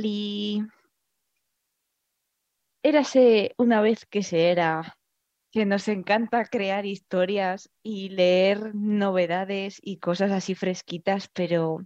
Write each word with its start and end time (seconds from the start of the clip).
Oli. 0.00 0.64
Érase 2.82 3.54
una 3.58 3.82
vez 3.82 4.06
que 4.06 4.22
se 4.22 4.50
era 4.50 4.96
que 5.52 5.66
nos 5.66 5.88
encanta 5.88 6.46
crear 6.46 6.86
historias 6.86 7.70
y 7.82 8.08
leer 8.08 8.74
novedades 8.74 9.78
y 9.82 9.98
cosas 9.98 10.30
así 10.30 10.54
fresquitas, 10.54 11.28
pero 11.28 11.84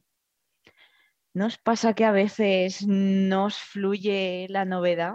¿nos 1.33 1.59
pasa 1.59 1.95
que 1.95 2.05
a 2.05 2.13
veces 2.13 2.87
nos 2.87 3.59
fluye 3.59 4.47
la 4.49 4.65
novedad? 4.65 5.15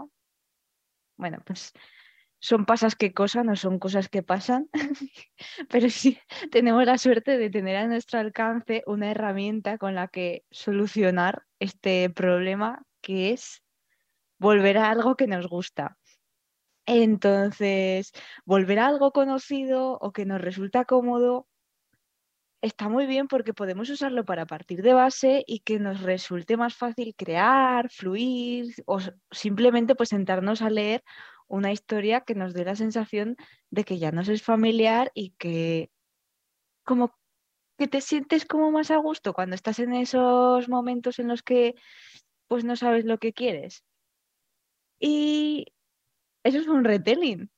Bueno, 1.16 1.38
pues 1.46 1.72
son 2.42 2.66
pasas 2.66 2.96
que 2.96 3.14
cosas, 3.14 3.46
no 3.46 3.56
son 3.56 3.80
cosas 3.80 4.10
que 4.10 4.24
pasan, 4.24 4.70
pero 5.70 5.90
sí 5.90 6.18
tenemos 6.52 6.86
la 6.86 6.98
suerte 6.98 7.38
de 7.38 7.50
tener 7.50 7.78
a 7.78 7.88
nuestro 7.88 8.20
alcance 8.20 8.84
una 8.88 9.12
herramienta 9.12 9.78
con 9.78 9.96
la 9.96 10.08
que 10.08 10.44
solucionar 10.50 11.44
este 11.60 12.10
problema 12.10 12.86
que 13.02 13.32
es 13.32 13.64
volver 14.40 14.78
a 14.78 14.90
algo 14.90 15.16
que 15.16 15.28
nos 15.28 15.48
gusta. 15.48 15.98
Entonces, 16.86 18.12
volver 18.46 18.80
a 18.80 18.88
algo 18.88 19.12
conocido 19.12 19.98
o 20.02 20.12
que 20.12 20.26
nos 20.26 20.42
resulta 20.42 20.86
cómodo 20.86 21.48
está 22.62 22.90
muy 22.90 23.06
bien 23.06 23.28
porque 23.28 23.54
podemos 23.54 23.90
usarlo 23.90 24.26
para 24.26 24.46
partir 24.46 24.82
de 24.82 24.94
base 24.94 25.44
y 25.48 25.60
que 25.60 25.80
nos 25.80 26.02
resulte 26.02 26.58
más 26.58 26.76
fácil 26.76 27.16
crear, 27.16 27.90
fluir 27.90 28.74
o 28.86 29.00
simplemente 29.32 29.96
pues 29.96 30.10
sentarnos 30.10 30.62
a 30.62 30.70
leer 30.70 31.04
una 31.48 31.72
historia 31.72 32.22
que 32.22 32.36
nos 32.36 32.54
dé 32.54 32.66
la 32.66 32.76
sensación 32.76 33.38
de 33.70 33.84
que 33.84 33.98
ya 33.98 34.12
nos 34.12 34.28
es 34.28 34.44
familiar 34.44 35.12
y 35.14 35.32
que 35.38 35.90
como 36.84 37.16
que 37.78 37.88
te 37.88 38.02
sientes 38.02 38.46
como 38.46 38.72
más 38.72 38.92
a 38.92 38.98
gusto 38.98 39.34
cuando 39.34 39.56
estás 39.56 39.80
en 39.80 39.94
esos 39.94 40.68
momentos 40.68 41.18
en 41.20 41.30
los 41.30 41.44
que 41.44 41.76
pues 42.50 42.66
no 42.66 42.76
sabes 42.76 43.06
lo 43.06 43.20
que 43.20 43.32
quieres. 43.32 43.86
Y 45.00 45.68
eso 46.44 46.58
es 46.58 46.68
un 46.68 46.84
retelling, 46.84 47.50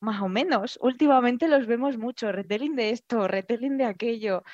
más 0.00 0.22
o 0.22 0.28
menos. 0.28 0.78
Últimamente 0.80 1.48
los 1.48 1.66
vemos 1.66 1.98
mucho, 1.98 2.32
retelling 2.32 2.76
de 2.76 2.90
esto, 2.90 3.28
retelling 3.28 3.76
de 3.76 3.84
aquello. 3.84 4.44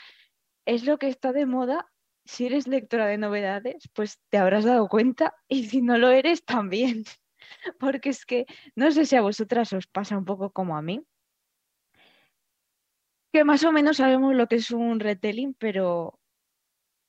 Es 0.67 0.85
lo 0.85 0.99
que 0.99 1.09
está 1.09 1.33
de 1.33 1.47
moda. 1.47 1.87
Si 2.25 2.47
eres 2.47 2.67
lectora 2.67 3.07
de 3.07 3.19
novedades, 3.19 3.89
pues 3.95 4.19
te 4.31 4.39
habrás 4.39 4.65
dado 4.65 4.89
cuenta 4.89 5.35
y 5.49 5.65
si 5.69 5.83
no 5.83 5.99
lo 5.99 6.09
eres, 6.11 6.45
también. 6.45 7.05
Porque 7.79 8.11
es 8.11 8.25
que 8.27 8.47
no 8.75 8.91
sé 8.91 9.07
si 9.07 9.17
a 9.17 9.23
vosotras 9.23 9.73
os 9.75 9.87
pasa 9.87 10.19
un 10.19 10.25
poco 10.25 10.51
como 10.51 10.77
a 10.77 10.83
mí, 10.83 11.05
que 13.33 13.45
más 13.45 13.65
o 13.65 13.73
menos 13.73 13.99
sabemos 13.99 14.35
lo 14.35 14.47
que 14.47 14.57
es 14.57 14.71
un 14.71 15.01
retelling, 15.01 15.55
pero 15.55 16.19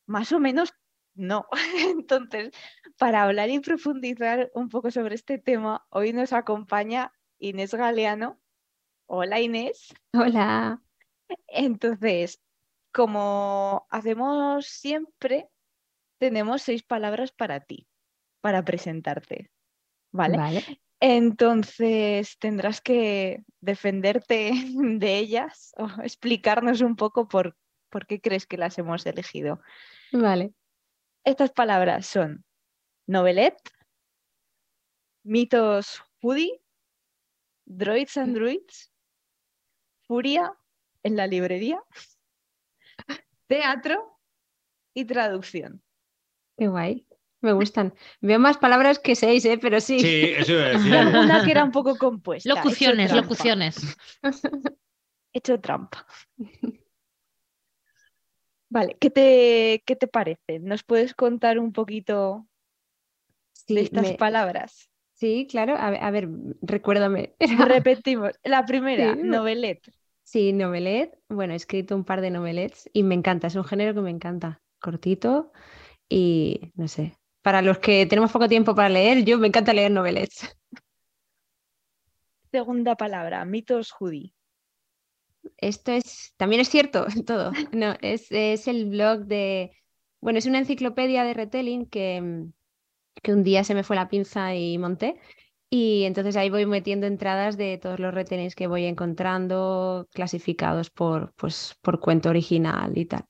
más 0.05 0.31
o 0.33 0.39
menos 0.39 0.73
no. 1.19 1.47
Entonces, 1.95 2.51
para 2.97 3.23
hablar 3.23 3.49
y 3.49 3.59
profundizar 3.59 4.49
un 4.53 4.69
poco 4.69 4.89
sobre 4.89 5.15
este 5.15 5.37
tema, 5.37 5.85
hoy 5.89 6.13
nos 6.13 6.33
acompaña 6.33 7.13
Inés 7.37 7.73
Galeano. 7.73 8.39
Hola 9.05 9.39
Inés. 9.39 9.93
Hola. 10.13 10.81
Entonces, 11.47 12.41
como 12.93 13.87
hacemos 13.89 14.65
siempre, 14.67 15.49
tenemos 16.19 16.61
seis 16.61 16.83
palabras 16.83 17.31
para 17.31 17.59
ti, 17.59 17.87
para 18.41 18.63
presentarte. 18.63 19.51
¿Vale? 20.11 20.37
Vale. 20.37 20.81
Entonces 21.01 22.37
tendrás 22.39 22.81
que 22.81 23.43
defenderte 23.61 24.51
de 24.73 25.17
ellas 25.17 25.73
o 25.77 25.87
explicarnos 26.01 26.81
un 26.81 26.95
poco 26.95 27.27
por, 27.27 27.55
por 27.89 28.05
qué 28.05 28.19
crees 28.21 28.45
que 28.45 28.57
las 28.57 28.77
hemos 28.77 29.05
elegido. 29.05 29.61
Vale. 30.11 30.53
Estas 31.29 31.51
palabras 31.51 32.07
son 32.07 32.43
novelet, 33.05 33.55
mitos 35.23 36.01
hoodie, 36.23 36.59
droids 37.67 38.17
and 38.17 38.33
druids, 38.33 38.91
furia 40.07 40.57
en 41.03 41.15
la 41.15 41.27
librería, 41.27 41.83
teatro 43.45 44.19
y 44.95 45.05
traducción. 45.05 45.83
Qué 46.57 46.67
guay. 46.67 47.05
Me 47.41 47.53
gustan. 47.53 47.93
Veo 48.21 48.39
más 48.39 48.57
palabras 48.57 48.97
que 48.97 49.15
seis, 49.15 49.45
¿eh? 49.45 49.59
pero 49.61 49.79
sí. 49.79 49.99
Sí, 49.99 50.33
eso 50.35 50.53
iba 50.53 50.63
a 50.63 50.69
decir. 50.69 50.91
Una 51.15 51.45
que 51.45 51.51
era 51.51 51.63
un 51.63 51.71
poco 51.71 51.95
compuesta. 51.95 52.49
Locuciones, 52.49 53.13
locuciones. 53.13 53.95
He 55.31 55.37
hecho 55.37 55.59
trampa. 55.59 56.07
Vale, 58.69 58.97
¿qué 58.99 59.09
te, 59.11 59.83
qué 59.85 59.95
te 59.95 60.07
parece? 60.07 60.59
¿Nos 60.59 60.83
puedes 60.83 61.13
contar 61.15 61.59
un 61.59 61.71
poquito 61.73 62.47
Sí, 63.53 63.75
de 63.75 63.81
estas 63.81 64.11
me- 64.11 64.13
palabras? 64.13 64.89
sí, 65.13 65.47
claro. 65.49 65.75
A 65.77 65.91
ver, 65.91 66.03
a 66.03 66.11
ver, 66.11 66.29
recuérdame. 66.61 67.35
Repetimos. 67.73 68.33
La 68.43 68.65
primera, 68.65 69.15
Sí. 69.15 69.21
novelet. 69.21 69.81
Sí, 70.23 70.53
novelet. 70.53 71.17
Bueno, 71.29 71.53
he 71.53 71.55
escrito 71.57 71.95
un 71.95 72.05
par 72.05 72.21
de 72.21 72.31
novelets 72.31 72.89
y 72.93 73.03
me 73.03 73.15
encanta. 73.15 73.47
Es 73.47 73.55
un 73.55 73.65
género 73.65 73.93
que 73.95 74.01
me 74.01 74.11
encanta. 74.11 74.61
Cortito 74.81 75.51
y 76.09 76.71
no 76.75 76.87
sé. 76.87 77.17
Para 77.43 77.61
los 77.63 77.79
que 77.79 78.05
tenemos 78.07 78.31
poco 78.31 78.49
tiempo 78.49 78.75
para 78.75 78.89
leer, 78.89 79.25
yo 79.25 79.39
me 79.39 79.47
encanta 79.47 79.73
leer 79.73 79.91
novelets. 79.91 80.49
Segunda 82.51 82.93
palabra, 82.95 83.43
mitos 83.43 83.91
hoodie. 83.97 84.35
Esto 85.57 85.91
es, 85.91 86.33
también 86.37 86.61
es 86.61 86.69
cierto, 86.69 87.05
todo. 87.25 87.51
No, 87.73 87.95
es, 88.01 88.27
es 88.31 88.67
el 88.67 88.89
blog 88.89 89.25
de, 89.25 89.71
bueno, 90.21 90.39
es 90.39 90.45
una 90.45 90.59
enciclopedia 90.59 91.23
de 91.23 91.33
retelling 91.33 91.85
que, 91.85 92.21
mm, 92.21 92.53
que 93.21 93.33
un 93.33 93.43
día 93.43 93.63
se 93.63 93.75
me 93.75 93.83
fue 93.83 93.95
la 93.95 94.09
pinza 94.09 94.55
y 94.55 94.77
monté. 94.77 95.19
Y 95.71 96.03
entonces 96.05 96.35
ahí 96.35 96.49
voy 96.49 96.65
metiendo 96.65 97.05
entradas 97.05 97.55
de 97.55 97.77
todos 97.77 97.99
los 97.99 98.13
retellings 98.13 98.55
que 98.55 98.65
voy 98.65 98.85
encontrando, 98.85 100.07
clasificados 100.13 100.89
por, 100.89 101.33
pues, 101.35 101.75
por 101.81 101.99
cuento 101.99 102.29
original 102.29 102.97
y 102.97 103.05
tal. 103.05 103.25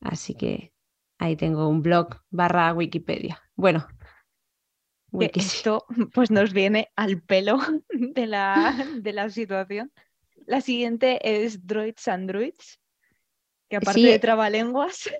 Así 0.00 0.34
que 0.34 0.72
ahí 1.18 1.36
tengo 1.36 1.68
un 1.68 1.82
blog 1.82 2.08
barra 2.30 2.72
Wikipedia. 2.72 3.40
Bueno, 3.54 3.86
wiki. 5.12 5.40
esto 5.40 5.84
pues 6.12 6.30
nos 6.30 6.52
viene 6.52 6.88
al 6.96 7.22
pelo 7.22 7.58
de 7.90 8.26
la, 8.26 8.74
de 9.00 9.12
la 9.12 9.30
situación. 9.30 9.92
La 10.48 10.60
siguiente 10.60 11.18
es 11.44 11.66
Droids 11.66 12.08
and 12.08 12.28
Druids, 12.30 12.80
que 13.68 13.76
aparte 13.76 14.00
Sí. 14.00 14.06
de 14.06 14.18
trabalenguas, 14.18 15.10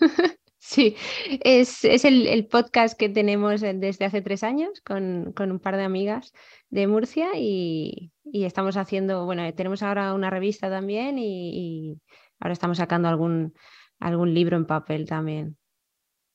Sí, 0.62 0.94
es, 1.42 1.84
es 1.86 2.04
el, 2.04 2.26
el 2.26 2.46
podcast 2.46 2.96
que 2.98 3.08
tenemos 3.08 3.62
eh, 3.62 3.72
desde 3.74 4.04
hace 4.04 4.20
tres 4.20 4.44
años 4.44 4.80
con, 4.84 5.32
con 5.32 5.50
un 5.50 5.58
par 5.58 5.76
de 5.78 5.84
amigas 5.84 6.32
de 6.68 6.86
Murcia 6.86 7.30
y, 7.34 8.12
y 8.24 8.44
estamos 8.44 8.76
haciendo, 8.76 9.24
bueno, 9.24 9.42
eh, 9.42 9.54
tenemos 9.54 9.82
ahora 9.82 10.12
una 10.12 10.28
revista 10.28 10.68
también 10.68 11.18
y, 11.18 11.50
y 11.94 12.00
ahora 12.38 12.52
estamos 12.52 12.76
sacando 12.76 13.08
algún, 13.08 13.54
algún 13.98 14.34
libro 14.34 14.56
en 14.58 14.66
papel 14.66 15.06
también. 15.08 15.56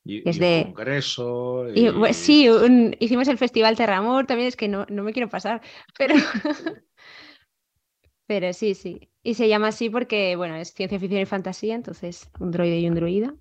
Y, 0.03 0.27
Es 0.27 0.37
y 0.37 0.39
de- 0.39 0.63
un 0.67 0.73
congreso. 0.73 1.69
Y, 1.73 1.85
y- 1.85 1.89
bu- 1.89 2.11
sí, 2.11 2.49
un- 2.49 2.95
hicimos 2.99 3.27
el 3.27 3.37
Festival 3.37 3.77
Terramor, 3.77 4.25
también 4.25 4.47
es 4.47 4.55
que 4.57 4.67
no, 4.67 4.87
no 4.89 5.03
me 5.03 5.13
quiero 5.13 5.29
pasar, 5.29 5.61
pero, 5.97 6.15
pero 8.27 8.51
sí, 8.53 8.75
sí. 8.75 9.09
Y 9.23 9.35
se 9.35 9.47
llama 9.47 9.69
así 9.69 9.89
porque, 9.89 10.35
bueno, 10.35 10.55
es 10.55 10.73
ciencia 10.73 10.99
ficción 10.99 11.21
y 11.21 11.25
fantasía, 11.25 11.75
entonces 11.75 12.29
un 12.39 12.51
droide 12.51 12.79
y 12.79 12.87
un 12.87 12.95
druida. 12.95 13.35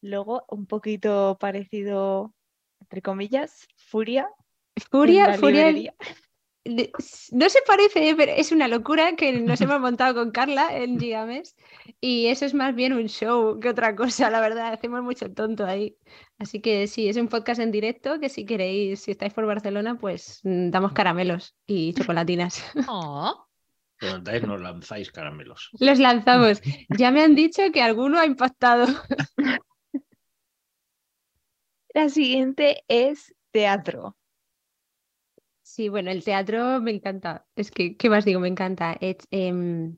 luego 0.00 0.44
un 0.48 0.66
poquito 0.66 1.36
parecido, 1.40 2.34
entre 2.80 3.02
comillas, 3.02 3.68
Furia. 3.76 4.28
Furia, 4.90 5.34
Furia, 5.34 5.66
librería. 5.66 5.94
No 6.64 7.48
se 7.48 7.58
parece, 7.66 8.14
pero 8.16 8.32
es 8.32 8.52
una 8.52 8.68
locura 8.68 9.16
que 9.16 9.32
nos 9.40 9.60
hemos 9.60 9.80
montado 9.80 10.14
con 10.14 10.30
Carla 10.30 10.76
en 10.76 10.98
Gigames 10.98 11.56
y 12.00 12.26
eso 12.26 12.44
es 12.44 12.54
más 12.54 12.74
bien 12.74 12.92
un 12.92 13.08
show 13.08 13.58
que 13.60 13.70
otra 13.70 13.96
cosa, 13.96 14.30
la 14.30 14.40
verdad, 14.40 14.72
hacemos 14.72 15.02
mucho 15.02 15.32
tonto 15.32 15.64
ahí. 15.64 15.96
Así 16.38 16.60
que 16.60 16.86
sí, 16.86 17.08
es 17.08 17.16
un 17.16 17.28
podcast 17.28 17.60
en 17.60 17.72
directo 17.72 18.20
que 18.20 18.28
si 18.28 18.44
queréis, 18.44 19.00
si 19.00 19.12
estáis 19.12 19.32
por 19.32 19.46
Barcelona, 19.46 19.98
pues 19.98 20.40
mm, 20.44 20.70
damos 20.70 20.92
caramelos 20.92 21.54
y 21.66 21.94
chocolatinas. 21.94 22.62
Oh, 22.88 23.48
Preguntáis, 23.98 24.42
nos 24.44 24.60
lanzáis 24.60 25.10
caramelos. 25.10 25.70
Los 25.80 25.98
lanzamos. 25.98 26.60
Ya 26.96 27.10
me 27.10 27.22
han 27.22 27.34
dicho 27.34 27.62
que 27.72 27.82
alguno 27.82 28.20
ha 28.20 28.26
impactado. 28.26 28.86
La 31.94 32.08
siguiente 32.08 32.84
es 32.86 33.34
teatro. 33.50 34.16
Sí, 35.78 35.88
bueno, 35.88 36.10
el 36.10 36.24
teatro 36.24 36.80
me 36.80 36.90
encanta. 36.90 37.46
Es 37.54 37.70
que, 37.70 37.96
¿qué 37.96 38.10
más 38.10 38.24
digo? 38.24 38.40
Me 38.40 38.48
encanta. 38.48 38.96
He, 39.00 39.16
em, 39.30 39.96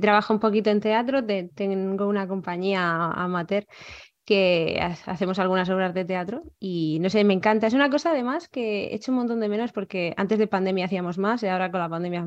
trabajado 0.00 0.34
un 0.36 0.40
poquito 0.40 0.70
en 0.70 0.80
teatro, 0.80 1.24
te- 1.24 1.50
tengo 1.54 2.08
una 2.08 2.28
compañía 2.28 3.06
amateur 3.12 3.66
que 4.26 4.78
ha- 4.82 5.12
hacemos 5.12 5.38
algunas 5.40 5.70
obras 5.70 5.94
de 5.94 6.04
teatro 6.06 6.44
y 6.60 6.98
no 7.00 7.10
sé, 7.10 7.24
me 7.24 7.34
encanta. 7.34 7.66
Es 7.68 7.74
una 7.74 7.90
cosa 7.90 8.10
además 8.12 8.48
que 8.48 8.86
he 8.88 8.96
hecho 8.96 9.12
un 9.12 9.18
montón 9.18 9.40
de 9.40 9.48
menos 9.50 9.72
porque 9.72 10.14
antes 10.18 10.38
de 10.38 10.48
pandemia 10.48 10.86
hacíamos 10.86 11.18
más 11.18 11.42
y 11.44 11.48
ahora 11.48 11.70
con 11.70 11.80
la 11.80 11.88
pandemia, 11.90 12.26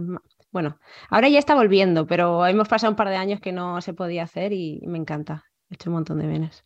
bueno, 0.51 0.79
ahora 1.09 1.29
ya 1.29 1.39
está 1.39 1.55
volviendo, 1.55 2.07
pero 2.07 2.45
hemos 2.47 2.69
pasado 2.69 2.91
un 2.91 2.97
par 2.97 3.09
de 3.09 3.17
años 3.17 3.41
que 3.41 3.51
no 3.53 3.81
se 3.81 3.93
podía 3.95 4.23
hacer 4.23 4.53
y 4.53 4.81
me 4.87 4.97
encanta. 4.99 5.45
He 5.69 5.75
hecho 5.75 5.89
un 5.91 5.95
montón 5.95 6.19
de 6.19 6.27
menos. 6.27 6.65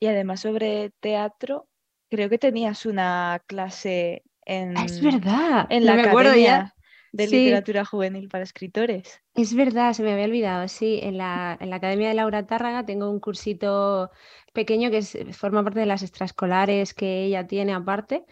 Y 0.00 0.06
además 0.06 0.40
sobre 0.40 0.90
teatro, 1.00 1.68
creo 2.10 2.28
que 2.30 2.38
tenías 2.38 2.86
una 2.86 3.42
clase 3.46 4.24
en, 4.50 4.76
Ah, 4.76 4.84
Es 4.84 5.00
verdad, 5.02 5.66
en 5.70 5.80
no 5.84 5.94
la 5.94 6.02
me 6.02 6.08
acuerdo 6.08 6.34
ya. 6.34 6.54
Academia 6.56 6.74
de 7.12 7.26
Sí. 7.26 7.36
Literatura 7.38 7.84
Juvenil 7.84 8.28
para 8.28 8.44
Escritores. 8.44 9.20
Es 9.34 9.54
verdad, 9.54 9.92
se 9.94 10.02
me 10.02 10.12
había 10.12 10.26
olvidado. 10.26 10.68
Sí, 10.68 11.00
en 11.02 11.18
la, 11.18 11.56
en 11.60 11.70
la 11.70 11.76
Academia 11.76 12.08
de 12.08 12.14
Laura 12.14 12.46
Tárraga 12.46 12.84
tengo 12.86 13.10
un 13.10 13.20
cursito 13.20 14.10
pequeño 14.52 14.90
que 14.90 14.98
es- 14.98 15.18
forma 15.36 15.62
parte 15.64 15.80
de 15.80 15.86
las 15.86 16.02
extraescolares 16.02 16.94
que 16.94 17.24
ella 17.24 17.46
tiene 17.46 17.72
aparte 17.72 18.24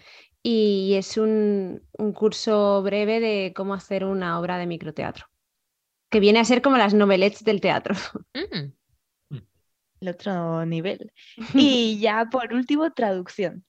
y 0.42 0.94
es 0.96 1.16
un, 1.16 1.82
un 1.92 2.12
curso 2.12 2.82
breve 2.82 3.18
de 3.20 3.52
cómo 3.54 3.74
hacer 3.74 4.04
una 4.04 4.38
obra 4.38 4.58
de 4.58 4.66
microteatro, 4.66 5.26
que 6.10 6.20
viene 6.20 6.38
a 6.38 6.44
ser 6.44 6.62
como 6.62 6.76
las 6.78 6.94
novelets 6.94 7.44
del 7.44 7.60
teatro. 7.60 7.94
Mm. 9.30 9.36
El 10.00 10.08
otro 10.10 10.64
nivel. 10.64 11.12
Y 11.54 11.98
ya 11.98 12.26
por 12.30 12.52
último, 12.54 12.92
traducción. 12.92 13.64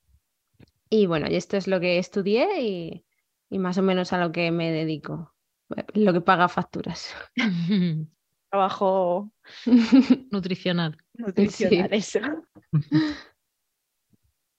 Y 0.90 1.06
bueno, 1.06 1.28
y 1.30 1.36
esto 1.36 1.58
es 1.58 1.68
lo 1.68 1.80
que 1.80 1.98
estudié 2.00 2.62
y, 2.62 3.06
y 3.50 3.60
más 3.60 3.78
o 3.78 3.82
menos 3.84 4.12
a 4.14 4.18
lo 4.20 4.32
que 4.32 4.52
me 4.52 4.72
dedico, 4.72 5.36
lo 5.94 6.14
que 6.14 6.22
paga 6.22 6.48
facturas. 6.50 7.14
Trabajo 8.50 9.32
Nutricional. 10.32 10.98
nutricional, 11.14 11.94
eso. 11.94 12.20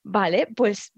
Vale, 0.03 0.47
pues 0.57 0.93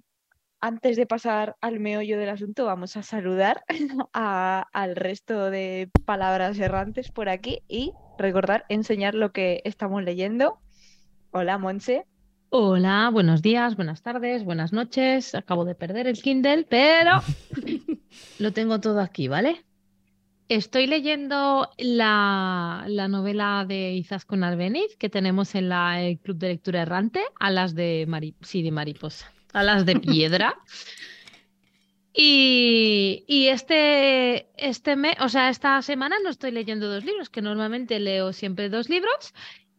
antes 0.61 0.97
de 0.97 1.07
pasar 1.07 1.57
al 1.61 1.81
meollo 1.81 2.19
del 2.19 2.29
asunto, 2.29 2.67
vamos 2.67 2.97
a 2.97 3.03
saludar 3.03 3.65
a- 4.13 4.67
al 4.73 4.95
resto 4.97 5.51
de 5.51 5.91
palabras 6.05 6.59
errantes 6.59 7.11
por 7.11 7.29
aquí 7.29 7.61
y 7.69 7.93
recordar 8.19 8.65
enseñar 8.69 9.15
lo 9.15 9.33
que 9.33 9.61
estamos 9.65 10.03
leyendo. 10.05 10.61
Hola, 11.33 11.59
Monse. 11.59 12.07
Hola, 12.55 13.09
buenos 13.11 13.41
días, 13.41 13.77
buenas 13.77 14.03
tardes, 14.03 14.45
buenas 14.45 14.75
noches. 14.75 15.35
Acabo 15.35 15.65
de 15.65 15.75
perder 15.75 16.07
el 16.07 16.21
Kindle, 16.21 16.67
pero 16.69 17.23
lo 18.39 18.53
tengo 18.53 18.79
todo 18.79 19.01
aquí, 19.01 19.27
¿vale? 19.27 19.65
Estoy 20.51 20.87
leyendo 20.87 21.71
la, 21.79 22.85
la 22.89 23.09
novela 23.09 23.65
de 23.67 23.95
Izaskun 23.95 24.45
Albeniz 24.45 24.95
que 24.99 25.09
tenemos 25.09 25.55
en 25.55 25.71
la, 25.71 26.03
el 26.03 26.19
Club 26.19 26.37
de 26.37 26.49
Lectura 26.49 26.83
Errante, 26.83 27.23
Alas 27.41 27.75
de 27.75 28.05
Mari- 28.07 28.35
sí, 28.43 28.61
de 28.63 28.71
mariposa, 28.71 29.33
Alas 29.55 29.87
de 29.87 29.99
piedra. 29.99 30.55
Y, 32.15 33.25
y 33.27 33.47
este, 33.47 34.47
este 34.59 34.97
mes, 34.97 35.15
o 35.21 35.31
sea, 35.31 35.49
esta 35.49 35.81
semana 35.81 36.17
no 36.23 36.29
estoy 36.29 36.51
leyendo 36.51 36.87
dos 36.87 37.07
libros, 37.07 37.31
que 37.31 37.41
normalmente 37.41 37.99
leo 38.01 38.35
siempre 38.35 38.69
dos 38.69 38.91
libros, 38.91 39.33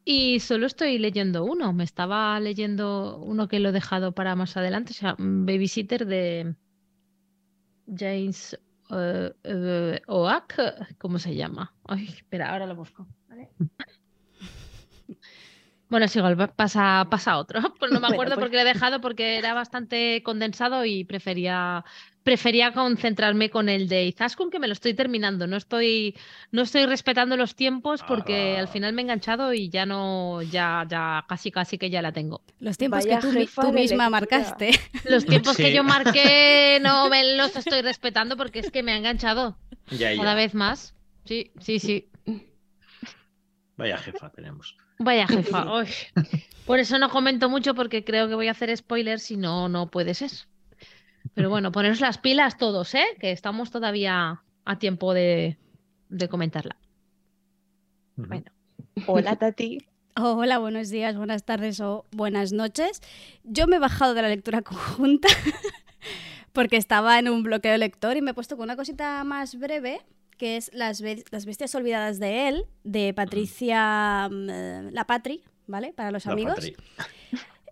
y 0.06 0.40
solo 0.40 0.66
estoy 0.68 0.98
leyendo 1.00 1.44
uno. 1.46 1.74
Me 1.74 1.84
estaba 1.84 2.40
leyendo 2.40 3.18
uno 3.20 3.48
que 3.48 3.60
lo 3.60 3.70
he 3.70 3.72
dejado 3.72 4.12
para 4.14 4.36
más 4.36 4.56
adelante, 4.58 4.92
o 4.92 4.96
sea, 4.96 5.16
Babysitter 5.18 6.06
de 6.06 6.56
James 7.88 8.58
eh, 8.92 9.32
eh, 9.44 10.02
Oak, 10.08 10.56
¿cómo 10.98 11.20
se 11.20 11.36
llama? 11.36 11.74
Ay, 11.86 12.06
espera, 12.08 12.52
ahora 12.52 12.66
lo 12.66 12.76
busco. 12.76 13.08
¿vale? 13.28 13.50
Bueno, 15.90 16.08
es 16.08 16.16
igual, 16.16 16.36
pa- 16.36 16.48
pasa, 16.48 17.06
pasa 17.10 17.38
otro. 17.38 17.60
Pues 17.80 17.92
no 17.92 18.00
me 18.00 18.08
Bueno, 18.08 18.16
acuerdo 18.16 18.36
pues- 18.36 18.46
porque 18.46 18.56
lo 18.56 18.62
he 18.64 18.74
dejado 18.74 19.00
porque 19.00 19.38
era 19.38 19.54
bastante 19.54 20.24
condensado 20.24 20.86
y 20.86 21.04
prefería, 21.04 21.86
prefería 22.24 22.72
concentrarme 22.72 23.50
con 23.50 23.68
el 23.68 23.88
de 23.90 24.06
Izaskun, 24.06 24.50
que 24.50 24.58
me 24.60 24.68
lo 24.68 24.74
estoy 24.74 24.94
terminando. 24.94 25.46
No 25.46 25.58
estoy, 25.58 26.16
no 26.52 26.62
estoy 26.62 26.86
respetando 26.86 27.36
los 27.38 27.56
tiempos 27.56 28.02
porque 28.08 28.56
al 28.58 28.66
Ah. 28.66 28.68
final 28.68 28.94
me 28.94 29.02
he 29.02 29.04
enganchado 29.04 29.54
y 29.54 29.70
ya 29.70 29.86
no, 29.86 30.42
ya, 30.42 30.86
ya 30.90 31.26
casi 31.28 31.52
casi 31.52 31.78
que 31.78 31.90
ya 31.90 32.02
la 32.02 32.12
tengo. 32.14 32.42
Los 32.60 32.78
tiempos 32.78 33.04
Vaya 33.06 33.20
que 33.20 33.28
tú, 33.28 33.34
misma 33.34 33.70
lectura. 33.74 34.10
marcaste. 34.10 34.72
Los 35.06 35.26
tiempos 35.26 35.58
que 35.58 35.74
yo 35.74 35.84
marqué 35.84 36.80
no 36.82 37.10
me 37.10 37.36
los 37.36 37.56
estoy 37.56 37.82
respetando 37.82 38.38
porque 38.38 38.60
es 38.60 38.72
que 38.72 38.84
me 38.84 38.94
ha 38.94 38.98
enganchado 38.98 39.58
Ya, 39.90 40.12
ya. 40.14 40.18
cada 40.18 40.36
vez 40.36 40.54
más. 40.54 40.96
Sí, 41.26 41.52
sí, 41.60 41.80
sí. 41.80 42.10
Vaya 43.76 43.98
jefa 43.98 44.30
tenemos. 44.30 44.78
Vaya 45.00 45.28
jefa. 45.28 45.74
uy. 45.80 45.88
Por 46.66 46.80
eso 46.80 46.98
no 47.00 47.10
comento 47.10 47.50
mucho 47.50 47.74
porque 47.76 48.04
creo 48.06 48.30
que 48.30 48.36
voy 48.36 48.48
a 48.48 48.52
hacer 48.52 48.76
spoilers 48.78 49.24
si 49.24 49.36
no, 49.36 49.68
no 49.68 49.88
puede 49.92 50.14
ser. 50.14 50.30
Pero 51.34 51.50
bueno, 51.50 51.72
poneros 51.72 52.00
las 52.02 52.18
pilas 52.18 52.58
todos, 52.58 52.94
¿eh? 52.96 53.06
Que 53.20 53.32
estamos 53.32 53.72
todavía 53.72 54.44
a 54.66 54.80
tiempo 54.80 55.14
de, 55.14 55.58
de 56.10 56.30
comentarla. 56.30 56.78
Bueno. 58.16 58.52
Hola, 59.08 59.36
Tati. 59.40 59.80
Hola, 60.16 60.60
buenos 60.60 60.90
días, 60.90 61.16
buenas 61.18 61.44
tardes 61.44 61.80
o 61.80 62.06
buenas 62.12 62.54
noches. 62.54 63.02
Yo 63.44 63.66
me 63.68 63.78
he 63.78 63.80
bajado 63.80 64.14
de 64.14 64.22
la 64.22 64.28
lectura 64.30 64.62
conjunta 64.64 65.28
porque 66.52 66.78
estaba 66.78 67.18
en 67.18 67.30
un 67.30 67.42
bloqueo 67.42 67.76
lector 67.78 68.16
y 68.16 68.22
me 68.22 68.32
he 68.32 68.34
puesto 68.36 68.56
con 68.56 68.66
una 68.66 68.76
cosita 68.76 69.24
más 69.24 69.58
breve 69.58 70.02
que 70.38 70.58
es 70.58 70.72
Las, 70.74 71.02
Be- 71.02 71.24
Las 71.32 71.46
Bestias 71.46 71.74
Olvidadas 71.74 72.20
de 72.20 72.48
él, 72.50 72.66
de 72.84 73.14
Patricia 73.14 74.28
mm, 74.32 74.50
eh, 74.50 74.90
La 74.92 75.06
Patri, 75.08 75.44
¿vale? 75.68 75.94
Para 75.94 76.12
los 76.12 76.26
La 76.26 76.34
amigos. 76.34 76.56
Patri. 76.56 76.76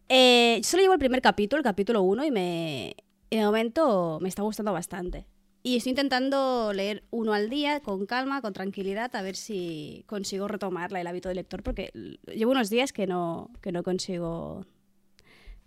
Eh, 0.10 0.58
yo 0.58 0.64
solo 0.64 0.82
llevo 0.82 0.94
el 0.94 1.00
primer 1.00 1.22
capítulo, 1.22 1.60
el 1.60 1.64
capítulo 1.64 2.02
1, 2.04 2.26
y 2.26 2.32
me, 2.32 2.96
y 3.32 3.38
de 3.38 3.46
momento 3.46 4.20
me 4.22 4.30
está 4.30 4.44
gustando 4.44 4.74
bastante. 4.74 5.26
Y 5.64 5.78
estoy 5.78 5.92
intentando 5.92 6.74
leer 6.74 7.04
uno 7.12 7.34
al 7.34 7.50
día, 7.50 7.80
con 7.80 8.06
calma, 8.06 8.42
con 8.42 8.52
tranquilidad, 8.52 9.16
a 9.16 9.22
ver 9.22 9.38
si 9.38 10.04
consigo 10.06 10.48
retomarla 10.48 11.00
el 11.00 11.08
hábito 11.08 11.30
de 11.30 11.36
lector, 11.36 11.64
porque 11.64 11.92
llevo 12.26 12.52
unos 12.52 12.70
días 12.70 12.92
que 12.92 13.08
no, 13.08 13.50
que 13.62 13.72
no 13.72 13.84
consigo 13.84 14.66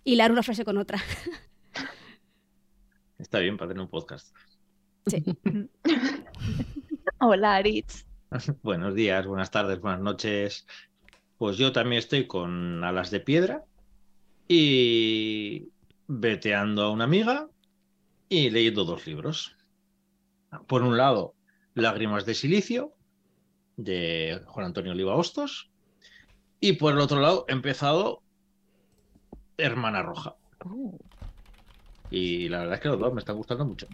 hilar 0.05 0.31
una 0.31 0.43
frase 0.43 0.65
con 0.65 0.77
otra. 0.77 0.99
Está 3.19 3.39
bien 3.39 3.57
para 3.57 3.69
tener 3.69 3.83
un 3.83 3.89
podcast. 3.89 4.35
Hola, 7.21 7.57
Aritz. 7.57 8.05
Buenos 8.63 8.95
días, 8.95 9.27
buenas 9.27 9.51
tardes, 9.51 9.81
buenas 9.81 10.01
noches. 10.01 10.67
Pues 11.39 11.57
yo 11.57 11.73
también 11.73 12.01
estoy 12.01 12.27
con 12.27 12.85
alas 12.85 13.11
de 13.11 13.21
piedra 13.21 13.65
y 14.49 15.69
veteando 16.09 16.83
a 16.83 16.91
una 16.91 17.05
amiga 17.05 17.49
y 18.35 18.51
leyendo 18.51 18.85
dos 18.85 19.07
libros. 19.07 19.57
Por 20.67 20.83
un 20.83 20.97
lado, 20.97 21.35
Lágrimas 21.75 22.27
de 22.27 22.35
Silicio, 22.35 22.93
de 23.77 24.41
Juan 24.47 24.67
Antonio 24.67 24.93
Oliva 24.93 25.17
Hostos, 25.17 25.71
y 26.61 26.75
por 26.75 26.93
el 26.93 27.01
otro 27.01 27.21
lado, 27.21 27.45
he 27.49 27.53
empezado 27.53 28.23
Hermana 29.57 30.03
Roja. 30.03 30.35
Y 32.11 32.49
la 32.49 32.61
verdad 32.61 32.75
es 32.75 32.81
que 32.81 32.89
los 32.89 32.99
dos 32.99 33.13
me 33.13 33.21
están 33.21 33.37
gustando 33.37 33.65
mucho. 33.65 33.87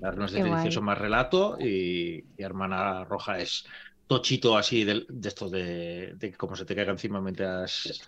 Lágrimas 0.00 0.32
de 0.32 0.42
Silicio 0.42 0.70
son 0.70 0.84
más 0.84 0.98
relato 0.98 1.58
y, 1.60 2.24
y 2.36 2.42
Hermana 2.42 3.04
Roja 3.04 3.38
es 3.38 3.66
tochito 4.06 4.56
así 4.56 4.84
de, 4.84 5.04
de 5.08 5.28
estos 5.28 5.50
de, 5.50 6.14
de 6.16 6.30
que 6.30 6.36
como 6.36 6.56
se 6.56 6.64
te 6.64 6.74
caiga 6.74 6.92
encima 6.92 7.20
mientras 7.20 8.02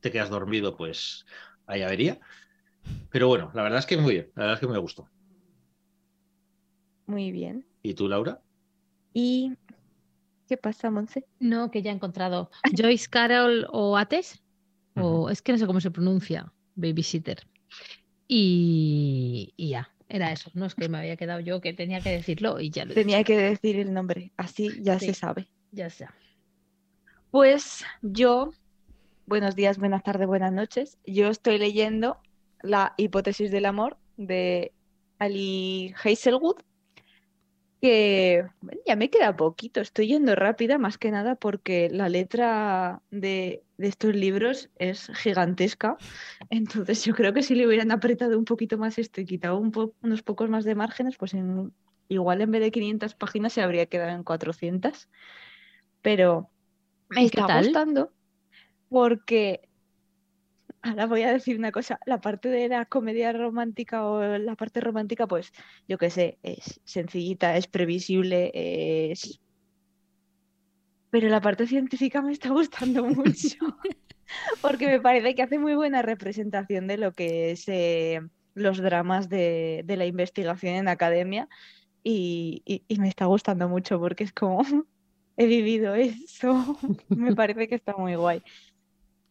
te 0.00 0.10
quedas 0.10 0.30
dormido, 0.30 0.76
pues 0.76 1.24
ahí 1.66 1.82
avería. 1.82 2.18
Pero 3.10 3.28
bueno, 3.28 3.50
la 3.54 3.62
verdad 3.62 3.78
es 3.78 3.86
que 3.86 3.96
muy 3.96 4.14
bien, 4.14 4.30
la 4.34 4.42
verdad 4.42 4.54
es 4.54 4.60
que 4.60 4.72
me 4.72 4.78
gustó. 4.78 5.08
Muy 7.10 7.32
bien. 7.32 7.66
¿Y 7.82 7.94
tú, 7.94 8.08
Laura? 8.08 8.40
¿Y 9.12 9.52
qué 10.48 10.56
pasa, 10.56 10.90
Monse? 10.90 11.26
No, 11.40 11.70
que 11.72 11.82
ya 11.82 11.90
he 11.90 11.94
encontrado. 11.94 12.50
Joyce 12.76 13.08
Carol 13.10 13.66
o 13.72 13.96
Ates, 13.96 14.40
o 14.94 15.28
es 15.28 15.42
que 15.42 15.50
no 15.52 15.58
sé 15.58 15.66
cómo 15.66 15.80
se 15.80 15.90
pronuncia, 15.90 16.52
Babysitter. 16.76 17.38
Y, 18.28 19.52
y 19.56 19.70
ya, 19.70 19.92
era 20.08 20.30
eso. 20.30 20.50
No 20.54 20.66
es 20.66 20.76
que 20.76 20.88
me 20.88 20.98
había 20.98 21.16
quedado 21.16 21.40
yo 21.40 21.60
que 21.60 21.72
tenía 21.72 22.00
que 22.00 22.10
decirlo 22.10 22.60
y 22.60 22.70
ya 22.70 22.84
lo 22.84 22.94
Tenía 22.94 23.18
dicho. 23.18 23.26
que 23.26 23.36
decir 23.38 23.76
el 23.80 23.92
nombre, 23.92 24.32
así 24.36 24.70
ya 24.82 24.98
Sí. 25.00 25.06
se 25.06 25.14
sabe. 25.14 25.48
Ya 25.72 25.86
está. 25.86 26.14
Pues 27.32 27.84
yo, 28.02 28.52
buenos 29.26 29.56
días, 29.56 29.78
buenas 29.78 30.04
tardes, 30.04 30.28
buenas 30.28 30.52
noches. 30.52 30.96
Yo 31.04 31.28
estoy 31.28 31.58
leyendo 31.58 32.18
La 32.62 32.94
hipótesis 32.98 33.50
del 33.50 33.66
amor 33.66 33.96
de 34.16 34.72
Ali 35.18 35.92
Hazelwood. 36.04 36.56
Que 37.80 38.46
bueno, 38.60 38.80
ya 38.86 38.96
me 38.96 39.10
queda 39.10 39.36
poquito, 39.36 39.80
estoy 39.80 40.08
yendo 40.08 40.34
rápida 40.36 40.78
más 40.78 40.98
que 40.98 41.10
nada 41.10 41.36
porque 41.36 41.88
la 41.90 42.08
letra 42.08 43.02
de, 43.10 43.64
de 43.78 43.88
estos 43.88 44.14
libros 44.14 44.70
es 44.76 45.08
gigantesca, 45.16 46.00
entonces 46.50 47.04
yo 47.04 47.14
creo 47.14 47.32
que 47.32 47.42
si 47.42 47.54
le 47.54 47.66
hubieran 47.66 47.90
apretado 47.92 48.38
un 48.38 48.44
poquito 48.44 48.78
más 48.78 48.98
esto 48.98 49.20
y 49.20 49.26
quitado 49.26 49.58
un 49.58 49.72
po- 49.72 49.94
unos 50.02 50.22
pocos 50.22 50.50
más 50.50 50.64
de 50.64 50.74
márgenes, 50.74 51.16
pues 51.16 51.34
en- 51.34 51.74
igual 52.08 52.40
en 52.42 52.50
vez 52.50 52.60
de 52.62 52.70
500 52.70 53.14
páginas 53.14 53.52
se 53.52 53.62
habría 53.62 53.86
quedado 53.86 54.10
en 54.12 54.24
400, 54.24 55.08
pero 56.02 56.50
me 57.08 57.22
¿Y 57.22 57.30
qué 57.30 57.40
está 57.40 57.46
gustando 57.46 58.14
porque 58.88 59.69
Ahora 60.82 61.06
voy 61.06 61.22
a 61.22 61.32
decir 61.32 61.58
una 61.58 61.72
cosa, 61.72 61.98
la 62.06 62.20
parte 62.20 62.48
de 62.48 62.68
la 62.68 62.86
comedia 62.86 63.32
romántica 63.32 64.06
o 64.06 64.22
la 64.38 64.56
parte 64.56 64.80
romántica, 64.80 65.26
pues 65.26 65.52
yo 65.86 65.98
qué 65.98 66.08
sé, 66.10 66.38
es 66.42 66.80
sencillita, 66.84 67.56
es 67.56 67.66
previsible, 67.66 68.50
es... 69.12 69.40
Pero 71.10 71.28
la 71.28 71.40
parte 71.40 71.66
científica 71.66 72.22
me 72.22 72.32
está 72.32 72.50
gustando 72.50 73.04
mucho, 73.04 73.56
porque 74.60 74.86
me 74.86 75.00
parece 75.00 75.34
que 75.34 75.42
hace 75.42 75.58
muy 75.58 75.74
buena 75.74 76.02
representación 76.02 76.86
de 76.86 76.98
lo 76.98 77.12
que 77.12 77.52
es 77.52 77.68
eh, 77.68 78.20
los 78.54 78.78
dramas 78.78 79.28
de, 79.28 79.82
de 79.84 79.96
la 79.96 80.06
investigación 80.06 80.74
en 80.76 80.88
academia 80.88 81.48
y, 82.02 82.62
y- 82.66 82.84
y 82.88 83.00
me 83.00 83.08
está 83.08 83.26
gustando 83.26 83.68
mucho 83.68 84.00
porque 84.00 84.24
es 84.24 84.32
como, 84.32 84.62
he 85.36 85.46
vivido 85.46 85.94
eso, 85.96 86.78
me 87.08 87.34
parece 87.34 87.68
que 87.68 87.76
está 87.76 87.96
muy 87.96 88.16
guay. 88.16 88.42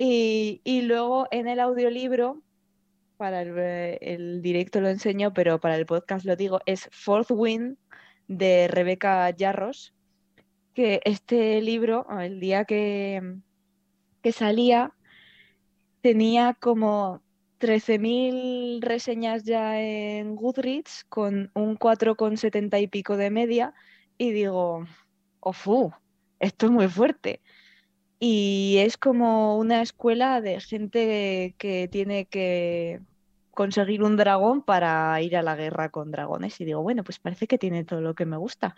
Y, 0.01 0.82
luego 0.84 1.27
en 1.29 1.50
el 1.50 1.60
audiolibro, 1.60 2.41
para 3.18 3.41
el, 3.41 3.53
eh, 3.58 3.98
el 4.01 4.41
directo 4.41 4.79
lo 4.79 4.88
enseño, 4.88 5.34
pero 5.34 5.60
para 5.60 5.75
el 5.75 5.86
podcast 5.86 6.25
lo 6.25 6.38
digo, 6.38 6.62
es 6.65 6.88
Fourth 6.94 7.32
Wind 7.32 7.77
de 8.29 8.70
Rebeca 8.70 9.29
Yarros, 9.32 9.94
que 10.74 11.01
este 11.03 11.62
libro, 11.62 12.08
el 12.22 12.39
día 12.39 12.63
que, 12.63 13.39
que 14.22 14.32
salía, 14.32 14.94
tenía 16.01 16.53
como 16.53 17.22
13.000 17.60 18.82
reseñas 18.82 19.44
ya 19.44 19.82
en 19.82 20.38
Goodreads 20.38 21.06
con 21.10 21.51
un 21.53 21.77
4,70 21.77 22.82
y 22.82 22.88
pico 22.88 23.18
de 23.18 23.32
media 23.32 23.74
y 24.18 24.32
digo, 24.32 24.86
ofu, 25.41 25.91
esto 26.39 26.68
es 26.68 26.72
muy 26.72 26.88
fuerte. 26.88 27.41
Y 28.20 28.78
es 28.80 28.98
como 28.98 29.58
una 29.58 29.82
escuela 29.82 30.42
de 30.42 30.60
gente 30.60 31.56
que 31.58 31.88
tiene 31.88 32.26
que 32.26 33.00
conseguir 33.52 34.04
un 34.04 34.18
dragón 34.18 34.62
para 34.62 35.22
ir 35.22 35.38
a 35.38 35.42
la 35.42 35.56
guerra 35.56 35.90
con 35.90 36.12
dragones. 36.12 36.60
Y 36.60 36.66
digo, 36.66 36.82
bueno, 36.82 37.04
pues 37.04 37.20
parece 37.20 37.48
que 37.48 37.58
tiene 37.58 37.86
todo 37.86 38.02
lo 38.02 38.16
que 38.16 38.26
me 38.26 38.38
gusta. 38.38 38.76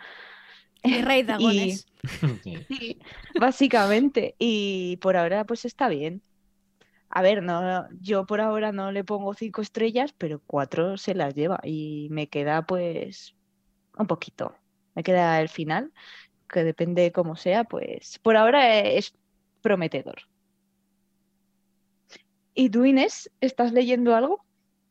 El 0.84 1.04
rey 1.04 1.24
dragones. 1.24 1.86
Sí, 2.68 3.00
básicamente. 3.40 4.36
Y 4.40 4.98
por 4.98 5.18
ahora, 5.18 5.44
pues 5.46 5.66
está 5.66 5.88
bien. 5.88 6.22
A 7.10 7.22
ver, 7.22 7.44
no, 7.44 7.88
yo 8.00 8.26
por 8.26 8.42
ahora 8.42 8.72
no 8.72 8.92
le 8.92 9.04
pongo 9.04 9.34
cinco 9.34 9.62
estrellas, 9.62 10.14
pero 10.18 10.42
cuatro 10.48 10.98
se 10.98 11.14
las 11.14 11.36
lleva. 11.36 11.60
Y 11.64 12.08
me 12.10 12.28
queda, 12.28 12.66
pues, 12.66 13.36
un 13.98 14.08
poquito. 14.08 14.56
Me 14.96 15.04
queda 15.04 15.42
el 15.42 15.50
final, 15.50 15.92
que 16.48 16.64
depende 16.64 17.12
cómo 17.12 17.36
sea, 17.36 17.64
pues 17.64 18.20
por 18.20 18.36
ahora 18.36 18.80
es 18.80 19.14
prometedor. 19.62 20.24
¿Y 22.54 22.70
tú, 22.70 22.86
Inés, 22.86 23.32
estás 23.40 23.72
leyendo 23.72 24.16
algo? 24.16 24.44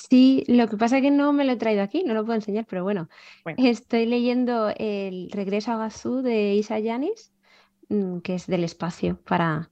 Sí, 0.08 0.44
lo 0.48 0.66
que 0.66 0.76
pasa 0.76 0.96
es 0.96 1.02
que 1.02 1.10
no 1.10 1.32
me 1.32 1.44
lo 1.44 1.52
he 1.52 1.56
traído 1.56 1.82
aquí, 1.82 2.02
no 2.04 2.14
lo 2.14 2.24
puedo 2.24 2.36
enseñar, 2.36 2.66
pero 2.68 2.82
bueno, 2.82 3.08
Bueno. 3.44 3.62
estoy 3.62 4.06
leyendo 4.06 4.72
El 4.76 5.30
regreso 5.30 5.72
a 5.72 5.76
Gazú 5.76 6.22
de 6.22 6.54
Isa 6.54 6.78
Yanis, 6.78 7.32
mm, 7.88 8.20
que 8.20 8.34
es 8.34 8.46
del 8.46 8.64
espacio 8.64 9.20
para, 9.22 9.70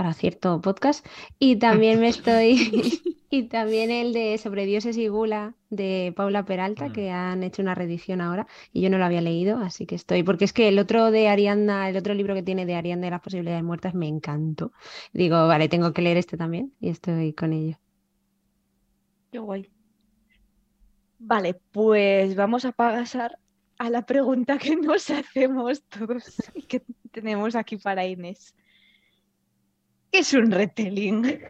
para 0.00 0.14
cierto 0.14 0.62
podcast, 0.62 1.06
y 1.38 1.56
también 1.56 2.00
me 2.00 2.08
estoy, 2.16 2.56
y 3.30 3.42
también 3.48 3.90
el 3.90 4.14
de 4.14 4.38
Sobre 4.38 4.64
dioses 4.64 4.96
y 4.96 5.08
gula 5.08 5.54
de 5.68 6.14
Paula 6.16 6.46
Peralta, 6.46 6.88
Mm. 6.88 6.92
que 6.94 7.10
han 7.10 7.42
hecho 7.42 7.60
una 7.60 7.74
reedición 7.74 8.22
ahora, 8.22 8.46
y 8.72 8.80
yo 8.80 8.88
no 8.88 8.96
lo 8.96 9.04
había 9.04 9.20
leído, 9.20 9.58
así 9.58 9.84
que 9.84 9.94
estoy, 9.96 10.22
porque 10.22 10.46
es 10.46 10.54
que 10.54 10.68
el 10.68 10.78
otro 10.78 11.10
de 11.10 11.28
Ariadna, 11.28 11.90
el 11.90 11.98
otro 11.98 12.14
libro 12.14 12.34
que 12.34 12.42
tiene 12.42 12.64
de 12.64 12.76
Ariadna 12.76 13.08
de 13.08 13.10
las 13.10 13.20
posibilidades 13.20 13.62
muertas 13.62 13.92
me 13.94 14.08
encantó. 14.08 14.72
Digo, 15.12 15.46
vale, 15.46 15.68
tengo 15.68 15.92
que 15.92 16.00
leer 16.00 16.16
este 16.16 16.38
también, 16.38 16.72
y 16.80 16.88
estoy 16.88 17.34
con 17.34 17.52
ello. 17.52 17.76
Qué 19.30 19.38
guay. 19.38 19.68
Vale, 21.18 21.60
pues 21.72 22.34
vamos 22.36 22.64
a 22.64 22.72
pasar 22.72 23.38
a 23.78 23.90
la 23.90 24.06
pregunta 24.06 24.56
que 24.56 24.76
nos 24.76 25.10
hacemos 25.10 25.84
todos 25.88 26.40
y 26.54 26.62
que 26.62 26.82
tenemos 27.12 27.54
aquí 27.54 27.76
para 27.76 28.06
Inés. 28.06 28.54
¿Qué 30.10 30.18
es 30.20 30.34
un 30.34 30.50
retelling? 30.50 31.40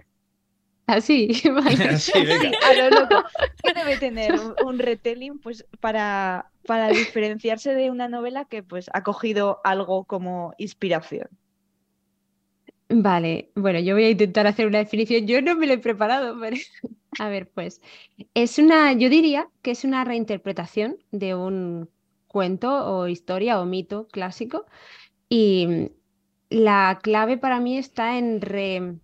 Así, 0.87 1.31
vale. 1.55 1.97
Sí, 1.99 2.25
venga. 2.25 2.51
A 2.69 2.75
lo 2.75 3.01
loco. 3.01 3.25
¿Qué 3.63 3.73
debe 3.73 3.97
tener 3.97 4.33
un, 4.65 4.79
retelling 4.79 5.39
pues, 5.39 5.65
para, 5.81 6.51
para 6.67 6.89
diferenciarse 6.89 7.75
de 7.75 7.91
una 7.91 8.09
novela 8.09 8.45
que 8.45 8.63
pues, 8.63 8.91
ha 8.93 9.03
cogido 9.03 9.61
algo 9.65 10.05
como 10.05 10.53
inspiración? 10.59 11.29
Vale, 12.93 13.53
bueno, 13.55 13.79
yo 13.79 13.95
voy 13.95 14.05
a 14.05 14.11
intentar 14.11 14.49
hacer 14.49 14.67
una 14.67 14.79
definición. 14.79 15.25
Yo 15.29 15.41
no 15.41 15.55
me 15.55 15.69
lo 15.69 15.75
he 15.75 15.79
preparado, 15.79 16.37
pero 16.41 16.57
a 17.21 17.29
ver, 17.29 17.49
pues 17.49 17.81
es 18.35 18.59
una, 18.59 18.93
yo 18.95 19.09
diría 19.09 19.49
que 19.63 19.71
es 19.71 19.85
una 19.85 20.05
reinterpretación 20.05 20.99
de 21.13 21.37
un 21.37 21.89
cuento 22.27 22.69
o 22.87 23.07
historia 23.07 23.61
o 23.61 23.65
mito 23.65 24.09
clásico 24.09 24.67
y 25.29 25.93
la 26.51 26.99
clave 27.03 27.39
para 27.39 27.61
mí 27.61 27.79
está 27.79 28.19
en 28.19 28.41
re- 28.41 28.99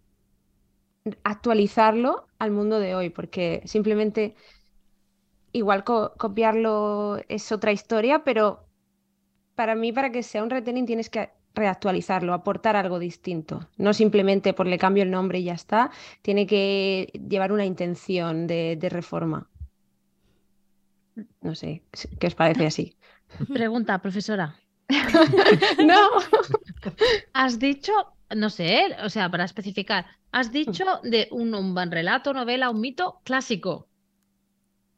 actualizarlo 1.24 2.26
al 2.38 2.50
mundo 2.50 2.78
de 2.80 2.94
hoy, 2.94 3.10
porque 3.10 3.62
simplemente 3.66 4.34
igual 5.52 5.84
co- 5.84 6.12
copiarlo 6.18 7.18
es 7.28 7.52
otra 7.52 7.72
historia, 7.72 8.24
pero 8.24 8.68
para 9.54 9.74
mí, 9.76 9.92
para 9.92 10.12
que 10.12 10.22
sea 10.22 10.42
un 10.44 10.50
retelling, 10.50 10.86
tienes 10.86 11.10
que 11.10 11.30
reactualizarlo, 11.54 12.34
aportar 12.34 12.76
algo 12.76 12.98
distinto. 13.00 13.68
No 13.78 13.94
simplemente 13.94 14.54
por 14.54 14.66
le 14.66 14.78
cambio 14.78 15.02
el 15.04 15.10
nombre 15.12 15.40
y 15.40 15.44
ya 15.44 15.54
está. 15.54 15.90
Tiene 16.22 16.46
que 16.46 17.12
llevar 17.28 17.52
una 17.52 17.66
intención 17.66 18.46
de, 18.46 18.76
de 18.76 18.88
reforma. 18.90 19.50
No 21.40 21.54
sé, 21.54 21.82
¿qué 22.18 22.26
os 22.26 22.34
parece 22.34 22.66
así? 22.66 22.98
Pregunta, 23.52 24.00
profesora. 24.02 24.46
No. 25.78 26.08
Has 27.32 27.58
dicho, 27.60 27.92
no 28.34 28.50
sé, 28.50 28.96
o 29.04 29.08
sea, 29.10 29.30
para 29.30 29.44
especificar, 29.44 30.06
has 30.32 30.50
dicho 30.52 30.84
de 31.04 31.28
un, 31.30 31.54
un 31.54 31.74
buen 31.74 31.90
relato, 31.92 32.32
novela, 32.32 32.70
un 32.70 32.80
mito 32.80 33.20
clásico. 33.24 33.88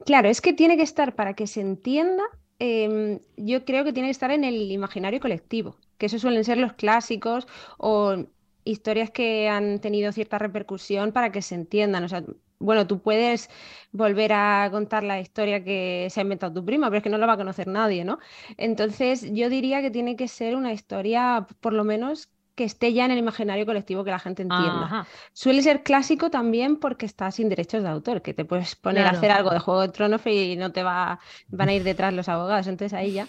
Claro, 0.05 0.29
es 0.29 0.41
que 0.41 0.53
tiene 0.53 0.77
que 0.77 0.83
estar 0.83 1.15
para 1.15 1.35
que 1.35 1.47
se 1.47 1.61
entienda. 1.61 2.23
em, 2.59 3.21
yo 3.37 3.65
creo 3.65 3.85
que 3.85 3.93
tiene 3.93 4.09
que 4.09 4.13
estar 4.13 4.31
en 4.31 4.45
el 4.45 4.71
imaginario 4.73 5.21
colectivo, 5.21 5.79
que 5.97 6.07
eso 6.07 6.19
suelen 6.19 6.45
ser 6.45 6.59
los 6.59 6.73
clásicos 6.75 7.47
o 7.79 8.17
historias 8.65 9.11
que 9.11 9.49
han 9.49 9.81
tenido 9.81 10.13
cierta 10.13 10.39
repercusión 10.39 11.13
para 11.13 11.31
que 11.33 11.43
se 11.43 11.55
entiendan. 11.55 12.05
O 12.05 12.09
sea, 12.09 12.25
bueno, 12.59 12.87
tú 12.87 13.01
puedes 13.01 13.49
volver 13.93 14.33
a 14.33 14.69
contar 14.71 15.05
la 15.05 15.21
historia 15.21 15.63
que 15.63 16.09
se 16.11 16.21
ha 16.21 16.23
inventado 16.23 16.53
tu 16.53 16.65
prima, 16.65 16.89
pero 16.89 16.99
es 16.99 17.03
que 17.03 17.11
no 17.11 17.19
la 17.19 17.27
va 17.27 17.35
a 17.35 17.37
conocer 17.37 17.69
nadie, 17.69 18.05
¿no? 18.05 18.19
Entonces, 18.57 19.33
yo 19.33 19.49
diría 19.49 19.81
que 19.81 19.91
tiene 19.91 20.17
que 20.17 20.29
ser 20.29 20.57
una 20.57 20.73
historia, 20.73 21.47
por 21.61 21.73
lo 21.73 21.85
menos, 21.85 22.29
que 22.59 22.65
esté 22.65 22.93
ya 22.93 23.05
en 23.05 23.13
el 23.13 23.19
imaginario 23.19 23.65
colectivo, 23.65 24.03
que 24.03 24.11
la 24.11 24.19
gente 24.19 24.43
entienda. 24.43 24.85
Ajá. 24.85 25.07
Suele 25.33 25.63
ser 25.63 25.85
clásico 25.85 26.29
también 26.29 26.77
porque 26.77 27.07
está 27.07 27.31
sin 27.31 27.49
derechos 27.49 27.85
de 27.85 27.89
autor, 27.89 28.21
que 28.21 28.35
te 28.35 28.45
puedes 28.45 28.75
poner 28.75 29.07
a 29.07 29.11
hacer 29.11 29.31
algo 29.31 29.51
de 29.51 29.61
Juego 29.61 29.83
de 29.83 29.91
Tronos 29.91 30.21
y 30.27 30.57
no 30.57 30.73
te 30.73 30.83
va, 30.83 31.21
van 31.47 31.69
a 31.69 31.75
ir 31.75 31.85
detrás 31.85 32.13
los 32.13 32.29
abogados, 32.29 32.67
entonces 32.67 32.99
ahí 32.99 33.13
ya. 33.13 33.29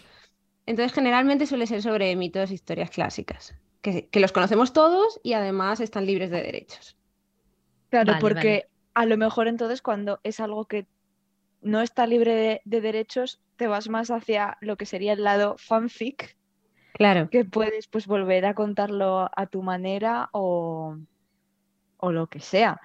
Entonces 0.66 0.94
generalmente 0.94 1.46
suele 1.46 1.68
ser 1.68 1.84
sobre 1.84 2.16
mitos, 2.16 2.50
historias 2.50 2.90
clásicas, 2.90 3.54
que, 3.82 4.08
que 4.08 4.20
los 4.20 4.32
conocemos 4.32 4.74
todos 4.74 5.20
y 5.22 5.34
además 5.34 5.80
están 5.80 6.08
libres 6.08 6.32
de 6.32 6.42
derechos. 6.42 6.98
Claro, 7.90 8.14
Vale, 8.14 8.22
porque 8.22 8.48
vale. 8.48 8.79
A 8.94 9.06
lo 9.06 9.18
mejor 9.18 9.48
entonces 9.48 9.82
cuando 9.82 10.20
es 10.24 10.40
algo 10.40 10.66
que 10.66 10.88
no 11.62 11.82
está 11.82 12.08
libre 12.08 12.36
de, 12.36 12.62
de 12.66 12.82
derechos, 12.82 13.42
te 13.58 13.68
vas 13.68 13.90
más 13.90 14.12
hacia 14.12 14.58
lo 14.62 14.78
que 14.78 14.86
sería 14.86 15.14
el 15.14 15.24
lado 15.24 15.56
fanfic, 15.58 16.38
Claro, 16.94 17.32
que 17.32 17.46
puedes 17.46 17.88
pues 17.88 18.08
volver 18.08 18.46
a 18.46 18.56
contarlo 18.56 19.30
a 19.36 19.48
tu 19.48 19.62
manera 19.64 20.30
o, 20.34 20.98
o 21.98 22.12
lo 22.12 22.28
que 22.28 22.40
sea. 22.40 22.80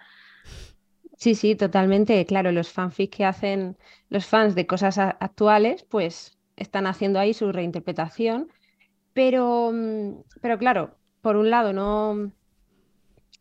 sí, 1.16 1.34
sí, 1.34 1.54
totalmente. 1.56 2.24
Claro, 2.26 2.52
los 2.52 2.70
fanfics 2.72 3.16
que 3.16 3.24
hacen 3.24 3.76
los 4.08 4.26
fans 4.26 4.54
de 4.54 4.66
cosas 4.66 4.98
actuales, 4.98 5.84
pues 5.84 6.38
están 6.56 6.86
haciendo 6.86 7.18
ahí 7.18 7.34
su 7.34 7.52
reinterpretación, 7.52 8.48
pero, 9.14 9.72
mm, 9.72 10.24
pero 10.40 10.58
claro, 10.58 10.98
por 11.22 11.36
un 11.36 11.50
lado 11.50 11.72
no, 11.72 12.32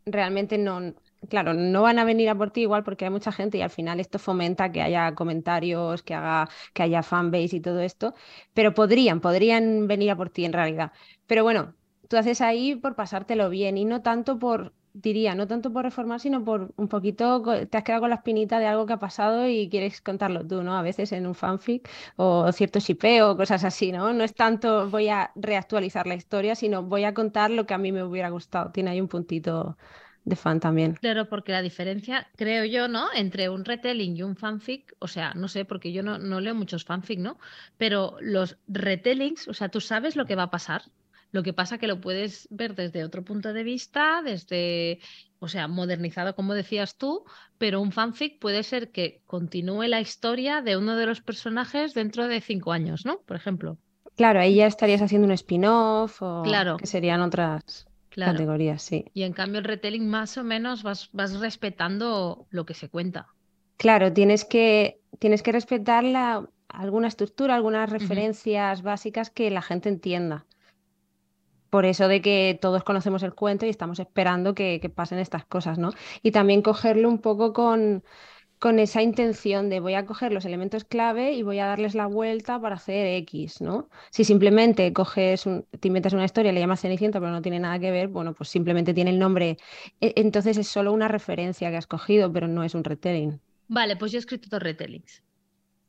realmente 0.05 0.57
no, 0.57 0.93
claro, 1.29 1.53
no 1.53 1.81
van 1.81 1.99
a 1.99 2.05
venir 2.05 2.29
a 2.29 2.35
por 2.35 2.51
ti 2.51 2.61
igual 2.61 2.83
porque 2.83 3.05
hay 3.05 3.11
mucha 3.11 3.31
gente 3.31 3.57
y 3.57 3.61
al 3.61 3.69
final 3.69 3.99
esto 3.99 4.19
fomenta 4.19 4.71
que 4.71 4.81
haya 4.81 5.15
comentarios, 5.15 6.03
que 6.03 6.13
haga, 6.13 6.49
que 6.73 6.83
haya 6.83 7.03
fanbase 7.03 7.57
y 7.57 7.61
todo 7.61 7.79
esto, 7.81 8.13
pero 8.53 8.73
podrían, 8.73 9.21
podrían 9.21 9.87
venir 9.87 10.11
a 10.11 10.15
por 10.17 10.29
ti 10.29 10.45
en 10.45 10.53
realidad. 10.53 10.91
Pero 11.27 11.43
bueno, 11.43 11.73
tú 12.07 12.17
haces 12.17 12.41
ahí 12.41 12.75
por 12.75 12.95
pasártelo 12.95 13.49
bien 13.49 13.77
y 13.77 13.85
no 13.85 14.01
tanto 14.01 14.39
por, 14.39 14.73
diría, 14.93 15.35
no 15.35 15.47
tanto 15.47 15.71
por 15.73 15.83
reformar, 15.85 16.19
sino 16.19 16.43
por 16.43 16.73
un 16.77 16.87
poquito, 16.87 17.41
te 17.67 17.77
has 17.77 17.83
quedado 17.83 18.01
con 18.01 18.09
la 18.09 18.17
espinita 18.17 18.59
de 18.59 18.67
algo 18.67 18.85
que 18.85 18.93
ha 18.93 18.99
pasado 18.99 19.47
y 19.47 19.69
quieres 19.69 20.01
contarlo 20.01 20.45
tú, 20.47 20.63
¿no? 20.63 20.75
A 20.77 20.81
veces 20.81 21.11
en 21.11 21.25
un 21.27 21.35
fanfic 21.35 21.89
o 22.15 22.51
cierto 22.51 22.79
shipeo 22.79 23.31
o 23.31 23.37
cosas 23.37 23.63
así, 23.63 23.91
¿no? 23.91 24.13
No 24.13 24.23
es 24.23 24.35
tanto 24.35 24.89
voy 24.89 25.09
a 25.09 25.31
reactualizar 25.35 26.07
la 26.07 26.15
historia, 26.15 26.55
sino 26.55 26.83
voy 26.83 27.03
a 27.05 27.13
contar 27.13 27.49
lo 27.51 27.65
que 27.65 27.73
a 27.73 27.77
mí 27.77 27.91
me 27.91 28.03
hubiera 28.03 28.29
gustado. 28.29 28.71
Tiene 28.71 28.91
ahí 28.91 29.01
un 29.01 29.07
puntito 29.07 29.77
de 30.25 30.35
fan 30.35 30.59
también. 30.59 30.93
Claro, 30.95 31.27
porque 31.27 31.51
la 31.51 31.61
diferencia, 31.61 32.27
creo 32.35 32.65
yo, 32.65 32.87
¿no? 32.87 33.07
Entre 33.13 33.49
un 33.49 33.65
retelling 33.65 34.15
y 34.15 34.23
un 34.23 34.35
fanfic, 34.35 34.95
o 34.99 35.07
sea, 35.07 35.33
no 35.33 35.47
sé, 35.47 35.65
porque 35.65 35.91
yo 35.91 36.03
no, 36.03 36.17
no 36.17 36.39
leo 36.39 36.55
muchos 36.55 36.85
fanfic, 36.85 37.19
¿no? 37.19 37.37
Pero 37.77 38.17
los 38.21 38.57
retellings, 38.67 39.47
o 39.47 39.53
sea, 39.53 39.69
tú 39.69 39.81
sabes 39.81 40.15
lo 40.15 40.25
que 40.25 40.35
va 40.35 40.43
a 40.43 40.51
pasar. 40.51 40.83
Lo 41.31 41.41
que 41.41 41.51
pasa 41.51 41.79
que 41.79 41.87
lo 41.87 41.99
puedes 41.99 42.47
ver 42.51 42.75
desde 42.75 43.03
otro 43.03 43.23
punto 43.23 43.53
de 43.53 43.63
vista, 43.63 44.21
desde, 44.23 44.99
o 45.39 45.47
sea, 45.47 45.67
modernizado, 45.67 46.35
como 46.35 46.53
decías 46.53 46.95
tú, 46.95 47.25
pero 47.57 47.81
un 47.81 47.91
fanfic 47.91 48.39
puede 48.39 48.61
ser 48.61 48.91
que 48.91 49.23
continúe 49.25 49.87
la 49.87 49.99
historia 49.99 50.61
de 50.61 50.77
uno 50.77 50.95
de 50.95 51.07
los 51.07 51.21
personajes 51.21 51.95
dentro 51.95 52.27
de 52.27 52.39
cinco 52.39 52.71
años, 52.71 53.03
¿no? 53.03 53.19
Por 53.21 53.35
ejemplo. 53.35 53.77
Claro, 54.15 54.39
ahí 54.39 54.55
ya 54.55 54.67
estarías 54.67 55.01
haciendo 55.01 55.25
un 55.25 55.31
spin-off 55.33 56.21
o 56.21 56.43
Claro. 56.43 56.77
que 56.77 56.85
serían 56.85 57.21
otras 57.21 57.87
Claro. 58.15 58.33
categorías, 58.33 58.81
sí. 58.81 59.05
Y 59.13 59.23
en 59.23 59.33
cambio 59.33 59.59
el 59.59 59.65
retelling 59.65 60.07
más 60.07 60.37
o 60.37 60.43
menos 60.43 60.83
vas, 60.83 61.09
vas 61.11 61.39
respetando 61.39 62.47
lo 62.49 62.65
que 62.65 62.73
se 62.73 62.89
cuenta. 62.89 63.27
Claro, 63.77 64.13
tienes 64.13 64.45
que, 64.45 64.99
tienes 65.19 65.43
que 65.43 65.51
respetar 65.51 66.03
la- 66.03 66.47
alguna 66.69 67.07
estructura, 67.07 67.55
algunas 67.55 67.89
referencias 67.89 68.81
básicas 68.81 69.29
que 69.29 69.49
la 69.51 69.61
gente 69.61 69.89
entienda. 69.89 70.45
Por 71.69 71.85
eso 71.85 72.07
de 72.07 72.21
que 72.21 72.57
todos 72.61 72.83
conocemos 72.83 73.23
el 73.23 73.33
cuento 73.33 73.65
y 73.65 73.69
estamos 73.69 73.99
esperando 73.99 74.53
que, 74.53 74.79
que 74.79 74.89
pasen 74.89 75.17
estas 75.17 75.43
cosas, 75.45 75.79
¿no? 75.79 75.89
Y 76.21 76.31
también 76.31 76.61
cogerlo 76.61 77.09
un 77.09 77.17
poco 77.19 77.51
con, 77.51 78.03
con 78.63 78.79
esa 78.79 79.01
intención 79.09 79.69
de 79.69 79.79
voy 79.81 79.93
a 79.95 80.05
coger 80.05 80.31
los 80.31 80.45
elementos 80.45 80.83
clave 80.85 81.33
y 81.33 81.43
voy 81.43 81.59
a 81.59 81.65
darles 81.67 81.95
la 81.95 82.07
vuelta 82.07 82.59
para 82.61 82.75
hacer 82.75 83.05
X, 83.23 83.61
¿no? 83.61 83.89
Si 84.11 84.23
simplemente 84.23 84.93
coges 84.93 85.45
un- 85.45 85.65
te 85.79 85.87
inventas 85.89 86.13
una 86.13 86.25
historia, 86.25 86.51
le 86.53 86.59
llamas 86.61 86.81
Cenicienta, 86.81 87.19
pero 87.19 87.31
no 87.31 87.41
tiene 87.41 87.59
nada 87.59 87.77
que 87.79 87.91
ver, 87.91 88.07
bueno, 88.07 88.33
pues 88.33 88.49
simplemente 88.49 88.93
tiene 88.93 89.11
el 89.11 89.19
nombre. 89.19 89.57
E- 90.01 90.13
Entonces 90.17 90.57
es 90.57 90.67
solo 90.67 90.93
una 90.93 91.07
referencia 91.09 91.69
que 91.71 91.77
has 91.77 91.87
cogido, 91.87 92.31
pero 92.33 92.47
no 92.47 92.63
es 92.63 92.73
un 92.75 92.83
retelling. 92.85 93.41
Vale, 93.67 93.97
pues 93.97 94.11
yo 94.13 94.17
he 94.17 94.21
escrito 94.21 94.47
dos 94.49 94.63
retellings. 94.63 95.21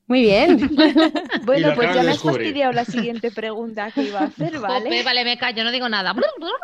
Muy 0.07 0.23
bien. 0.23 0.59
Bueno, 1.45 1.73
pues 1.75 1.95
ya 1.95 2.03
me 2.03 2.11
has 2.11 2.23
fastidiado 2.23 2.73
la 2.73 2.85
siguiente 2.85 3.31
pregunta 3.31 3.91
que 3.91 4.03
iba 4.03 4.21
a 4.21 4.25
hacer, 4.29 4.59
¿vale? 4.59 4.85
Jope, 4.85 5.03
vale, 5.03 5.25
me 5.25 5.37
callo, 5.37 5.63
no 5.65 5.71
digo 5.71 5.89
nada. 5.89 6.15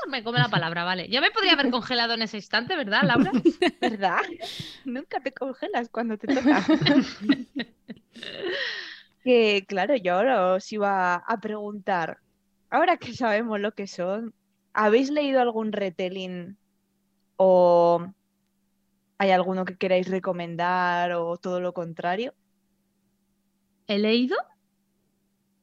Me 0.09 0.23
come 0.23 0.38
la 0.38 0.49
palabra, 0.49 0.85
vale. 0.85 1.09
Yo 1.09 1.20
me 1.20 1.30
podría 1.30 1.52
haber 1.52 1.70
congelado 1.70 2.14
en 2.14 2.23
ese 2.23 2.38
instante, 2.38 2.76
¿verdad, 2.76 3.02
Laura? 3.04 3.30
¿Verdad? 3.80 4.20
Nunca 4.85 5.20
te 5.20 5.32
congelas 5.32 5.88
cuando 5.90 6.16
te 6.16 6.28
toca. 6.28 6.64
Que 9.23 9.64
claro, 9.68 9.97
yo 9.97 10.14
ahora 10.14 10.54
os 10.54 10.73
iba 10.73 11.16
a 11.16 11.40
preguntar, 11.40 12.18
ahora 12.70 12.97
que 12.97 13.12
sabemos 13.12 13.61
lo 13.61 13.73
que 13.73 13.87
son, 13.87 14.35
¿habéis 14.73 15.11
leído 15.11 15.40
algún 15.42 15.73
retelling 15.73 16.56
o 17.37 18.06
hay 19.18 19.30
alguno 19.30 19.66
que 19.66 19.76
queráis 19.76 20.09
recomendar 20.09 21.12
o 21.12 21.37
todo 21.37 21.61
lo 21.61 21.75
contrario? 21.75 22.35
He 23.90 23.99
leído, 23.99 24.37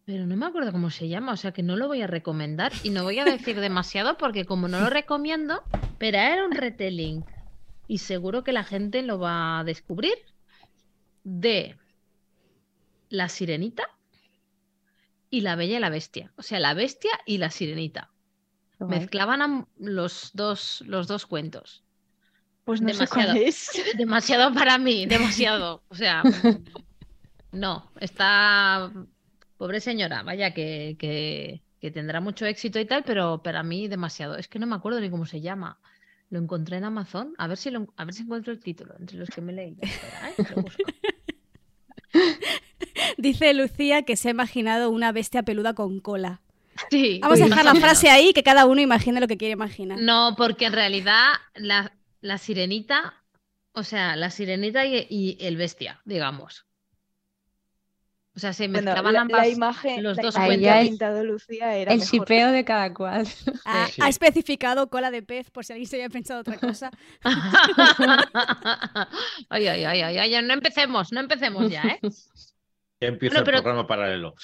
pero 0.04 0.26
no 0.26 0.36
me 0.36 0.46
acuerdo 0.46 0.74
cómo 0.74 0.90
se 0.90 1.08
llama, 1.08 1.32
o 1.32 1.38
sea 1.38 1.54
que 1.54 1.64
no 1.64 1.78
lo 1.78 1.88
voy 1.88 2.02
a 2.02 2.08
recomendar 2.08 2.74
y 2.84 2.90
no 2.90 3.04
voy 3.04 3.20
a 3.20 3.24
decir 3.24 3.58
demasiado 3.62 4.18
porque 4.18 4.44
como 4.44 4.68
no 4.68 4.82
lo 4.82 4.90
recomiendo, 4.90 5.64
pero 5.98 6.18
era 6.18 6.46
un 6.46 6.52
retelling 6.52 7.24
y 7.88 8.00
seguro 8.00 8.44
que 8.44 8.52
la 8.52 8.66
gente 8.66 9.02
lo 9.02 9.18
va 9.18 9.60
a 9.60 9.64
descubrir 9.64 10.16
de 11.24 11.78
La 13.08 13.30
Sirenita 13.30 13.88
y 15.30 15.40
La 15.40 15.56
Bella 15.56 15.78
y 15.78 15.80
la 15.80 15.90
Bestia, 15.90 16.34
o 16.36 16.42
sea, 16.42 16.60
La 16.60 16.74
Bestia 16.74 17.12
y 17.26 17.38
La 17.38 17.50
Sirenita. 17.50 18.12
Mezclaban 18.80 19.68
los 19.78 20.32
dos, 20.34 20.84
los 20.86 21.08
dos 21.08 21.26
cuentos. 21.28 21.82
Pues 22.66 22.82
no 22.82 22.94
sé 22.94 23.08
cuál 23.08 23.28
Demasiado. 23.28 23.48
es. 23.48 23.98
Demasiado 23.98 24.54
para 24.54 24.78
mí, 24.78 25.06
demasiado. 25.06 25.82
O 25.88 25.96
sea, 25.96 26.24
no, 27.58 27.92
está 28.00 28.92
pobre 29.58 29.80
señora, 29.80 30.24
vaya, 30.24 30.54
que, 30.54 30.96
que, 31.00 31.62
que 31.82 31.92
tendrá 31.92 32.22
mucho 32.22 32.46
éxito 32.46 32.80
y 32.80 32.86
tal, 32.86 33.04
pero 33.04 33.42
para 33.44 33.64
mí 33.64 33.88
demasiado. 33.88 34.38
Es 34.38 34.48
que 34.48 34.60
no 34.60 34.68
me 34.68 34.76
acuerdo 34.76 35.02
ni 35.02 35.10
cómo 35.10 35.26
se 35.26 35.42
llama. 35.42 35.80
Lo 36.30 36.40
encontré 36.40 36.78
en 36.78 36.84
Amazon. 36.84 37.34
A 37.38 37.48
ver 37.48 37.58
si 37.58 37.72
lo, 37.72 37.88
a 37.96 38.06
ver 38.06 38.14
si 38.14 38.24
encuentro 38.24 38.54
el 38.54 38.60
título 38.60 38.96
entre 39.00 39.18
los 39.18 39.30
que 39.30 39.42
me 39.42 39.54
leí. 39.54 39.78
¿eh? 39.82 39.90
Dice 43.18 43.54
Lucía 43.54 44.04
que 44.04 44.16
se 44.16 44.28
ha 44.28 44.32
imaginado 44.32 44.90
una 44.90 45.12
bestia 45.12 45.44
peluda 45.44 45.74
con 45.74 46.00
cola. 46.00 46.42
Sí, 46.92 47.20
Vamos 47.24 47.42
a 47.42 47.46
dejar 47.46 47.66
la 47.66 47.74
frase 47.74 48.10
ahí, 48.10 48.34
que 48.34 48.44
cada 48.44 48.68
uno 48.68 48.82
imagine 48.82 49.20
lo 49.20 49.28
que 49.28 49.38
quiere 49.38 49.54
imaginar. 49.54 49.98
No, 50.00 50.36
porque 50.38 50.66
en 50.66 50.74
realidad 50.74 51.32
la, 51.56 51.92
la 52.22 52.38
sirenita, 52.38 53.16
o 53.72 53.84
sea, 53.84 54.16
la 54.16 54.30
sirenita 54.30 54.86
y, 54.86 55.08
y 55.10 55.38
el 55.42 55.58
bestia, 55.58 56.02
digamos. 56.06 56.67
O 58.38 58.40
sea, 58.40 58.54
se 58.54 58.68
Bueno, 58.68 58.86
mezclaban 58.86 59.14
la, 59.14 59.22
ambas. 59.22 59.42
la 59.42 59.48
imagen, 59.48 60.04
los 60.04 60.16
dos 60.16 60.36
cuentos. 60.36 60.78
pintado 60.82 61.24
Lucía 61.24 61.76
era 61.76 61.92
El 61.92 62.02
shipeo 62.02 62.52
de 62.52 62.64
cada 62.64 62.94
cual. 62.94 63.26
Ha, 63.66 63.88
Sí. 63.88 64.00
ha 64.02 64.10
especificado 64.10 64.90
cola 64.92 65.10
de 65.10 65.24
pez 65.24 65.50
por 65.50 65.66
si 65.66 65.74
alguien 65.74 65.90
se 65.90 65.96
había 65.96 66.10
pensado 66.10 66.42
otra 66.42 66.60
cosa. 66.60 66.92
ay, 69.50 69.68
ay, 69.68 69.84
ay, 69.86 70.02
ay, 70.02 70.18
ay, 70.36 70.44
no 70.46 70.54
empecemos, 70.54 71.12
no 71.12 71.20
empecemos 71.20 71.70
ya, 71.72 71.84
¿eh? 71.84 72.00
Ya 73.02 73.08
empieza 73.10 73.42
Bueno, 73.42 73.58
el 73.58 73.64
programa 73.64 73.88
paralelo. 73.88 74.36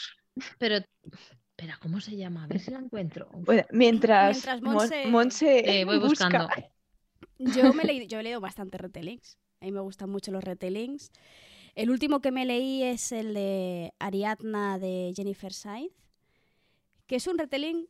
Pero, 0.57 0.75
espera, 0.77 1.77
¿cómo 1.81 1.99
se 2.01 2.15
llama? 2.17 2.43
A 2.43 2.47
ver 2.47 2.59
si 2.59 2.71
la 2.71 2.79
encuentro. 2.79 3.29
Bueno, 3.33 3.63
mientras, 3.71 4.37
Mientras 4.37 4.61
Mon- 4.61 4.75
Monse- 4.77 5.05
Monse 5.07 5.81
Eh, 5.81 5.85
voy 5.85 5.99
busca. 5.99 6.25
buscando. 6.29 6.49
Yo, 7.39 7.73
me 7.73 7.83
he 7.83 7.87
leído, 7.87 8.05
yo 8.07 8.19
he 8.19 8.23
leído 8.23 8.41
bastante 8.41 8.77
retellings. 8.77 9.37
A 9.61 9.65
mí 9.65 9.71
me 9.71 9.81
gustan 9.81 10.09
mucho 10.09 10.31
los 10.31 10.43
retellings. 10.43 11.11
El 11.75 11.89
último 11.89 12.21
que 12.21 12.31
me 12.31 12.45
leí 12.45 12.83
es 12.83 13.11
el 13.11 13.33
de 13.33 13.93
Ariadna 13.97 14.77
de 14.77 15.11
Jennifer 15.15 15.51
Sainz, 15.51 15.91
que 17.07 17.15
es 17.15 17.25
un 17.25 17.37
retelling 17.37 17.87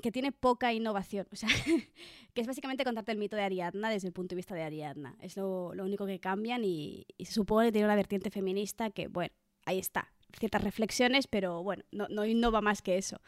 que 0.00 0.12
tiene 0.12 0.30
poca 0.30 0.72
innovación. 0.72 1.26
O 1.32 1.36
sea, 1.36 1.48
que 2.34 2.40
es 2.40 2.46
básicamente 2.46 2.84
contarte 2.84 3.10
el 3.10 3.18
mito 3.18 3.36
de 3.36 3.42
Ariadna 3.42 3.90
desde 3.90 4.06
el 4.06 4.12
punto 4.12 4.34
de 4.34 4.36
vista 4.36 4.54
de 4.54 4.62
Ariadna. 4.62 5.16
Es 5.20 5.36
lo, 5.36 5.70
único 5.70 6.06
que 6.06 6.20
cambian 6.20 6.64
y, 6.64 7.06
se 7.18 7.32
supone 7.32 7.68
que 7.68 7.72
tiene 7.72 7.86
una 7.86 7.96
vertiente 7.96 8.30
feminista 8.30 8.90
que, 8.90 9.08
bueno, 9.08 9.34
ahí 9.66 9.78
está. 9.78 10.12
Ciertas 10.38 10.62
reflexiones, 10.62 11.26
pero 11.26 11.62
bueno, 11.62 11.84
no, 11.90 12.06
no 12.08 12.24
innova 12.24 12.60
más 12.60 12.82
que 12.82 12.96
eso. 12.98 13.20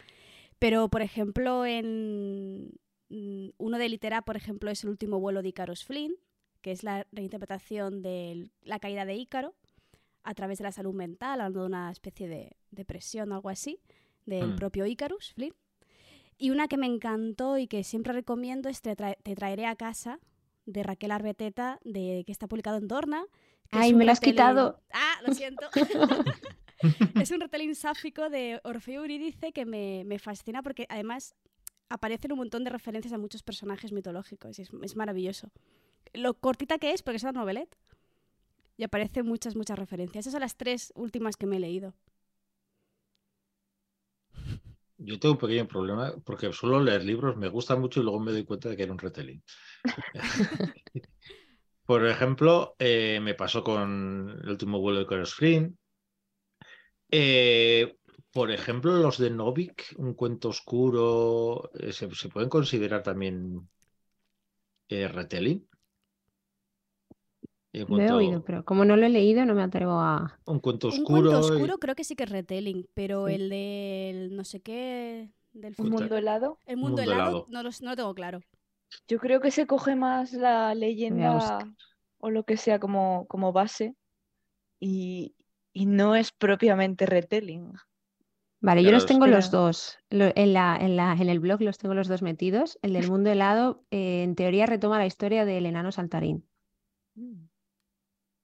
Pero, 0.61 0.89
por 0.89 1.03
ejemplo, 1.03 1.67
en 1.67 2.73
mm, 3.09 3.49
uno 3.59 3.79
de 3.79 3.89
Litera, 3.89 4.23
por 4.23 4.37
ejemplo, 4.37 4.71
es 4.71 4.85
el 4.85 4.91
último 4.91 5.19
vuelo 5.19 5.43
de 5.43 5.49
Icarus 5.49 5.85
Flynn, 5.85 6.15
que 6.63 6.71
es 6.71 6.85
la 6.85 7.07
reinterpretación 7.13 8.03
de 8.03 8.51
la 8.63 8.79
caída 8.79 9.05
de 9.05 9.17
Ícaro 9.17 9.55
a 10.25 10.35
través 10.35 10.59
de 10.59 10.65
la 10.65 10.73
salud 10.73 10.95
mental, 10.95 11.41
hablando 11.41 11.61
de 11.61 11.67
una 11.67 11.91
especie 11.91 12.27
de 12.29 12.57
depresión 12.71 13.31
o 13.31 13.35
algo 13.37 13.49
así, 13.51 13.79
del 14.27 14.53
Mm. 14.55 14.57
propio 14.57 14.87
Icarus 14.87 15.33
Flynn. 15.35 15.55
Y 16.39 16.51
una 16.51 16.67
que 16.67 16.77
me 16.77 16.87
encantó 16.87 17.59
y 17.59 17.69
que 17.69 17.85
siempre 17.85 18.13
recomiendo 18.13 18.69
es 18.69 18.83
Te, 18.83 18.97
tra- 18.97 19.17
Te 19.23 19.35
traeré 19.37 19.67
a 19.67 19.77
casa, 19.77 20.19
de 20.67 20.83
Raquel 20.83 21.11
Arbeteta, 21.13 21.79
de, 21.85 22.25
que 22.27 22.33
está 22.33 22.49
publicado 22.49 22.79
en 22.79 22.89
Dorna. 22.89 23.25
Ay, 23.71 23.93
me 23.95 24.05
lo 24.07 24.13
has 24.13 24.21
retelling- 24.21 24.33
quitado. 24.33 24.81
Ah, 24.93 25.21
lo 25.27 25.35
siento. 25.35 25.67
es 27.23 27.31
un 27.31 27.41
retelling 27.41 27.75
sáfico 27.75 28.31
de 28.31 28.61
Orfeo 28.65 29.03
Eurídice 29.03 29.53
que 29.53 29.65
me, 29.65 30.05
me 30.07 30.19
fascina 30.19 30.63
porque 30.63 30.87
además 30.89 31.35
aparecen 31.89 32.33
un 32.33 32.39
montón 32.39 32.65
de 32.65 32.71
referencias 32.71 33.13
a 33.13 33.19
muchos 33.19 33.43
personajes 33.43 33.93
mitológicos 33.93 34.59
y 34.59 34.63
es, 34.63 34.71
es 34.83 34.97
maravilloso. 34.97 35.51
Lo 36.13 36.35
cortita 36.35 36.79
que 36.79 36.93
es, 36.93 37.03
porque 37.03 37.17
es 37.17 37.23
una 37.23 37.33
novelette, 37.33 37.77
y 38.77 38.85
aparecen 38.85 39.27
muchas, 39.27 39.57
muchas 39.57 39.79
referencias. 39.79 40.23
Esas 40.25 40.33
son 40.33 40.41
las 40.43 40.57
tres 40.57 40.93
últimas 40.97 41.37
que 41.37 41.47
me 41.47 41.57
he 41.57 41.61
leído. 41.61 41.95
Yo 44.99 45.19
tengo 45.19 45.35
un 45.35 45.41
pequeño 45.41 45.67
problema 45.69 46.15
porque 46.25 46.53
suelo 46.53 46.81
leer 46.81 47.05
libros, 47.05 47.37
me 47.37 47.49
gusta 47.49 47.77
mucho 47.77 48.01
y 48.01 48.05
luego 48.05 48.21
me 48.21 48.33
doy 48.33 48.45
cuenta 48.45 48.69
de 48.69 48.77
que 48.77 48.85
era 48.85 48.93
un 48.93 48.99
retelling. 48.99 49.43
Por 51.87 52.07
ejemplo, 52.07 52.75
eh, 52.79 53.21
me 53.23 53.35
pasó 53.35 53.63
con 53.63 54.31
el 54.43 54.49
último 54.51 54.81
vuelo 54.81 55.01
de 55.01 55.07
Carlos 55.07 55.35
Flynn. 55.35 55.79
Eh, 57.11 57.97
por 58.33 58.51
ejemplo, 58.51 58.93
los 58.97 59.19
de 59.19 59.31
Novik, 59.31 59.95
un 59.99 60.15
cuento 60.15 60.49
oscuro, 60.49 61.71
eh, 61.75 61.93
¿se, 61.93 62.11
se 62.15 62.29
pueden 62.29 62.49
considerar 62.51 63.03
también 63.03 63.69
retelling? 64.89 65.67
Un 67.75 67.81
Lo 67.81 67.85
he 67.85 67.87
cuento, 67.89 68.17
oído, 68.17 68.45
pero 68.45 68.65
como 68.65 68.85
no 68.85 68.97
lo 68.97 69.05
he 69.05 69.09
leído, 69.09 69.45
no 69.45 69.55
me 69.55 69.63
atrevo 69.63 69.93
a. 69.99 70.39
un 70.47 70.61
cuento 70.61 70.87
Un 70.89 70.93
oscuro. 70.93 71.31
cuento 71.31 71.49
y- 71.49 71.51
oscuro 71.57 71.79
creo 71.79 71.95
que 71.97 72.05
sí 72.05 72.15
que 72.15 72.23
es 72.25 72.31
retelling, 72.31 72.87
pero 72.95 73.27
Sí. 73.29 73.35
el 73.35 73.49
del 73.49 74.37
no 74.37 74.45
sé 74.45 74.61
qué, 74.61 75.31
del 75.53 75.75
Un 75.79 75.91
mundo 75.91 76.17
helado. 76.17 76.59
el 76.67 76.77
mundo, 76.77 76.89
Mundo 76.99 77.03
helado, 77.03 77.21
helado. 77.31 77.47
No, 77.49 77.63
lo, 77.65 77.71
no 77.81 77.91
lo 77.91 77.97
tengo 77.97 78.15
claro. 78.15 78.41
Yo 79.09 79.19
creo 79.19 79.41
que 79.41 79.51
se 79.51 79.67
coge 79.67 79.97
más 79.97 80.33
la 80.33 80.75
leyenda 80.75 81.67
o 82.19 82.31
lo 82.31 82.45
que 82.45 82.57
sea 82.57 82.79
como, 82.79 83.27
como 83.27 83.53
base 83.53 83.97
y, 84.79 85.35
y 85.73 85.87
no 85.87 86.15
es 86.15 86.31
propiamente 86.33 87.07
retelling. 87.07 87.73
Vale, 88.61 88.83
yo 88.85 88.93
los 88.93 89.05
tengo 89.05 89.27
los 89.27 89.51
dos. 89.51 89.99
Lo- 90.11 90.33
en 90.35 90.53
la, 90.55 90.77
en 90.81 90.97
la, 90.97 91.13
en 91.13 91.29
el 91.29 91.41
blog 91.41 91.61
los 91.61 91.77
tengo 91.77 91.95
los 91.95 92.09
dos 92.09 92.23
metidos. 92.23 92.79
El 92.83 92.93
del 92.93 93.03
mundo 93.13 93.31
helado, 93.31 93.85
eh, 93.91 94.23
en 94.23 94.37
teoría, 94.37 94.67
retoma 94.67 94.99
la 94.99 95.07
historia 95.07 95.45
del 95.45 95.67
enano 95.67 95.91
saltarín, 95.93 96.47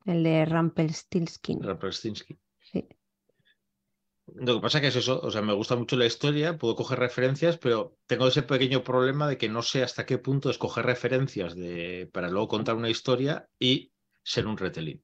el 0.05 0.23
de 0.23 0.45
Rumpelstiltskin. 0.45 1.63
Rumpelstiltskin. 1.63 2.39
Sí. 2.59 2.89
Lo 4.35 4.55
que 4.55 4.61
pasa 4.61 4.81
que 4.81 4.89
es 4.89 4.97
eso, 4.97 5.21
o 5.21 5.31
sea, 5.31 5.43
me 5.43 5.53
gusta 5.53 5.77
mucho 5.77 5.97
la 5.97 6.07
historia, 6.07 6.57
puedo 6.57 6.77
coger 6.77 6.99
referencias, 6.99 7.59
pero 7.59 7.97
tengo 8.07 8.29
ese 8.29 8.43
pequeño 8.43 8.85
problema 8.85 9.29
de 9.29 9.37
que 9.37 9.49
no 9.49 9.63
sé 9.63 9.83
hasta 9.83 10.07
qué 10.07 10.19
punto 10.19 10.51
escoger 10.51 10.87
referencias 10.87 11.57
de, 11.57 12.09
para 12.13 12.31
luego 12.31 12.49
contar 12.49 12.77
una 12.77 12.91
historia 12.91 13.49
y 13.59 13.93
ser 14.23 14.47
un 14.47 14.57
retelling. 14.57 15.03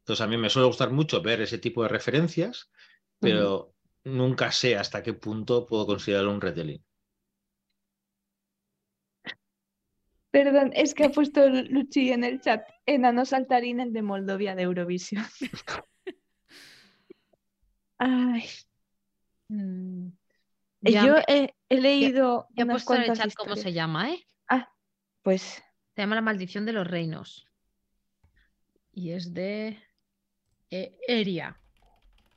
Entonces 0.00 0.22
a 0.24 0.28
mí 0.28 0.36
me 0.36 0.50
suele 0.50 0.68
gustar 0.68 0.90
mucho 0.92 1.20
ver 1.22 1.40
ese 1.40 1.58
tipo 1.58 1.82
de 1.82 1.88
referencias, 1.88 2.70
pero 3.18 3.74
nunca 4.04 4.52
sé 4.52 4.76
hasta 4.76 5.02
qué 5.02 5.12
punto 5.12 5.66
puedo 5.66 5.86
considerarlo 5.86 6.30
un 6.30 6.40
retelling. 6.40 6.84
Perdón, 10.30 10.72
es 10.74 10.92
que 10.94 11.04
ha 11.04 11.10
puesto 11.10 11.48
Luchi 11.48 12.12
en 12.12 12.24
el 12.24 12.40
chat 12.40 12.68
enano 12.84 13.24
saltarín 13.24 13.80
el 13.80 13.92
de 13.92 14.02
Moldovia 14.02 14.54
de 14.54 14.62
Eurovisión. 14.62 15.24
Ay, 17.98 18.44
Mm, 19.48 20.08
eh, 20.82 20.92
ya 20.92 21.06
yo 21.06 21.14
he, 21.28 21.54
he 21.68 21.80
leído 21.80 22.48
ya 22.50 22.62
he 22.62 22.64
unas 22.64 22.84
puesto 22.84 22.94
en 22.94 23.10
el 23.10 23.16
chat 23.16 23.34
cómo 23.34 23.56
se 23.56 23.72
llama, 23.72 24.10
¿eh? 24.10 24.26
Ah, 24.48 24.72
pues 25.22 25.62
Se 25.94 26.02
llama 26.02 26.16
La 26.16 26.20
maldición 26.20 26.66
de 26.66 26.72
los 26.72 26.86
reinos. 26.86 27.46
Y 28.92 29.10
es 29.10 29.34
de 29.34 29.78
eh, 30.70 30.96
Eria. 31.06 31.60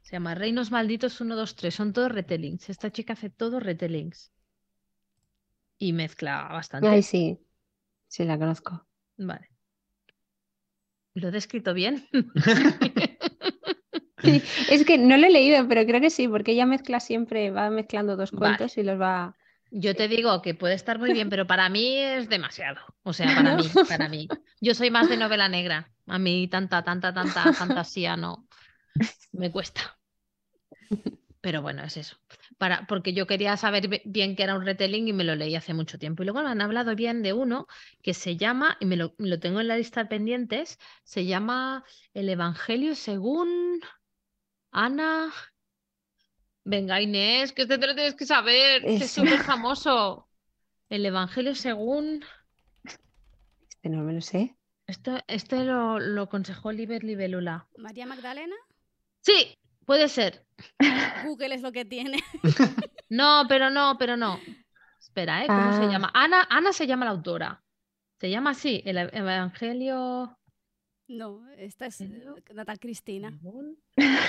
Se 0.02 0.13
llama 0.15 0.36
Reinos 0.36 0.71
Malditos 0.71 1.21
1, 1.21 1.36
2, 1.36 1.56
3. 1.56 1.73
Son 1.73 1.93
todos 1.93 2.12
retellings. 2.12 2.69
Esta 2.69 2.91
chica 2.91 3.13
hace 3.13 3.30
todos 3.30 3.62
retellings. 3.62 4.32
Y 5.78 5.93
mezcla 5.93 6.49
bastante. 6.52 6.89
Ay, 6.89 7.04
sí. 7.04 7.39
Sí, 8.10 8.26
la 8.26 8.38
conozco. 8.38 8.86
Vale. 9.17 9.50
¿Lo 11.13 11.28
he 11.30 11.32
descrito 11.32 11.74
bien? 11.74 12.08
Sí, 14.22 14.43
Es 14.67 14.86
que 14.86 14.98
no 14.98 15.15
lo 15.17 15.28
he 15.28 15.32
leído, 15.32 15.65
pero 15.67 15.86
creo 15.86 16.02
que 16.02 16.10
sí, 16.10 16.28
porque 16.28 16.52
ella 16.52 16.65
mezcla 16.65 17.00
siempre, 17.00 17.52
va 17.52 17.69
mezclando 17.69 18.17
dos 18.17 18.32
Vale. 18.32 18.58
cuentos 18.58 18.78
y 18.78 18.84
los 18.84 19.00
va. 19.00 19.36
Yo 19.72 19.95
te 19.95 20.08
digo 20.08 20.41
que 20.41 20.56
puede 20.56 20.74
estar 20.74 21.00
muy 21.00 21.13
bien, 21.13 21.30
pero 21.30 21.48
para 21.48 21.69
mí 21.69 21.95
es 21.98 22.28
demasiado. 22.28 22.82
O 23.04 23.13
sea, 23.13 23.28
para 23.36 23.54
mí, 23.58 23.69
para 23.88 24.10
mí. 24.10 24.28
Yo 24.60 24.74
soy 24.76 24.91
más 24.91 25.08
de 25.08 25.17
novela 25.17 25.48
negra. 25.48 25.89
A 26.08 26.19
mí 26.19 26.48
tanta, 26.48 26.84
tanta, 26.84 27.13
tanta 27.13 27.54
fantasía 27.54 28.17
no 28.17 28.48
me 29.34 29.52
cuesta. 29.52 29.98
Pero 31.41 31.62
bueno, 31.62 31.84
es 31.84 31.98
eso. 31.98 32.17
Para, 32.60 32.86
porque 32.88 33.13
yo 33.13 33.26
quería 33.26 33.56
saber 33.56 33.88
bi- 33.88 34.02
bien 34.06 34.36
que 34.36 34.43
era 34.43 34.54
un 34.54 34.65
retelling 34.65 35.08
y 35.08 35.13
me 35.13 35.24
lo 35.24 35.34
leí 35.36 35.56
hace 35.56 35.74
mucho 35.74 35.98
tiempo. 35.98 36.22
Y 36.22 36.26
luego 36.26 36.43
me 36.43 36.50
han 36.50 36.62
hablado 36.62 36.93
bien 36.93 37.24
de 37.24 37.32
uno 37.32 37.67
que 38.04 38.13
se 38.13 38.36
llama, 38.36 38.76
y 38.82 38.86
me 38.86 38.98
lo, 38.98 39.15
tengo 39.39 39.62
en 39.62 39.69
la 39.69 39.78
lista 39.78 40.04
de 40.04 40.10
pendientes, 40.10 40.78
se 41.04 41.26
llama 41.26 41.86
El 42.13 42.28
Evangelio 42.28 42.95
según 42.95 43.80
Ana. 44.72 45.34
Venga, 46.65 47.02
Inés, 47.02 47.54
que 47.54 47.62
este 47.62 47.78
te 47.78 47.88
lo 47.88 47.95
tienes 47.95 48.13
que 48.13 48.26
saber, 48.26 48.84
que 48.84 48.98
es 48.98 49.10
súper 49.12 49.39
famoso. 49.39 50.28
El 50.89 51.06
Evangelio 51.06 51.56
según. 51.56 52.26
Este 53.69 53.89
no 53.89 54.04
me 54.04 54.12
lo 54.12 54.22
sé. 54.22 54.58
Esto, 54.86 55.17
este 55.28 55.63
lo, 55.63 55.98
lo 56.00 56.24
aconsejó 56.24 56.74
Liber 56.74 57.06
Libélula. 57.06 57.67
María 57.78 58.06
Magdalena, 58.06 58.56
Sí, 59.22 59.59
puede 59.89 60.08
ser. 60.08 60.45
Google 61.25 61.56
es 61.56 61.63
lo 61.63 61.71
que 61.71 61.84
tiene. 61.84 62.19
No, 63.12 63.45
pero 63.49 63.71
no, 63.71 63.95
pero 63.97 64.15
no. 64.17 64.39
Espera, 64.99 65.43
¿eh? 65.43 65.47
¿Cómo 65.47 65.73
se 65.73 65.82
Ah. 65.86 65.89
llama? 65.89 66.12
Ana, 66.13 66.45
Ana 66.47 66.71
se 66.73 66.86
llama 66.86 67.06
la 67.06 67.12
autora. 67.12 67.63
Se 68.21 68.30
llama 68.30 68.52
así, 68.52 68.84
el 68.86 68.97
Ev- 68.97 69.10
Evangelio. 69.13 70.38
No, 71.08 71.41
esta 71.58 71.88
es 71.88 72.02
eh, 72.02 72.23
Natal 72.54 72.78
Cristina. 72.80 73.34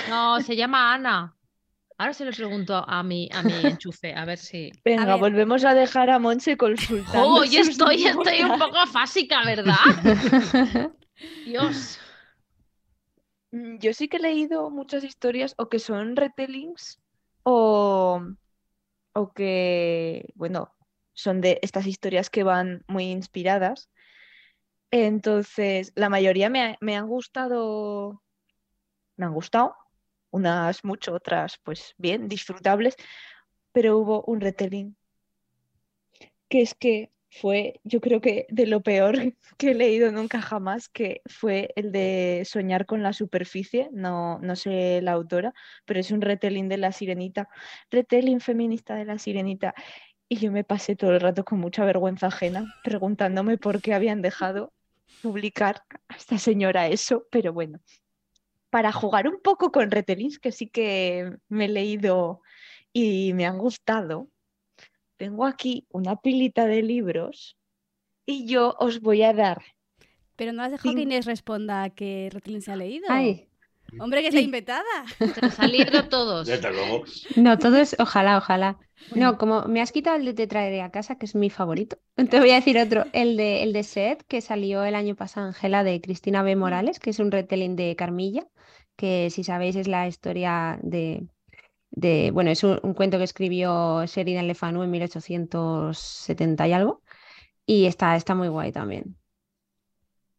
No, 0.09 0.41
se 0.41 0.55
llama 0.55 0.95
Ana. 0.95 1.37
Ahora 1.99 2.13
se 2.13 2.25
lo 2.25 2.31
pregunto 2.31 2.73
a 2.75 3.03
mi, 3.03 3.29
a 3.31 3.43
mi 3.43 3.53
enchufe, 3.53 4.15
a 4.15 4.25
ver 4.25 4.39
si. 4.39 4.71
venga, 4.83 5.05
ver. 5.05 5.19
volvemos 5.19 5.63
a 5.63 5.75
dejar 5.75 6.09
a 6.09 6.17
Monse 6.17 6.57
consultando. 6.57 7.23
¡Oh, 7.23 7.43
yo 7.43 7.59
estoy, 7.61 8.07
estoy 8.07 8.41
un 8.41 8.57
poco 8.57 8.83
fásica, 8.87 9.45
¿verdad? 9.45 9.75
Dios. 11.45 11.99
Mm, 13.51 13.77
Yo 13.79 13.93
sí 13.93 14.07
que 14.07 14.17
he 14.17 14.19
leído 14.19 14.69
muchas 14.69 15.03
historias 15.03 15.53
o 15.57 15.69
que 15.69 15.79
son 15.79 16.15
retellings 16.15 16.99
o, 17.43 18.21
o 19.13 19.33
que, 19.33 20.31
bueno, 20.35 20.73
son 21.13 21.41
de 21.41 21.59
estas 21.61 21.87
historias 21.87 22.29
que 22.29 22.43
van 22.43 22.83
muy 22.87 23.05
inspiradas. 23.05 23.89
Entonces, 24.91 25.93
la 25.95 26.09
mayoría 26.09 26.49
me, 26.49 26.77
me 26.81 26.97
han 26.97 27.07
gustado, 27.07 28.21
me 29.15 29.25
han 29.25 29.33
gustado, 29.33 29.75
unas 30.31 30.83
mucho, 30.83 31.13
otras 31.13 31.59
pues 31.63 31.93
bien, 31.97 32.27
disfrutables, 32.27 32.95
pero 33.71 33.97
hubo 33.97 34.23
un 34.23 34.41
retelling 34.41 34.95
que 36.49 36.61
es 36.61 36.75
que 36.75 37.09
fue, 37.31 37.79
yo 37.83 38.01
creo 38.01 38.19
que 38.19 38.45
de 38.49 38.67
lo 38.67 38.81
peor 38.81 39.15
que 39.57 39.71
he 39.71 39.73
leído 39.73 40.11
nunca 40.11 40.41
jamás, 40.41 40.89
que 40.89 41.21
fue 41.25 41.71
el 41.75 41.91
de 41.91 42.43
Soñar 42.45 42.85
con 42.85 43.01
la 43.01 43.13
superficie, 43.13 43.89
no, 43.93 44.39
no 44.39 44.55
sé 44.55 45.01
la 45.01 45.13
autora, 45.13 45.53
pero 45.85 45.99
es 45.99 46.11
un 46.11 46.21
retelling 46.21 46.67
de 46.67 46.77
La 46.77 46.91
Sirenita, 46.91 47.47
retelling 47.89 48.41
feminista 48.41 48.95
de 48.95 49.05
La 49.05 49.17
Sirenita. 49.17 49.73
Y 50.27 50.37
yo 50.37 50.51
me 50.51 50.63
pasé 50.63 50.95
todo 50.95 51.11
el 51.11 51.21
rato 51.21 51.43
con 51.43 51.59
mucha 51.59 51.85
vergüenza 51.85 52.27
ajena, 52.27 52.75
preguntándome 52.83 53.57
por 53.57 53.81
qué 53.81 53.93
habían 53.93 54.21
dejado 54.21 54.73
publicar 55.21 55.83
a 56.09 56.15
esta 56.15 56.37
señora 56.37 56.87
eso, 56.87 57.27
pero 57.31 57.53
bueno, 57.53 57.79
para 58.69 58.91
jugar 58.91 59.27
un 59.27 59.41
poco 59.41 59.71
con 59.71 59.91
retellings, 59.91 60.39
que 60.39 60.51
sí 60.51 60.67
que 60.67 61.37
me 61.49 61.65
he 61.65 61.69
leído 61.69 62.41
y 62.93 63.33
me 63.33 63.45
han 63.45 63.57
gustado, 63.57 64.29
tengo 65.21 65.45
aquí 65.45 65.85
una 65.89 66.15
pilita 66.15 66.65
de 66.65 66.81
libros 66.81 67.57
y 68.25 68.47
yo 68.47 68.75
os 68.79 69.01
voy 69.01 69.23
a 69.23 69.33
dar. 69.33 69.61
Pero 70.35 70.51
no 70.53 70.63
has 70.63 70.71
dejado 70.71 70.91
Cin- 70.91 70.95
que 70.97 71.03
Inés 71.03 71.25
responda 71.25 71.89
que 71.91 72.29
Retelling 72.31 72.61
se 72.61 72.71
ha 72.71 72.75
leído. 72.75 73.05
Ay, 73.09 73.47
Hombre, 73.99 74.21
que 74.21 74.29
es 74.29 74.33
la 74.33 74.41
inventada. 74.41 74.83
Se 75.35 75.41
los 75.41 75.59
han 75.59 75.71
leído 75.71 76.03
todos. 76.09 76.47
No, 77.35 77.59
todos, 77.59 77.95
ojalá, 77.99 78.37
ojalá. 78.37 78.79
No, 79.15 79.37
como 79.37 79.63
me 79.63 79.81
has 79.81 79.91
quitado 79.91 80.15
el 80.17 80.25
de 80.25 80.33
Te 80.33 80.47
traeré 80.47 80.81
a 80.81 80.91
casa, 80.91 81.17
que 81.17 81.25
es 81.25 81.35
mi 81.35 81.49
favorito, 81.49 81.97
te 82.15 82.39
voy 82.39 82.51
a 82.51 82.55
decir 82.55 82.77
otro, 82.77 83.05
el 83.13 83.35
de, 83.35 83.63
el 83.63 83.73
de 83.73 83.83
Sed, 83.83 84.19
que 84.27 84.41
salió 84.41 84.83
el 84.85 84.95
año 84.95 85.15
pasado, 85.15 85.47
Ángela, 85.47 85.83
de 85.83 85.99
Cristina 86.01 86.41
B. 86.41 86.55
Morales, 86.55 86.99
que 86.99 87.09
es 87.09 87.19
un 87.19 87.31
retelling 87.31 87.75
de 87.75 87.95
Carmilla, 87.95 88.47
que 88.95 89.29
si 89.29 89.43
sabéis 89.43 89.75
es 89.75 89.87
la 89.87 90.07
historia 90.07 90.79
de, 90.81 91.27
de 91.91 92.31
bueno, 92.31 92.51
es 92.51 92.63
un, 92.63 92.79
un 92.83 92.93
cuento 92.93 93.17
que 93.17 93.23
escribió 93.25 94.05
Sheridan 94.05 94.47
Le 94.47 94.55
Fanu 94.55 94.83
en 94.83 94.91
1870 94.91 96.67
y 96.67 96.73
algo, 96.73 97.01
y 97.65 97.85
está, 97.87 98.15
está 98.15 98.35
muy 98.35 98.49
guay 98.49 98.71
también. 98.71 99.17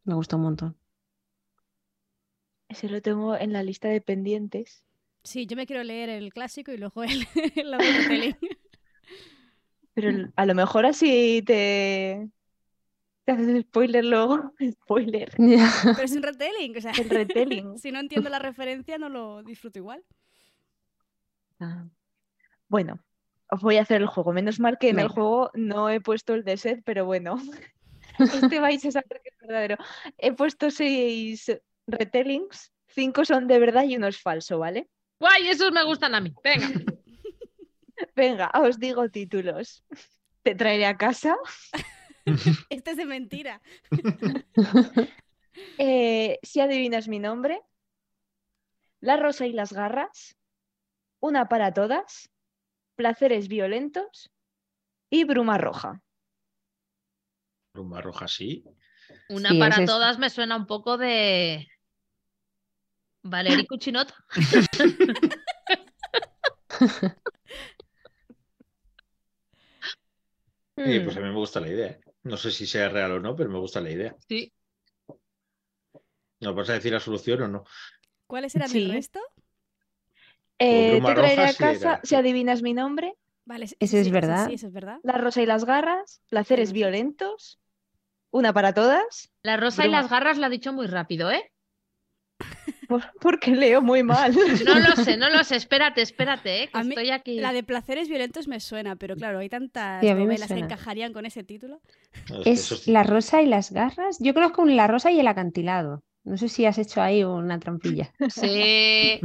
Me 0.04 0.14
gustó 0.14 0.36
un 0.36 0.42
montón. 0.42 0.76
Ese 2.68 2.88
lo 2.88 3.02
tengo 3.02 3.36
en 3.36 3.52
la 3.52 3.62
lista 3.62 3.88
de 3.88 4.00
pendientes. 4.00 4.84
Sí, 5.24 5.46
yo 5.46 5.56
me 5.56 5.66
quiero 5.66 5.84
leer 5.84 6.08
el 6.08 6.32
clásico 6.32 6.72
y 6.72 6.78
luego 6.78 7.04
el, 7.04 7.26
la 7.64 7.78
de 7.78 7.92
Retelling. 7.92 8.36
Pero 9.94 10.32
a 10.36 10.46
lo 10.46 10.54
mejor 10.54 10.86
así 10.86 11.42
te, 11.46 12.30
te 13.24 13.32
haces 13.32 13.62
spoiler 13.62 14.04
luego. 14.04 14.52
Spoiler. 14.72 15.30
Pero 15.36 16.04
es 16.04 16.12
un 16.12 16.22
retelling, 16.22 16.76
o 16.76 16.80
sea, 16.80 16.92
El 16.92 17.10
retelling. 17.10 17.78
si 17.78 17.92
no 17.92 18.00
entiendo 18.00 18.30
la 18.30 18.38
referencia 18.38 18.98
no 18.98 19.08
lo 19.08 19.42
disfruto 19.42 19.78
igual. 19.78 20.02
Ah. 21.62 21.86
Bueno, 22.68 22.98
os 23.50 23.60
voy 23.60 23.76
a 23.76 23.82
hacer 23.82 24.00
el 24.00 24.08
juego. 24.08 24.32
Menos 24.32 24.58
mal 24.58 24.78
que 24.78 24.88
en 24.88 24.98
el 24.98 25.08
juego 25.08 25.50
no 25.54 25.90
he 25.90 26.00
puesto 26.00 26.34
el 26.34 26.42
de 26.44 26.56
set, 26.56 26.82
pero 26.84 27.04
bueno. 27.04 27.36
Este 28.18 28.60
vais 28.60 28.84
a 28.84 28.90
saber 28.90 29.22
que 29.22 29.30
es 29.30 29.38
verdadero. 29.40 29.76
He 30.18 30.32
puesto 30.32 30.70
seis 30.70 31.50
retellings, 31.86 32.70
cinco 32.88 33.24
son 33.24 33.46
de 33.46 33.58
verdad 33.58 33.84
y 33.84 33.96
uno 33.96 34.06
es 34.06 34.20
falso, 34.20 34.58
¿vale? 34.58 34.88
¡Guay! 35.18 35.48
Esos 35.48 35.72
me 35.72 35.82
gustan 35.84 36.14
a 36.14 36.20
mí. 36.20 36.34
Venga. 36.44 36.68
Venga, 38.16 38.50
os 38.54 38.78
digo 38.78 39.08
títulos. 39.08 39.84
Te 40.42 40.54
traeré 40.54 40.86
a 40.86 40.96
casa. 40.96 41.36
Este 42.70 42.92
es 42.92 42.96
de 42.96 43.04
mentira. 43.04 43.60
Eh, 45.78 46.38
si 46.42 46.60
adivinas 46.60 47.08
mi 47.08 47.18
nombre, 47.18 47.60
La 49.00 49.16
rosa 49.16 49.46
y 49.46 49.52
las 49.52 49.72
garras, 49.72 50.36
Una 51.22 51.48
para 51.48 51.72
todas, 51.72 52.28
Placeres 52.96 53.48
violentos 53.48 54.30
y 55.08 55.24
Bruma 55.24 55.56
roja. 55.56 56.02
Bruma 57.72 58.00
roja, 58.02 58.28
sí. 58.28 58.64
Una 59.28 59.50
Sí, 59.50 59.58
para 59.58 59.76
es- 59.76 59.86
todas 59.86 60.18
me 60.18 60.28
suena 60.30 60.56
un 60.56 60.66
poco 60.66 60.98
de. 60.98 61.68
Valery 63.22 63.66
Cuchinot. 63.66 64.12
Eh, 70.76 71.00
Mm. 71.00 71.04
pues 71.04 71.16
a 71.16 71.20
mí 71.20 71.26
me 71.28 71.34
gusta 71.34 71.60
la 71.60 71.68
idea. 71.68 71.98
No 72.22 72.36
sé 72.36 72.50
si 72.50 72.66
sea 72.66 72.88
real 72.88 73.12
o 73.12 73.20
no, 73.20 73.36
pero 73.36 73.50
me 73.50 73.58
gusta 73.58 73.80
la 73.80 73.90
idea. 73.90 74.16
Sí. 74.28 74.52
¿Nos 76.40 76.54
vas 76.54 76.70
a 76.70 76.74
decir 76.74 76.92
la 76.92 77.00
solución 77.00 77.42
o 77.42 77.48
no? 77.48 77.64
¿Cuáles 78.26 78.54
eran 78.54 78.68
Sí. 78.70 78.84
el 78.84 78.92
resto? 78.92 79.20
Eh, 80.62 81.00
te 81.04 81.14
traeré 81.14 81.42
a 81.42 81.54
casa 81.54 81.72
era. 81.72 82.00
si 82.04 82.14
adivinas 82.14 82.62
mi 82.62 82.74
nombre, 82.74 83.14
Vale, 83.44 83.64
ese 83.64 83.76
Ese 83.80 84.00
es 84.00 84.04
sí, 84.04 84.10
ese 84.10 84.10
verdad. 84.10 84.46
Sí, 84.48 84.54
eso 84.54 84.66
es 84.68 84.72
verdad. 84.72 84.98
La 85.02 85.18
rosa 85.18 85.42
y 85.42 85.46
las 85.46 85.64
garras, 85.64 86.20
Placeres 86.28 86.72
violentos, 86.72 87.58
Una 88.30 88.52
para 88.52 88.72
todas, 88.74 89.30
La 89.44 89.56
rosa 89.56 89.86
y 89.86 89.90
las 89.90 90.08
garras 90.10 90.38
la 90.38 90.46
ha 90.46 90.50
dicho 90.50 90.72
muy 90.72 90.86
rápido, 90.86 91.30
¿eh? 91.30 91.52
por- 92.88 93.02
porque 93.20 93.50
leo 93.52 93.80
muy 93.80 94.02
mal. 94.02 94.32
No 94.66 94.78
lo 94.78 94.96
sé, 95.04 95.16
no 95.16 95.30
lo 95.30 95.44
sé. 95.44 95.56
Espérate, 95.56 96.02
espérate, 96.02 96.62
¿eh? 96.64 96.68
Que 96.68 96.78
A 96.78 96.84
mí 96.84 96.90
estoy 96.90 97.10
aquí. 97.10 97.40
La 97.40 97.52
de 97.52 97.62
placeres 97.62 98.08
violentos 98.08 98.48
me 98.48 98.60
suena, 98.60 98.96
pero 98.96 99.16
claro, 99.16 99.38
hay 99.38 99.48
tantas 99.48 100.02
Sí, 100.02 100.08
a 100.08 100.14
mí 100.14 100.20
me 100.20 100.26
novelas 100.26 100.48
que 100.48 100.58
encajarían 100.60 101.12
con 101.12 101.26
ese 101.26 101.44
título. 101.44 101.80
Es 102.44 102.46
Es 102.46 102.72
eso 102.72 102.90
la 102.92 103.02
rosa 103.02 103.42
y 103.42 103.46
las 103.46 103.70
garras. 103.72 104.18
Yo 104.20 104.34
conozco 104.34 104.62
un 104.62 104.76
la 104.76 104.86
rosa 104.86 105.10
y 105.10 105.20
el 105.20 105.26
acantilado. 105.26 106.02
No 106.24 106.36
sé 106.36 106.48
si 106.48 106.66
has 106.66 106.78
hecho 106.78 107.02
ahí 107.02 107.24
una 107.24 107.58
trampilla. 107.58 108.12
Sí. 108.28 109.20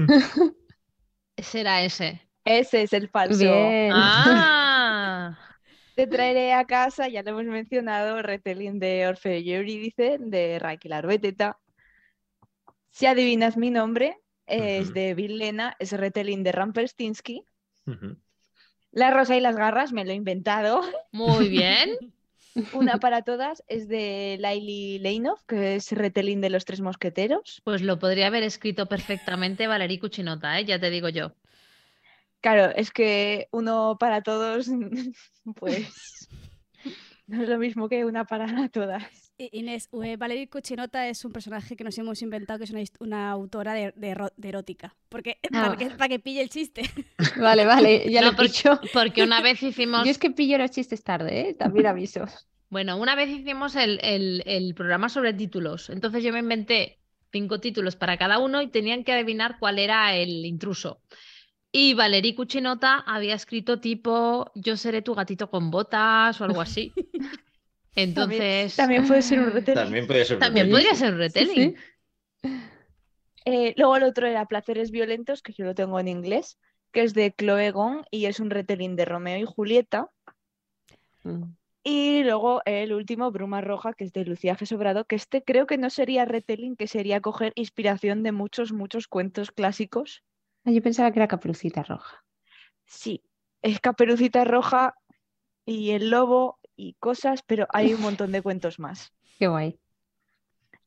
Será 1.38 1.82
ese. 1.84 2.21
Ese 2.45 2.84
es 2.84 2.93
el 2.93 3.10
falso. 3.10 3.39
Bien. 3.39 3.91
Ah. 3.93 5.38
Te 5.95 6.06
traeré 6.06 6.54
a 6.54 6.65
casa, 6.65 7.08
ya 7.08 7.23
lo 7.23 7.32
hemos 7.32 7.45
mencionado, 7.45 8.21
retelling 8.21 8.78
de 8.78 9.08
Orfeo 9.08 9.39
y 9.39 9.52
Eurídice, 9.52 10.17
de 10.19 10.60
Raquel 10.60 10.93
Arbeteta. 10.93 11.58
Si 12.91 13.08
adivinas 13.08 13.58
mi 13.58 13.71
nombre, 13.71 14.17
es 14.45 14.93
de 14.93 15.15
Bill 15.15 15.39
Lena, 15.39 15.76
es 15.80 15.91
retelling 15.91 16.43
de 16.43 16.52
Rampelstinsky. 16.52 17.43
La 18.91 19.12
rosa 19.12 19.36
y 19.36 19.39
las 19.39 19.56
garras, 19.56 19.91
me 19.91 20.06
lo 20.06 20.12
he 20.12 20.15
inventado. 20.15 20.82
Muy 21.12 21.50
bien. 21.50 21.97
Una 22.73 22.97
para 22.99 23.21
todas 23.21 23.63
es 23.67 23.87
de 23.87 24.37
Laili 24.39 24.99
Leinov, 24.99 25.43
que 25.47 25.75
es 25.75 25.91
retelling 25.91 26.41
de 26.41 26.49
Los 26.49 26.65
Tres 26.65 26.81
Mosqueteros. 26.81 27.61
Pues 27.63 27.81
lo 27.81 27.99
podría 27.99 28.27
haber 28.27 28.43
escrito 28.43 28.87
perfectamente 28.87 29.67
Valery 29.67 29.99
Cuchinota, 29.99 30.59
¿eh? 30.59 30.65
Ya 30.65 30.79
te 30.79 30.89
digo 30.89 31.09
yo. 31.09 31.33
Claro, 32.41 32.71
es 32.75 32.91
que 32.91 33.47
uno 33.51 33.97
para 33.99 34.21
todos, 34.21 34.67
pues 35.55 36.29
no 37.27 37.43
es 37.43 37.49
lo 37.49 37.57
mismo 37.57 37.89
que 37.89 38.05
una 38.05 38.25
para 38.25 38.69
todas. 38.69 39.26
Inés, 39.39 39.88
eh, 40.04 40.17
Valerie 40.17 40.50
Cuchinota 40.50 41.08
es 41.08 41.23
un 41.23 41.32
personaje 41.32 41.76
que 41.76 41.84
nos 41.84 41.97
hemos 42.00 42.21
inventado 42.23 42.58
que 42.58 42.65
es 42.65 42.91
una, 43.00 43.30
autora 43.32 43.73
de, 43.73 43.93
de 43.95 44.10
ero- 44.10 44.34
de 44.36 44.50
erótica. 44.50 44.95
Porque, 45.10 45.38
Ah. 45.54 45.65
para, 45.67 45.78
que, 45.78 45.89
para 45.91 46.10
que 46.10 46.19
pille 46.19 46.41
el 46.41 46.50
chiste. 46.50 46.82
Vale, 47.39 47.65
vale, 47.65 48.10
ya 48.12 48.21
No, 48.21 48.28
lo 48.28 48.34
he 48.34 48.36
porque- 48.36 48.47
dicho. 48.52 48.80
Porque 48.93 49.23
una 49.23 49.41
vez 49.41 49.62
hicimos. 49.63 50.06
Yo 50.06 50.12
es 50.12 50.17
que 50.17 50.32
pillo 50.32 50.58
los 50.58 50.71
chistes 50.71 51.04
tarde, 51.04 51.50
¿eh? 51.50 51.54
También 51.54 51.86
aviso. 51.86 52.26
Bueno, 52.69 52.97
una 52.97 53.15
vez 53.15 53.30
hicimos 53.30 53.76
el, 53.76 54.00
el- 54.02 54.43
el 54.47 54.73
programa 54.73 55.08
sobre 55.10 55.34
títulos. 55.34 55.89
Entonces 55.91 56.23
yo 56.23 56.34
me 56.34 56.39
inventé 56.39 57.00
cinco 57.32 57.60
títulos 57.60 57.95
para 57.95 58.17
cada 58.17 58.39
uno 58.39 58.62
y 58.63 58.67
tenían 58.69 59.04
que 59.04 59.13
adivinar 59.13 59.58
cuál 59.60 59.78
era 59.78 60.15
el 60.15 60.45
intruso. 60.45 61.02
Y 61.71 61.93
Valerí 61.93 62.34
Cuchinota 62.34 62.95
había 63.06 63.36
escrito 63.36 63.80
tipo 63.80 64.52
Yo 64.56 64.78
seré 64.78 65.02
tu 65.04 65.13
gatito 65.13 65.50
con 65.52 65.69
botas 65.69 66.41
o 66.41 66.43
algo 66.43 66.60
así. 66.62 66.91
Entonces, 67.97 68.75
También 68.75 69.07
puede 69.07 69.23
ser 69.23 69.39
un 69.39 69.51
retelling. 69.51 69.83
También 69.83 70.07
puede 70.07 70.23
ser. 70.23 70.38
también 70.39 70.67
retelling. 70.67 70.88
podría 70.88 70.95
ser 70.95 71.13
un 71.13 71.19
retelling. 71.19 71.75
Eh, 73.45 73.73
luego 73.77 73.95
el 73.95 74.03
otro 74.03 74.27
era 74.27 74.45
Placeres 74.45 74.91
Violentos, 74.91 75.41
que 75.41 75.53
yo 75.53 75.65
lo 75.65 75.73
tengo 75.73 75.99
en 75.99 76.07
inglés, 76.07 76.60
que 76.91 77.01
es 77.01 77.13
de 77.13 77.33
Chloe 77.36 77.71
Gong 77.71 78.03
y 78.12 78.25
es 78.25 78.39
un 78.39 78.49
retelling 78.49 78.95
de 78.95 79.05
Romeo 79.05 79.38
y 79.38 79.45
Julieta. 79.45 80.12
Mm. 81.23 81.43
Y 81.83 82.23
luego 82.23 82.62
el 82.65 82.93
último, 82.93 83.31
Bruma 83.31 83.62
Roja, 83.62 83.93
que 83.93 84.03
es 84.03 84.12
de 84.13 84.25
Lucía 84.25 84.55
G. 84.57 84.65
Sobrado, 84.65 85.05
que 85.05 85.15
este 85.15 85.41
creo 85.43 85.65
que 85.65 85.77
no 85.77 85.89
sería 85.89 86.25
retelling, 86.25 86.75
que 86.75 86.86
sería 86.88 87.21
coger 87.21 87.53
inspiración 87.55 88.21
de 88.23 88.33
muchos, 88.33 88.73
muchos 88.73 89.07
cuentos 89.07 89.51
clásicos. 89.51 90.21
Ah, 90.65 90.71
Yo 90.71 90.81
pensaba 90.83 91.12
que 91.12 91.19
era 91.19 91.27
caperucita 91.29 91.81
roja. 91.83 92.23
Sí, 92.86 93.23
es 93.62 93.79
Caperucita 93.79 94.43
Roja 94.43 94.93
y 95.65 95.91
el 95.91 96.10
lobo 96.10 96.60
y 96.77 96.93
cosas, 96.99 97.41
pero 97.45 97.67
hay 97.73 97.93
un 97.93 98.01
montón 98.01 98.31
de 98.31 98.41
cuentos 98.41 98.79
más. 98.79 99.11
Qué 99.39 99.47
guay. 99.47 99.77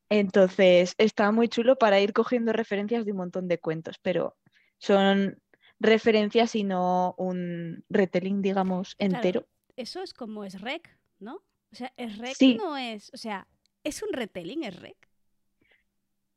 Entonces, 0.09 0.94
está 0.98 1.31
muy 1.31 1.48
chulo 1.48 1.76
para 1.76 2.00
ir 2.00 2.12
cogiendo 2.12 2.53
referencias 2.53 3.05
de 3.05 3.12
un 3.12 3.18
montón 3.18 3.46
de 3.48 3.59
cuentos, 3.59 3.96
pero 4.03 4.37
son 4.79 5.40
referencias 5.79 6.55
y 6.57 6.64
no 6.64 7.14
un 7.18 7.85
retelling, 7.88 8.42
digamos, 8.42 8.94
Claro. 8.96 9.14
entero. 9.16 9.48
Eso 9.76 10.03
es 10.03 10.12
como 10.14 10.44
es 10.44 10.61
rec, 10.61 10.98
¿no? 11.20 11.37
O 11.72 11.76
sea, 11.76 11.92
es 11.96 12.18
rec 12.18 12.35
Sí. 12.35 12.57
no 12.57 12.76
es. 12.76 13.11
O 13.14 13.16
sea, 13.16 13.46
es 13.85 14.03
un 14.03 14.12
retelling, 14.12 14.64
es 14.64 14.81
rec. 14.81 14.96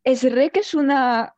Es 0.03 0.21
Rec 0.23 0.57
es 0.57 0.73
una 0.73 1.35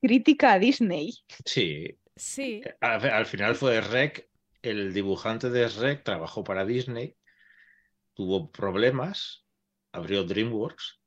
crítica 0.00 0.54
a 0.54 0.58
Disney. 0.58 1.14
Sí. 1.44 1.98
Sí. 2.16 2.62
Al, 2.80 3.08
al 3.08 3.26
final 3.26 3.54
fue 3.54 3.80
Rec, 3.82 4.28
el 4.62 4.92
dibujante 4.94 5.50
de 5.50 5.68
Rec 5.68 6.02
trabajó 6.04 6.42
para 6.42 6.64
Disney, 6.64 7.14
tuvo 8.18 8.50
problemas, 8.50 9.44
abrió 9.92 10.24
DreamWorks. 10.24 10.98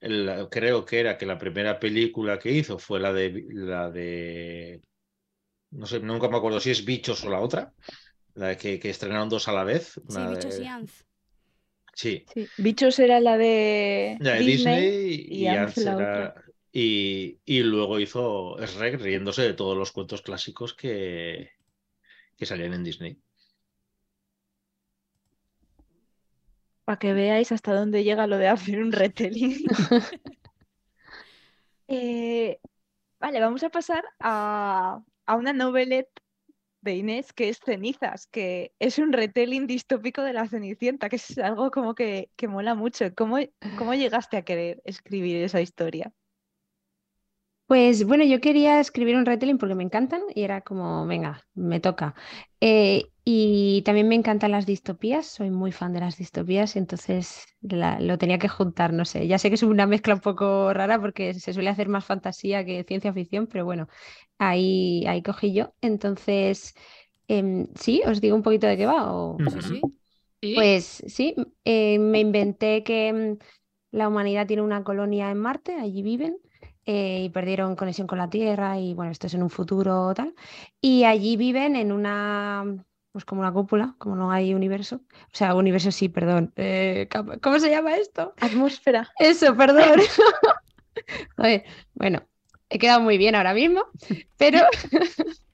El- 0.00 0.48
creo 0.50 0.84
que 0.84 1.00
era 1.00 1.16
que 1.16 1.24
la 1.24 1.38
primera 1.38 1.80
película 1.80 2.38
que 2.38 2.52
hizo 2.52 2.78
fue 2.78 3.00
la 3.00 3.10
de 3.14 3.42
la 3.48 3.90
de 3.90 4.82
no 5.70 5.86
sé, 5.86 6.00
nunca 6.00 6.28
me 6.28 6.36
acuerdo 6.36 6.60
si 6.60 6.70
es 6.70 6.84
Bichos 6.84 7.24
o 7.24 7.30
la 7.30 7.40
otra, 7.40 7.72
la 8.34 8.48
de 8.48 8.56
que, 8.58 8.78
que 8.78 8.90
estrenaron 8.90 9.30
dos 9.30 9.48
a 9.48 9.52
la 9.52 9.64
vez. 9.64 9.94
Sí, 10.08 10.18
bichos 10.28 10.58
de- 10.58 10.62
y 10.64 10.66
Anz. 10.66 11.04
Sí, 11.94 12.26
Sí. 12.34 12.46
Bichos 12.58 12.98
era 12.98 13.18
la 13.20 13.38
de 13.38 14.18
la 14.20 14.34
de 14.34 14.40
Disney. 14.40 14.90
Disney 14.90 15.26
y, 15.30 15.38
y 15.38 15.44
la 15.44 15.52
era- 15.54 15.66
otra. 15.94 16.44
y, 16.70 17.40
y 17.46 17.62
luego 17.62 17.98
hizo 17.98 18.58
Shrek 18.58 19.00
riéndose 19.00 19.40
de 19.42 19.54
todos 19.54 19.74
los 19.76 19.92
cuentos 19.92 20.20
clásicos 20.20 20.74
que, 20.74 21.52
que 22.36 22.44
salían 22.46 22.74
en 22.74 22.84
Disney. 22.84 23.16
Para 26.86 27.00
que 27.00 27.12
veáis 27.12 27.50
hasta 27.50 27.74
dónde 27.74 28.04
llega 28.04 28.28
lo 28.28 28.38
de 28.38 28.48
hacer 28.48 28.80
un 28.80 28.92
retelling. 28.92 29.56
Eh, 31.88 32.58
vale, 33.20 33.38
vamos 33.40 33.62
a 33.62 33.70
pasar 33.70 34.04
a, 34.18 35.00
a 35.24 35.36
una 35.36 35.52
novelette 35.52 36.10
de 36.80 36.96
Inés 36.96 37.32
que 37.32 37.48
es 37.48 37.60
Cenizas, 37.64 38.26
que 38.26 38.74
es 38.80 38.98
un 38.98 39.12
retelling 39.12 39.68
distópico 39.68 40.22
de 40.22 40.32
la 40.32 40.48
Cenicienta, 40.48 41.08
que 41.08 41.16
es 41.16 41.38
algo 41.38 41.70
como 41.70 41.94
que, 41.94 42.30
que 42.36 42.48
mola 42.48 42.74
mucho. 42.74 43.14
¿Cómo, 43.14 43.38
cómo 43.78 43.94
llegaste 43.94 44.36
a 44.36 44.42
querer 44.42 44.82
escribir 44.84 45.36
esa 45.44 45.60
historia? 45.60 46.12
Pues 47.66 48.04
bueno, 48.06 48.22
yo 48.24 48.40
quería 48.40 48.78
escribir 48.78 49.16
un 49.16 49.26
retelling 49.26 49.58
porque 49.58 49.74
me 49.74 49.82
encantan 49.82 50.22
y 50.34 50.42
era 50.44 50.60
como, 50.60 51.04
venga, 51.06 51.44
me 51.54 51.80
toca. 51.80 52.14
Eh, 52.60 53.10
y 53.24 53.82
también 53.82 54.06
me 54.06 54.14
encantan 54.14 54.52
las 54.52 54.66
distopías, 54.66 55.26
soy 55.26 55.50
muy 55.50 55.72
fan 55.72 55.92
de 55.92 55.98
las 56.00 56.16
distopías, 56.16 56.76
entonces 56.76 57.44
la- 57.60 57.98
lo 57.98 58.18
tenía 58.18 58.38
que 58.38 58.46
juntar, 58.48 58.92
no 58.92 59.04
sé. 59.04 59.26
Ya 59.26 59.38
sé 59.38 59.48
que 59.48 59.56
es 59.56 59.64
una 59.64 59.86
mezcla 59.86 60.14
un 60.14 60.20
poco 60.20 60.72
rara 60.72 61.00
porque 61.00 61.34
se 61.34 61.52
suele 61.52 61.68
hacer 61.70 61.88
más 61.88 62.04
fantasía 62.04 62.64
que 62.64 62.84
ciencia 62.84 63.12
ficción, 63.12 63.48
pero 63.48 63.64
bueno, 63.64 63.88
ahí, 64.38 65.04
ahí 65.08 65.22
cogí 65.22 65.52
yo. 65.52 65.74
Entonces, 65.80 66.72
em, 67.28 67.66
sí, 67.76 68.02
os 68.06 68.20
digo 68.20 68.36
un 68.36 68.42
poquito 68.42 68.66
de 68.68 68.76
qué 68.76 68.86
va. 68.86 69.12
o- 69.14 69.42
Sí, 69.48 69.60
sí. 69.62 69.80
Sí. 70.42 70.54
Pues 70.54 71.02
sí, 71.06 71.34
eh, 71.64 71.98
me 71.98 72.20
inventé 72.20 72.82
que 72.84 73.12
mm, 73.12 73.38
la 73.92 74.08
humanidad 74.08 74.46
tiene 74.46 74.62
una 74.62 74.84
colonia 74.84 75.30
en 75.30 75.38
Marte, 75.38 75.74
allí 75.74 76.02
viven, 76.02 76.38
eh, 76.86 77.24
y 77.24 77.28
perdieron 77.28 77.76
conexión 77.76 78.06
con 78.06 78.18
la 78.18 78.30
Tierra, 78.30 78.78
y 78.78 78.94
bueno, 78.94 79.12
esto 79.12 79.26
es 79.26 79.34
en 79.34 79.42
un 79.42 79.50
futuro 79.50 80.14
tal, 80.14 80.34
y 80.80 81.04
allí 81.04 81.36
viven 81.36 81.76
en 81.76 81.92
una, 81.92 82.64
pues 83.12 83.24
como 83.24 83.42
una 83.42 83.52
cúpula, 83.52 83.94
como 83.98 84.16
no 84.16 84.30
hay 84.30 84.54
universo, 84.54 85.02
o 85.12 85.36
sea, 85.36 85.54
universo 85.54 85.90
sí, 85.90 86.08
perdón, 86.08 86.52
eh, 86.56 87.08
¿cómo 87.42 87.58
se 87.58 87.70
llama 87.70 87.96
esto? 87.96 88.32
Atmósfera. 88.40 89.10
Eso, 89.18 89.54
perdón. 89.56 90.00
Bueno, 91.94 92.22
he 92.68 92.78
quedado 92.78 93.00
muy 93.00 93.18
bien 93.18 93.34
ahora 93.34 93.54
mismo, 93.54 93.84
pero... 94.36 94.60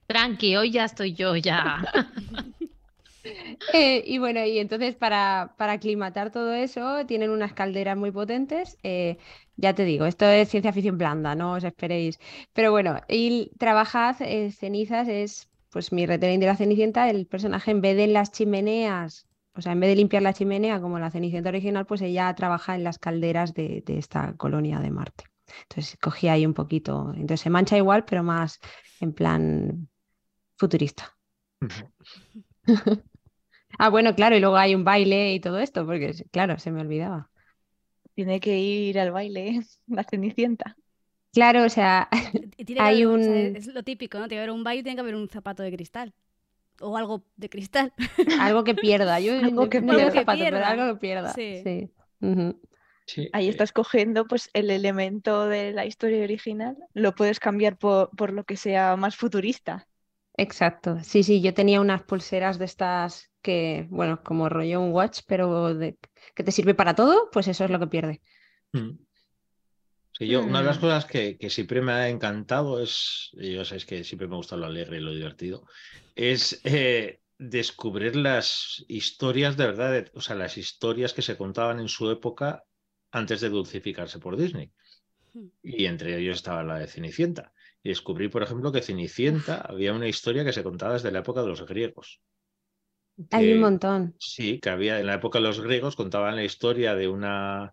Tranqui, 0.06 0.56
hoy 0.56 0.70
ya 0.70 0.84
estoy 0.84 1.14
yo, 1.14 1.36
ya. 1.36 1.82
Y 4.04 4.18
bueno, 4.18 4.44
y 4.44 4.58
entonces 4.58 4.94
para, 4.96 5.54
para 5.56 5.72
aclimatar 5.74 6.30
todo 6.30 6.52
eso 6.52 7.06
tienen 7.06 7.30
unas 7.30 7.52
calderas 7.52 7.96
muy 7.96 8.10
potentes. 8.10 8.76
eh, 8.82 9.18
ya 9.56 9.74
te 9.74 9.84
digo, 9.84 10.06
esto 10.06 10.26
es 10.26 10.48
ciencia 10.48 10.72
ficción 10.72 10.98
blanda, 10.98 11.34
no 11.34 11.52
os 11.52 11.64
esperéis. 11.64 12.18
Pero 12.52 12.70
bueno, 12.72 13.00
y 13.08 13.50
trabajad, 13.58 14.16
eh, 14.20 14.50
cenizas 14.50 15.08
es 15.08 15.48
pues 15.70 15.92
mi 15.92 16.04
retelling 16.06 16.40
de 16.40 16.46
la 16.46 16.56
Cenicienta, 16.56 17.08
el 17.08 17.26
personaje 17.26 17.70
en 17.70 17.80
vez 17.80 17.96
de 17.96 18.06
las 18.06 18.30
chimeneas, 18.30 19.26
o 19.54 19.62
sea, 19.62 19.72
en 19.72 19.80
vez 19.80 19.90
de 19.90 19.96
limpiar 19.96 20.22
la 20.22 20.34
chimenea 20.34 20.80
como 20.80 20.98
la 20.98 21.10
Cenicienta 21.10 21.48
original, 21.48 21.86
pues 21.86 22.02
ella 22.02 22.34
trabaja 22.34 22.74
en 22.74 22.84
las 22.84 22.98
calderas 22.98 23.54
de, 23.54 23.82
esta 23.86 24.34
colonia 24.36 24.80
de 24.80 24.90
Marte. 24.90 25.24
Entonces 25.62 25.96
cogí 26.00 26.28
ahí 26.28 26.44
un 26.46 26.54
poquito, 26.54 27.12
entonces 27.14 27.40
se 27.40 27.50
mancha 27.50 27.76
igual, 27.76 28.04
pero 28.04 28.22
más 28.22 28.60
en 29.00 29.12
plan 29.12 29.88
futurista. 30.56 31.16
Ah, 33.78 33.88
bueno, 33.88 34.14
claro, 34.14 34.36
y 34.36 34.40
luego 34.40 34.56
hay 34.56 34.74
un 34.74 34.84
baile 34.84 35.34
y 35.34 35.40
todo 35.40 35.58
esto, 35.58 35.84
porque 35.86 36.12
claro, 36.30 36.58
se 36.58 36.70
me 36.70 36.80
olvidaba. 36.80 37.30
Tiene 38.14 38.40
que 38.40 38.58
ir 38.58 38.98
al 38.98 39.10
baile, 39.10 39.60
la 39.86 40.04
Cenicienta. 40.04 40.76
Claro, 41.32 41.64
o 41.64 41.68
sea, 41.70 42.08
tiene 42.56 42.74
que 42.74 42.80
Hay 42.80 43.02
haber- 43.02 43.06
o 43.20 43.22
sea, 43.22 43.32
un- 43.32 43.56
es 43.56 43.66
lo 43.68 43.82
típico, 43.82 44.18
¿no? 44.18 44.28
Tiene 44.28 44.40
que 44.40 44.44
haber 44.44 44.50
un 44.50 44.64
baile 44.64 44.80
y 44.80 44.82
tiene 44.84 44.96
que 44.96 45.00
haber 45.00 45.14
un 45.14 45.28
zapato 45.28 45.62
de 45.62 45.72
cristal. 45.72 46.12
O 46.80 46.96
algo 46.96 47.24
de 47.36 47.48
cristal. 47.48 47.92
algo 48.40 48.64
que 48.64 48.74
pierda. 48.74 49.18
Yo 49.20 49.32
Algo 49.42 49.68
que 49.70 49.80
no 49.80 49.94
digo 49.96 50.10
pierda. 50.10 50.20
zapato, 50.20 50.38
pero 50.38 50.56
Pierda. 50.56 50.68
algo 50.68 50.94
que 50.94 51.00
pierda. 51.00 51.32
Sí. 51.32 51.62
Sí, 53.06 53.28
Ahí 53.32 53.46
eh, 53.46 53.50
estás 53.50 53.72
cogiendo 53.72 54.26
pues 54.26 54.48
el 54.52 54.70
elemento 54.70 55.48
de 55.48 55.72
la 55.72 55.84
historia 55.86 56.22
original, 56.22 56.76
lo 56.94 57.14
puedes 57.14 57.40
cambiar 57.40 57.76
por, 57.76 58.10
por 58.16 58.32
lo 58.32 58.44
que 58.44 58.56
sea 58.56 58.96
más 58.96 59.16
futurista. 59.16 59.88
Exacto. 60.36 60.98
Sí, 61.02 61.22
sí, 61.24 61.40
yo 61.42 61.52
tenía 61.52 61.80
unas 61.80 62.02
pulseras 62.04 62.58
de 62.58 62.64
estas 62.66 63.30
que, 63.42 63.86
bueno, 63.90 64.22
como 64.22 64.48
rollo 64.48 64.80
un 64.80 64.92
watch, 64.92 65.20
pero 65.26 65.74
de- 65.74 65.98
que 66.34 66.44
te 66.44 66.52
sirve 66.52 66.74
para 66.74 66.94
todo, 66.94 67.28
pues 67.32 67.48
eso 67.48 67.64
es 67.64 67.70
lo 67.70 67.78
que 67.78 67.86
pierde. 67.88 68.22
Mm. 68.72 68.92
Sí, 70.18 70.26
yo, 70.28 70.42
una 70.42 70.60
de 70.60 70.66
las 70.66 70.78
Mm. 70.78 70.80
cosas 70.80 71.04
que, 71.06 71.36
que 71.38 71.50
siempre 71.50 71.80
me 71.80 71.92
ha 71.92 72.08
encantado 72.08 72.80
es, 72.82 73.30
y 73.32 73.54
ya 73.54 73.64
sabéis 73.64 73.86
que 73.86 74.04
siempre 74.04 74.28
me 74.28 74.36
gusta 74.36 74.56
lo 74.56 74.66
alegre 74.66 74.98
y 74.98 75.00
lo 75.00 75.12
divertido, 75.12 75.66
es 76.14 76.60
eh, 76.64 77.20
descubrir 77.38 78.14
las 78.16 78.84
historias 78.88 79.56
de 79.56 79.66
verdad, 79.66 79.92
de- 79.92 80.10
o 80.14 80.20
sea, 80.20 80.36
las 80.36 80.56
historias 80.58 81.12
que 81.12 81.22
se 81.22 81.36
contaban 81.36 81.80
en 81.80 81.88
su 81.88 82.10
época 82.10 82.62
antes 83.10 83.40
de 83.40 83.48
dulcificarse 83.48 84.18
por 84.18 84.36
Disney. 84.36 84.70
Hmm. 85.32 85.48
Y 85.62 85.86
entre 85.86 86.18
ellos 86.18 86.36
estaba 86.36 86.62
la 86.62 86.78
de 86.78 86.86
Cenicienta. 86.86 87.52
Y 87.82 87.88
descubrí, 87.88 88.28
por 88.28 88.42
ejemplo, 88.42 88.70
que 88.70 88.82
Cenicienta 88.82 89.62
había 89.62 89.92
una 89.92 90.06
historia 90.06 90.44
que 90.44 90.52
se 90.52 90.62
contaba 90.62 90.92
desde 90.92 91.10
la 91.10 91.20
época 91.20 91.40
de 91.42 91.48
los 91.48 91.66
griegos. 91.66 92.20
Hay 93.30 93.52
un 93.52 93.60
montón. 93.60 94.14
Sí, 94.18 94.60
que 94.60 94.70
había 94.70 94.98
en 95.00 95.06
la 95.06 95.14
época 95.14 95.38
de 95.38 95.44
los 95.44 95.60
griegos 95.60 95.96
contaban 95.96 96.36
la 96.36 96.44
historia 96.44 96.94
de 96.94 97.08
una 97.08 97.72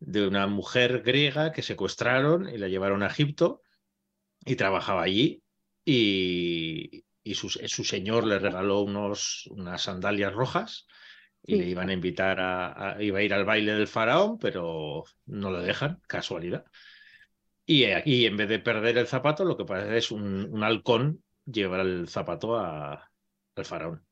de 0.00 0.26
una 0.26 0.46
mujer 0.48 1.02
griega 1.02 1.52
que 1.52 1.62
secuestraron 1.62 2.48
y 2.48 2.58
la 2.58 2.68
llevaron 2.68 3.02
a 3.02 3.06
Egipto 3.06 3.62
y 4.44 4.56
trabajaba 4.56 5.02
allí 5.04 5.42
y, 5.84 7.04
y 7.22 7.34
su, 7.34 7.48
su 7.50 7.84
señor 7.84 8.26
le 8.26 8.38
regaló 8.38 8.80
unos, 8.80 9.46
unas 9.50 9.82
sandalias 9.82 10.32
rojas 10.34 10.86
y 11.44 11.54
Sí. 11.54 11.58
le 11.58 11.68
iban 11.68 11.90
a 11.90 11.92
invitar 11.94 12.40
a, 12.40 12.94
a- 12.96 13.02
iba 13.02 13.18
a 13.20 13.22
ir 13.22 13.34
al 13.34 13.44
baile 13.44 13.74
del 13.74 13.88
faraón, 13.88 14.38
pero 14.38 15.04
no 15.26 15.50
le 15.52 15.60
dejan, 15.64 16.00
casualidad. 16.08 16.64
Y 17.66 17.84
aquí 17.86 18.26
en 18.26 18.36
vez 18.36 18.48
de 18.48 18.58
perder 18.58 18.98
el 18.98 19.06
zapato, 19.06 19.44
lo 19.44 19.56
que 19.56 19.64
pasa 19.64 19.96
es 19.96 20.10
un, 20.10 20.48
un 20.52 20.62
halcón 20.64 21.22
llevar 21.46 21.80
el 21.80 22.08
zapato 22.08 22.56
a- 22.56 23.10
al 23.56 23.64
faraón. 23.64 24.06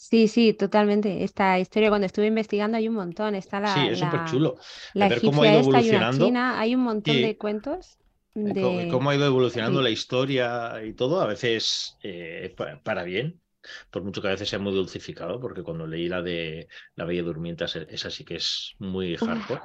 Sí, 0.00 0.28
sí, 0.28 0.54
totalmente. 0.54 1.24
Esta 1.24 1.58
historia, 1.58 1.90
cuando 1.90 2.06
estuve 2.06 2.26
investigando, 2.26 2.76
hay 2.78 2.88
un 2.88 2.94
montón. 2.94 3.34
Está 3.34 3.60
la, 3.60 3.86
sí, 3.86 3.88
es 3.88 3.98
súper 3.98 4.24
chulo. 4.24 4.56
la 4.94 5.06
ver 5.06 5.22
cómo 5.22 5.42
ha 5.42 5.46
egipcia 5.46 5.48
ido 5.48 5.58
esta, 5.60 5.78
hay 5.78 5.90
una 5.90 6.06
china, 6.06 6.60
hay 6.60 6.74
un 6.74 6.82
montón 6.82 7.20
Sí. 7.20 7.22
de 7.22 7.36
cuentos 7.38 7.98
Y 8.42 8.56
co- 8.56 8.80
y 8.80 8.86
de... 8.86 8.86
cómo 8.86 9.10
ha 9.10 9.14
ido 9.16 9.26
evolucionando 9.26 9.82
sí. 9.82 9.82
la 9.82 9.90
historia 9.90 10.82
y 10.84 10.94
todo, 10.94 11.20
a 11.20 11.26
veces 11.26 11.98
eh, 12.02 12.54
pa- 12.56 12.82
para 12.82 13.02
bien, 13.04 13.42
por 13.90 14.02
mucho 14.02 14.22
que 14.22 14.28
a 14.28 14.30
veces 14.32 14.48
sea 14.48 14.58
muy 14.58 14.72
dulcificado, 14.72 15.38
porque 15.40 15.62
cuando 15.62 15.86
leí 15.86 16.08
la 16.08 16.22
de 16.22 16.68
La 16.94 17.04
Bella 17.04 17.22
Durmiente, 17.22 17.64
esa- 17.64 17.82
esa 17.82 18.10
sí 18.10 18.24
que 18.24 18.36
es 18.36 18.74
muy 18.78 19.16
hardcore. 19.16 19.62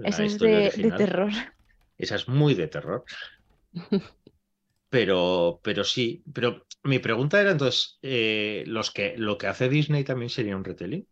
Eso 0.00 0.22
es 0.22 0.38
de, 0.38 0.72
de 0.74 0.92
terror. 0.92 1.32
Esa 1.98 2.16
es 2.16 2.28
muy 2.28 2.54
de 2.54 2.68
terror. 2.68 3.04
Pero, 4.88 5.60
pero 5.62 5.84
sí, 5.84 6.24
pero 6.32 6.65
mi 6.86 6.98
pregunta 6.98 7.40
era 7.40 7.50
entonces, 7.52 7.98
eh, 8.02 8.64
los 8.66 8.90
que, 8.90 9.14
lo 9.16 9.38
que 9.38 9.46
hace 9.46 9.68
Disney 9.68 10.04
también 10.04 10.30
sería 10.30 10.56
un 10.56 10.64
retelling, 10.64 11.06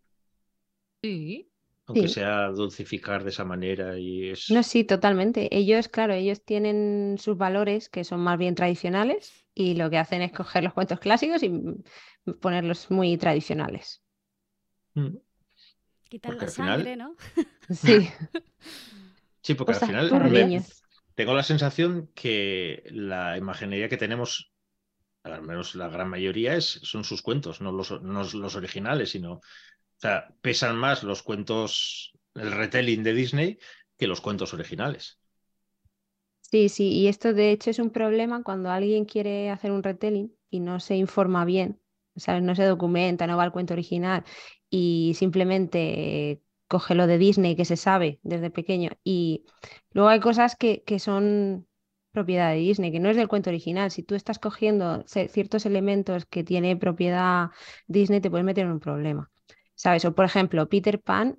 Sí. 1.03 1.51
aunque 1.87 2.09
Sí. 2.09 2.15
sea 2.15 2.49
dulcificar 2.49 3.25
de 3.25 3.31
esa 3.31 3.45
manera 3.45 3.99
y 3.99 4.31
es... 4.31 4.51
No, 4.51 4.63
sí, 4.63 4.85
totalmente. 4.85 5.55
Ellos, 5.57 5.89
claro, 5.89 6.15
ellos 6.15 6.43
tienen 6.45 7.17
sus 7.19 7.37
valores 7.37 7.89
que 7.89 8.05
son 8.05 8.21
más 8.21 8.39
bien 8.39 8.55
tradicionales 8.55 9.47
y 9.55 9.75
lo 9.75 9.91
que 9.91 9.99
hacen 9.99 10.23
es 10.23 10.33
coger 10.33 10.65
los 10.65 10.73
cuentos 10.73 10.99
clásicos 11.01 11.43
y 11.43 11.53
ponerlos 12.41 12.91
muy 12.91 13.17
tradicionales. 13.19 14.03
Mm. 14.95 15.17
Quitar 16.09 16.35
la 16.35 16.47
final- 16.47 16.53
sangre, 16.79 16.97
¿no? 16.97 17.17
Sí, 17.71 18.09
Sí, 19.43 19.55
porque 19.55 19.75
Cosas 19.75 19.91
al 19.91 20.09
final 20.09 20.31
me-. 20.31 20.63
Tengo 21.15 21.35
la 21.35 21.43
sensación 21.43 22.11
que 22.15 22.83
la 22.91 23.37
imaginería 23.37 23.89
que 23.89 23.97
tenemos, 23.99 24.54
al 25.25 25.43
menos 25.43 25.75
la 25.75 25.89
gran 25.89 26.09
mayoría, 26.09 26.55
es, 26.55 26.81
son 26.83 27.05
sus 27.05 27.23
cuentos, 27.23 27.61
no 27.61 27.73
los, 27.73 28.03
no 28.03 28.23
los 28.25 28.57
originales, 28.57 29.11
sino, 29.11 29.35
o 29.35 29.41
sea, 29.97 30.29
pesan 30.41 30.77
más 30.77 31.03
los 31.03 31.23
cuentos, 31.23 32.13
el 32.35 32.53
retelling 32.53 33.03
de 33.03 33.15
Disney 33.15 33.59
que 33.97 34.07
los 34.07 34.21
cuentos 34.21 34.55
originales. 34.55 35.19
Sí, 36.41 36.69
sí, 36.69 36.93
y 36.93 37.09
esto 37.09 37.33
de 37.35 37.51
hecho 37.51 37.71
es 37.71 37.79
un 37.81 37.91
problema 37.91 38.43
cuando 38.45 38.71
alguien 38.71 39.07
quiere 39.07 39.51
hacer 39.51 39.73
un 39.73 39.83
retelling 39.83 40.33
y 40.51 40.61
no 40.61 40.79
se 40.79 40.95
informa 40.97 41.45
bien, 41.45 41.81
¿sabes? 42.17 42.43
No 42.43 42.55
se 42.55 42.65
documenta, 42.65 43.27
no 43.27 43.37
va 43.37 43.43
al 43.43 43.53
cuento 43.53 43.75
original 43.75 44.25
y 44.71 45.15
simplemente 45.17 46.43
coge 46.69 46.95
lo 46.95 47.07
de 47.09 47.19
Disney 47.19 47.57
que 47.57 47.65
se 47.65 47.77
sabe 47.77 48.21
desde 48.23 48.51
pequeño. 48.51 48.91
Y 49.03 49.47
luego 49.91 50.09
hay 50.11 50.21
cosas 50.21 50.55
que, 50.55 50.85
que 50.85 50.99
son 51.01 51.67
propiedad 52.15 52.51
de 52.53 52.59
Disney, 52.59 52.93
que 52.93 53.01
no 53.01 53.11
es 53.11 53.17
del 53.17 53.29
cuento 53.29 53.51
original. 53.51 53.91
Si 53.91 54.03
tú 54.03 54.15
estás 54.15 54.39
cogiendo 54.39 55.05
ciertos 55.07 55.67
elementos 55.67 56.27
que 56.27 56.45
tiene 56.45 56.77
propiedad 56.77 57.51
Disney, 57.89 58.21
te 58.21 58.31
puedes 58.31 58.47
meter 58.47 58.65
en 58.67 58.73
un 58.73 58.81
problema, 58.81 59.31
¿sabes? 59.75 60.05
O 60.07 60.15
por 60.15 60.25
ejemplo, 60.25 60.69
Peter 60.69 61.01
Pan. 61.03 61.39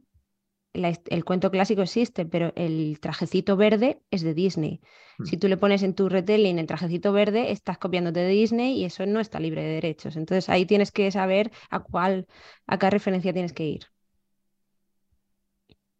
la 0.73 0.89
el 1.09 1.23
cuento 1.25 1.51
clásico 1.51 1.81
existe, 1.83 2.25
pero 2.25 2.53
el 2.55 2.99
trajecito 3.01 3.57
verde 3.57 4.01
es 4.11 4.21
de 4.23 4.33
Disney. 4.33 4.81
Mm. 5.17 5.25
Si 5.25 5.37
tú 5.37 5.47
le 5.47 5.57
pones 5.57 5.83
en 5.83 5.95
tu 5.95 6.09
retelling 6.09 6.59
el 6.59 6.67
trajecito 6.67 7.13
verde, 7.13 7.51
estás 7.51 7.77
copiándote 7.79 8.19
de 8.21 8.29
Disney 8.29 8.73
y 8.79 8.85
eso 8.85 9.05
no 9.05 9.19
está 9.21 9.39
libre 9.39 9.63
de 9.63 9.69
derechos. 9.75 10.15
Entonces 10.17 10.49
ahí 10.49 10.65
tienes 10.65 10.91
que 10.91 11.11
saber 11.11 11.51
a 11.69 11.79
cuál, 11.81 12.27
a 12.67 12.77
qué 12.79 12.89
referencia 12.89 13.33
tienes 13.33 13.53
que 13.53 13.65
ir. 13.65 13.83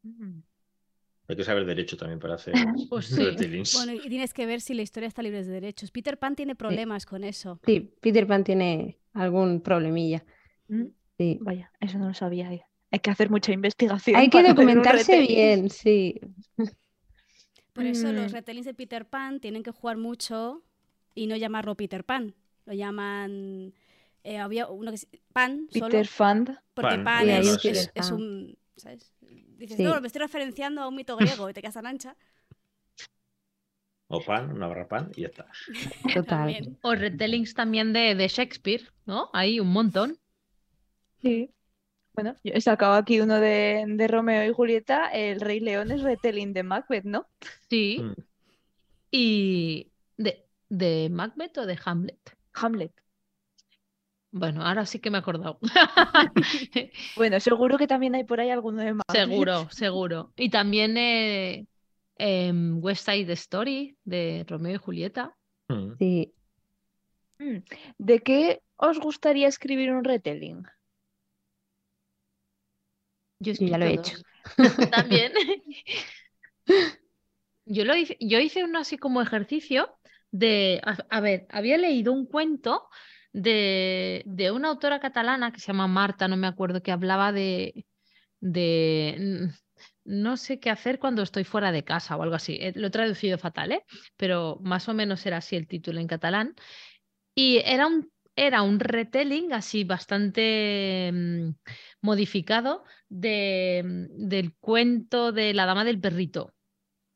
Mm. 0.04 0.45
Hay 1.28 1.36
que 1.36 1.44
saber 1.44 1.66
derecho 1.66 1.98
también 1.98 2.20
para 2.20 2.36
hacer 2.36 2.54
Pues 2.90 3.08
sí. 3.08 3.24
Bueno, 3.76 3.94
y 3.94 4.10
tienes 4.10 4.34
que 4.34 4.46
ver 4.46 4.62
si 4.62 4.74
la 4.74 4.82
historia 4.84 5.08
está 5.08 5.22
libre 5.24 5.44
de 5.44 5.52
derechos. 5.52 5.92
Peter 5.92 6.18
Pan 6.18 6.36
tiene 6.36 6.56
problemas 6.56 7.06
con 7.06 7.24
eso. 7.24 7.60
Sí, 7.66 7.92
Peter 8.02 8.28
Pan 8.28 8.44
tiene 8.44 9.00
algún 9.14 9.62
problemilla. 9.62 10.24
Mm. 10.68 10.86
Sí. 11.18 11.38
Vaya, 11.42 11.72
eso 11.80 11.98
no 11.98 12.08
lo 12.10 12.14
sabía. 12.14 12.52
eh. 12.54 12.64
Hay 12.92 13.00
que 13.00 13.10
hacer 13.10 13.30
mucha 13.30 13.52
investigación. 13.52 14.16
Hay 14.18 14.30
que 14.30 14.44
documentarse 14.44 15.20
bien, 15.22 15.70
sí. 15.70 16.20
Por 17.74 17.86
eso 17.86 18.12
los 18.14 18.32
Mm. 18.32 18.36
retellings 18.36 18.66
de 18.66 18.74
Peter 18.74 19.06
Pan 19.06 19.40
tienen 19.40 19.64
que 19.64 19.72
jugar 19.72 19.98
mucho 19.98 20.64
y 21.14 21.28
no 21.28 21.36
llamarlo 21.36 21.76
Peter 21.76 22.04
Pan. 22.04 22.34
Lo 22.66 22.74
llaman. 22.74 23.74
eh, 24.24 24.38
había 24.40 24.68
uno 24.68 24.92
que 24.92 24.98
Pan 25.34 25.68
solo. 25.72 25.86
Peter 25.86 26.08
Fand. 26.08 26.58
Porque 26.74 26.96
Pan, 26.96 27.04
Pan 27.04 27.44
Sí, 27.60 27.68
es, 27.70 27.90
Pan. 27.94 28.14
un. 28.14 28.58
¿Sabes? 28.78 29.14
Dices, 29.22 29.78
Sí. 29.78 29.84
no, 29.84 30.00
me 30.02 30.08
estoy 30.08 30.22
referenciando 30.22 30.82
a 30.82 30.88
un 30.88 30.96
mito 30.96 31.16
griego 31.18 31.50
y 31.50 31.54
te 31.54 31.62
quedas 31.62 31.76
tan 31.76 31.88
ancha. 31.88 32.16
O 34.08 34.20
pan, 34.22 34.52
una 34.52 34.68
barra 34.68 34.88
pan 34.88 35.12
y 35.16 35.22
ya 35.22 35.28
está. 35.30 35.48
Total. 36.14 36.78
O 36.84 36.94
retellings 36.94 37.56
también 37.56 37.92
de, 37.92 38.14
de 38.14 38.28
Shakespeare, 38.28 38.84
¿no? 39.06 39.30
Hay 39.34 39.60
un 39.60 39.70
montón. 39.70 40.20
Sí. 41.22 41.50
Bueno, 42.14 42.36
yo 42.44 42.54
he 42.54 42.62
sacado 42.62 42.94
aquí 42.94 43.20
uno 43.20 43.40
de, 43.40 43.84
de 43.88 44.08
Romeo 44.08 44.50
y 44.50 44.54
Julieta. 44.54 45.08
El 45.08 45.42
Rey 45.42 45.60
León 45.60 45.92
es 45.92 46.02
retelling 46.04 46.54
de 46.54 46.64
Macbeth, 46.64 47.04
¿no? 47.06 47.28
Sí. 47.68 48.00
Mm. 48.00 48.14
Y 49.12 49.92
de, 50.18 50.46
de 50.70 51.10
Macbeth 51.10 51.58
o 51.58 51.66
de 51.66 51.78
Hamlet. 51.84 52.38
Hamlet. 52.54 52.94
Bueno, 54.38 54.66
ahora 54.66 54.86
sí 54.86 55.00
que 55.00 55.10
me 55.10 55.18
he 55.18 55.22
acordado. 55.22 55.60
Bueno, 57.16 57.40
seguro 57.40 57.78
que 57.78 57.88
también 57.88 58.16
hay 58.16 58.26
por 58.26 58.42
ahí 58.42 58.50
alguno 58.50 58.82
de 58.82 58.94
Macbeth. 58.94 59.16
Seguro, 59.16 59.70
seguro. 59.72 60.34
Y 60.36 60.50
también 60.50 60.98
eh, 60.98 61.68
em, 62.18 62.84
West 62.84 63.06
Side 63.06 63.32
Story 63.32 63.96
de 64.04 64.46
Romeo 64.46 64.76
y 64.76 64.78
Julieta. 64.78 65.34
Mm. 65.70 65.94
Sí. 65.98 66.34
Mm. 67.40 67.60
¿De 67.98 68.20
qué 68.20 68.62
os 68.76 69.00
gustaría 69.00 69.48
escribir 69.48 69.94
un 69.94 70.04
retelling? 70.04 70.64
Yo, 73.40 73.54
Yo 73.54 73.68
ya 73.68 73.78
lo 73.78 73.86
he 73.86 73.96
dos. 73.96 74.22
También. 74.92 75.32
Yo, 77.66 77.86
lo 77.86 77.96
hice, 77.96 78.18
yo 78.20 78.40
hice 78.40 78.66
uno 78.66 78.80
así 78.80 78.98
como 78.98 79.22
ejercicio 79.22 79.98
de, 80.32 80.82
a, 80.84 80.98
a 81.10 81.22
ver, 81.22 81.48
había 81.52 81.78
leído 81.78 82.12
un 82.12 82.26
cuento 82.26 82.90
de, 83.36 84.24
de 84.26 84.52
una 84.52 84.70
autora 84.70 85.00
catalana 85.00 85.52
que 85.52 85.60
se 85.60 85.68
llama 85.68 85.88
Marta, 85.88 86.28
no 86.28 86.38
me 86.38 86.48
acuerdo, 86.48 86.82
que 86.82 86.92
hablaba 86.92 87.32
de, 87.34 87.86
de 88.40 89.50
no 90.06 90.38
sé 90.38 90.60
qué 90.60 90.70
hacer 90.70 91.00
cuando 91.00 91.22
estoy 91.22 91.44
fuera 91.44 91.72
de 91.72 91.84
casa 91.84 92.16
o 92.16 92.24
algo 92.24 92.36
así. 92.36 92.58
Eh, 92.62 92.74
Lo 92.76 92.88
he 92.88 92.92
traducido 92.92 93.38
fatal, 93.38 93.74
¿eh? 93.74 93.84
Pero 94.18 94.60
más 94.62 94.88
o 94.88 94.94
menos 94.94 95.26
era 95.26 95.38
así 95.38 95.56
el 95.56 95.68
título 95.68 96.00
en 96.00 96.08
catalán. 96.08 96.56
Y 97.36 97.58
era 97.66 97.88
un, 97.88 98.12
era 98.36 98.62
un 98.62 98.80
retelling 98.80 99.54
así 99.54 99.84
bastante 99.84 101.12
mm, 101.14 101.50
modificado 102.02 102.86
de, 103.10 103.84
mm, 103.86 104.28
del 104.30 104.56
cuento 104.56 105.32
de 105.34 105.54
la 105.54 105.66
dama 105.66 105.84
del 105.84 106.00
perrito. 106.00 106.54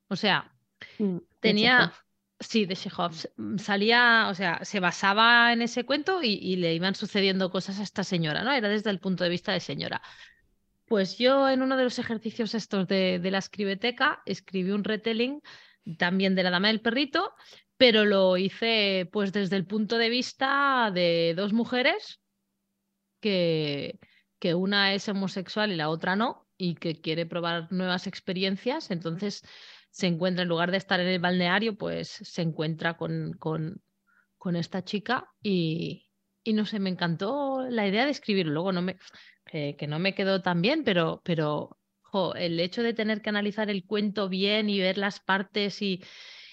O 0.10 0.16
sea, 0.16 0.54
Mm, 0.98 1.18
tenía. 1.40 1.94
Sí, 2.40 2.66
de 2.66 2.76
Chekhov, 2.76 3.14
mm, 3.38 3.58
salía, 3.58 4.28
o 4.30 4.36
sea, 4.36 4.64
se 4.64 4.80
basaba 4.80 5.54
en 5.54 5.62
ese 5.62 5.86
cuento 5.86 6.24
y, 6.24 6.34
y 6.34 6.56
le 6.58 6.74
iban 6.74 6.96
sucediendo 6.96 7.50
cosas 7.52 7.80
a 7.80 7.84
esta 7.84 8.04
señora, 8.04 8.44
¿no? 8.44 8.52
Era 8.54 8.70
desde 8.70 8.90
el 8.90 9.00
punto 9.00 9.24
de 9.24 9.30
vista 9.30 9.52
de 9.52 9.60
señora. 9.60 10.02
Pues 10.86 11.18
yo 11.18 11.50
en 11.50 11.62
uno 11.62 11.78
de 11.78 11.84
los 11.84 12.00
ejercicios 12.00 12.56
estos 12.56 12.88
de, 12.88 13.20
de 13.20 13.32
la 13.32 13.38
escribeteca 13.38 14.22
escribí 14.26 14.72
un 14.72 14.84
retelling 14.84 15.42
también 15.98 16.36
de 16.36 16.44
la 16.44 16.50
dama 16.52 16.70
del 16.70 16.82
perrito, 16.82 17.34
pero 17.78 18.06
lo 18.06 18.38
hice 18.38 19.08
pues 19.12 19.32
desde 19.32 19.56
el 19.56 19.66
punto 19.66 19.98
de 19.98 20.10
vista 20.10 20.92
de 20.94 21.34
dos 21.36 21.54
mujeres 21.54 22.22
que, 23.20 24.00
que 24.40 24.56
una 24.56 24.94
es 24.94 25.08
homosexual 25.10 25.72
y 25.72 25.76
la 25.76 25.90
otra 25.90 26.16
no, 26.16 26.48
y 26.58 26.76
que 26.76 27.00
quiere 27.00 27.26
probar 27.26 27.72
nuevas 27.72 28.08
experiencias, 28.08 28.92
entonces 28.92 29.44
se 29.90 30.08
encuentra, 30.08 30.44
en 30.44 30.50
lugar 30.50 30.72
de 30.72 30.78
estar 30.78 31.00
en 31.00 31.08
el 31.08 31.20
balneario, 31.20 31.76
pues 31.78 32.10
se 32.10 32.42
encuentra 32.42 32.98
con, 32.98 33.34
con, 33.34 33.82
con 34.38 34.56
esta 34.56 34.84
chica 34.84 35.30
y, 35.42 36.10
y 36.44 36.54
no 36.54 36.66
sé, 36.66 36.80
me 36.80 36.90
encantó 36.90 37.68
la 37.70 37.88
idea 37.88 38.06
de 38.06 38.12
escribirlo. 38.12 38.54
Luego 38.54 38.72
no 38.72 38.82
me, 38.82 38.98
que, 39.46 39.76
no 39.88 40.00
me 40.00 40.16
quedó 40.16 40.42
tan 40.42 40.62
bien, 40.62 40.84
pero, 40.84 41.22
pero 41.24 41.78
el 42.36 42.60
hecho 42.60 42.84
de 42.84 42.94
tener 42.94 43.22
que 43.22 43.30
analizar 43.30 43.70
el 43.70 43.86
cuento 43.86 44.30
bien 44.30 44.70
y 44.70 44.80
ver 44.80 44.98
las 44.98 45.20
partes 45.20 45.82
y, 45.82 46.04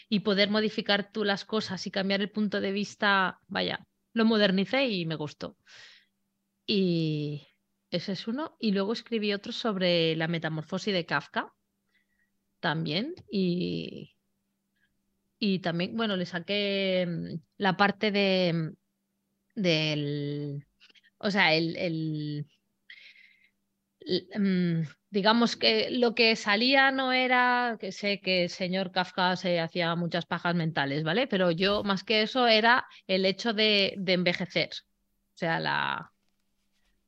y 0.08 0.20
poder 0.20 0.50
modificar 0.50 1.12
tú 1.12 1.24
las 1.24 1.44
cosas 1.44 1.86
y 1.86 1.90
cambiar 1.90 2.20
el 2.20 2.30
punto 2.30 2.60
de 2.60 2.72
vista, 2.72 3.40
vaya, 3.46 3.86
lo 4.12 4.24
modernicé 4.24 4.88
y 4.88 5.06
me 5.06 5.14
gustó. 5.14 5.56
Y 6.66 7.46
ese 7.90 8.12
es 8.12 8.26
uno. 8.26 8.56
Y 8.58 8.72
luego 8.72 8.92
escribí 8.92 9.32
otro 9.32 9.52
sobre 9.52 10.16
la 10.16 10.26
metamorfosis 10.26 10.92
de 10.92 11.06
Kafka 11.06 11.52
también. 12.60 13.14
Y, 13.30 14.16
y 15.38 15.58
también, 15.60 15.96
bueno, 15.96 16.16
le 16.16 16.26
saqué 16.26 17.06
mm, 17.06 17.36
la 17.58 17.76
parte 17.76 18.10
de 18.10 18.52
mm, 18.54 19.60
del, 19.62 20.66
o 21.18 21.30
sea, 21.30 21.54
el, 21.54 21.76
el- 21.78 22.46
mm, 24.36 24.82
digamos 25.10 25.56
que 25.56 25.90
lo 25.90 26.14
que 26.14 26.36
salía 26.36 26.90
no 26.90 27.12
era, 27.12 27.76
que 27.80 27.92
sé 27.92 28.20
que 28.20 28.44
el 28.44 28.50
señor 28.50 28.92
Kafka 28.92 29.36
se 29.36 29.60
hacía 29.60 29.94
muchas 29.96 30.26
pajas 30.26 30.54
mentales, 30.54 31.02
¿vale? 31.04 31.26
Pero 31.26 31.50
yo 31.50 31.82
más 31.84 32.04
que 32.04 32.22
eso 32.22 32.46
era 32.46 32.86
el 33.06 33.24
hecho 33.26 33.52
de, 33.52 33.94
de 33.98 34.12
envejecer. 34.12 34.70
O 35.34 35.38
sea, 35.38 35.60
la, 35.60 36.12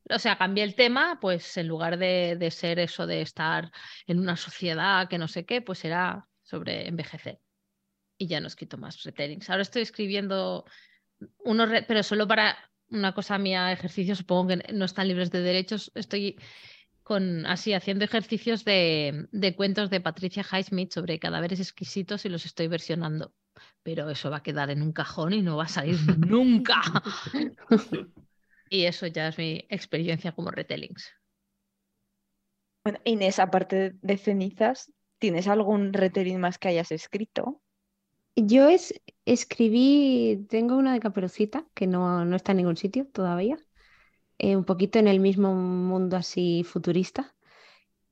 o 0.09 0.19
sea, 0.19 0.37
cambié 0.37 0.63
el 0.63 0.75
tema, 0.75 1.19
pues 1.21 1.57
en 1.57 1.67
lugar 1.67 1.97
de, 1.97 2.35
de 2.37 2.51
ser 2.51 2.79
eso 2.79 3.05
de 3.05 3.21
estar 3.21 3.71
en 4.07 4.19
una 4.19 4.35
sociedad 4.35 5.07
que 5.07 5.17
no 5.17 5.27
sé 5.27 5.45
qué, 5.45 5.61
pues 5.61 5.85
era 5.85 6.27
sobre 6.43 6.87
envejecer. 6.87 7.39
Y 8.17 8.27
ya 8.27 8.39
no 8.39 8.47
he 8.47 8.49
escrito 8.49 8.77
más 8.77 9.03
retellings. 9.03 9.49
Ahora 9.49 9.61
estoy 9.61 9.83
escribiendo 9.83 10.65
unos, 11.39 11.69
pero 11.87 12.03
solo 12.03 12.27
para 12.27 12.57
una 12.89 13.13
cosa 13.13 13.37
mía, 13.37 13.71
ejercicios, 13.71 14.17
supongo 14.17 14.49
que 14.49 14.73
no 14.73 14.85
están 14.85 15.07
libres 15.07 15.31
de 15.31 15.41
derechos. 15.41 15.91
Estoy 15.95 16.37
con 17.03 17.45
así 17.45 17.73
haciendo 17.73 18.05
ejercicios 18.05 18.65
de, 18.65 19.27
de 19.31 19.55
cuentos 19.55 19.89
de 19.89 20.01
Patricia 20.01 20.43
Highsmith 20.43 20.91
sobre 20.91 21.19
cadáveres 21.19 21.59
exquisitos 21.59 22.25
y 22.25 22.29
los 22.29 22.45
estoy 22.45 22.67
versionando. 22.67 23.33
Pero 23.83 24.09
eso 24.09 24.29
va 24.29 24.37
a 24.37 24.43
quedar 24.43 24.69
en 24.69 24.81
un 24.81 24.91
cajón 24.91 25.33
y 25.33 25.41
no 25.41 25.57
va 25.57 25.65
a 25.65 25.67
salir 25.67 25.97
nunca. 26.17 26.81
Y 28.69 28.85
eso 28.85 29.07
ya 29.07 29.27
es 29.27 29.37
mi 29.37 29.65
experiencia 29.69 30.31
como 30.31 30.51
retellings. 30.51 31.11
Bueno, 32.83 32.99
Inés, 33.03 33.39
aparte 33.39 33.95
de 34.01 34.17
cenizas, 34.17 34.91
¿tienes 35.17 35.47
algún 35.47 35.93
retelling 35.93 36.39
más 36.39 36.57
que 36.57 36.69
hayas 36.69 36.91
escrito? 36.91 37.61
Yo 38.35 38.69
es, 38.69 38.93
escribí, 39.25 40.45
tengo 40.49 40.77
una 40.77 40.93
de 40.93 40.99
Caperucita, 40.99 41.67
que 41.73 41.87
no, 41.87 42.23
no 42.25 42.35
está 42.35 42.53
en 42.53 42.57
ningún 42.59 42.77
sitio 42.77 43.05
todavía, 43.07 43.57
eh, 44.37 44.55
un 44.55 44.65
poquito 44.65 44.99
en 44.99 45.07
el 45.07 45.19
mismo 45.19 45.53
mundo 45.53 46.17
así 46.17 46.63
futurista. 46.63 47.35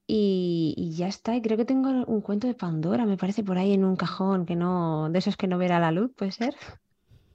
Y, 0.08 0.74
y 0.78 0.96
ya 0.96 1.08
está, 1.08 1.36
y 1.36 1.42
creo 1.42 1.58
que 1.58 1.66
tengo 1.66 1.90
un 1.90 2.22
cuento 2.22 2.48
de 2.48 2.54
Pandora, 2.56 3.06
me 3.06 3.18
parece 3.18 3.44
por 3.44 3.58
ahí 3.58 3.74
en 3.74 3.84
un 3.84 3.98
cajón, 3.98 4.46
que 4.46 4.56
no, 4.56 5.10
de 5.10 5.20
esos 5.20 5.38
que 5.38 5.48
no 5.48 5.58
verá 5.58 5.80
la 5.80 5.92
luz, 5.92 6.12
puede 6.16 6.32
ser. 6.32 6.56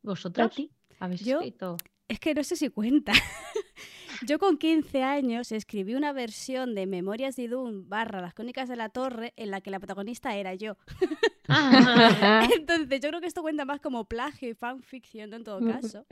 ¿Vosotros? 0.04 0.54
ti? 0.56 0.70
¿Habéis 1.00 1.22
Yo- 1.26 1.40
escrito? 1.40 1.78
Es 2.08 2.20
que 2.20 2.34
no 2.36 2.44
sé 2.44 2.56
si 2.56 2.70
cuenta. 2.70 3.14
Yo 4.28 4.38
con 4.38 4.58
15 4.58 5.02
años 5.04 5.52
escribí 5.52 5.96
una 5.96 6.14
versión 6.14 6.76
de 6.76 6.86
Memorias 6.86 7.36
de 7.36 7.44
Idún 7.44 7.90
barra 7.90 8.22
Las 8.22 8.34
Crónicas 8.34 8.70
de 8.70 8.76
la 8.76 8.90
Torre 8.90 9.34
en 9.36 9.50
la 9.52 9.60
que 9.62 9.72
la 9.72 9.80
protagonista 9.80 10.36
era 10.36 10.54
yo. 10.54 10.78
Ah, 11.50 12.48
Entonces 12.56 13.02
yo 13.02 13.10
creo 13.10 13.20
que 13.20 13.28
esto 13.28 13.42
cuenta 13.42 13.66
más 13.66 13.82
como 13.82 14.06
plagio 14.06 14.48
y 14.50 14.54
fanficción 14.54 15.34
en 15.34 15.44
todo 15.44 15.60
caso. 15.60 16.06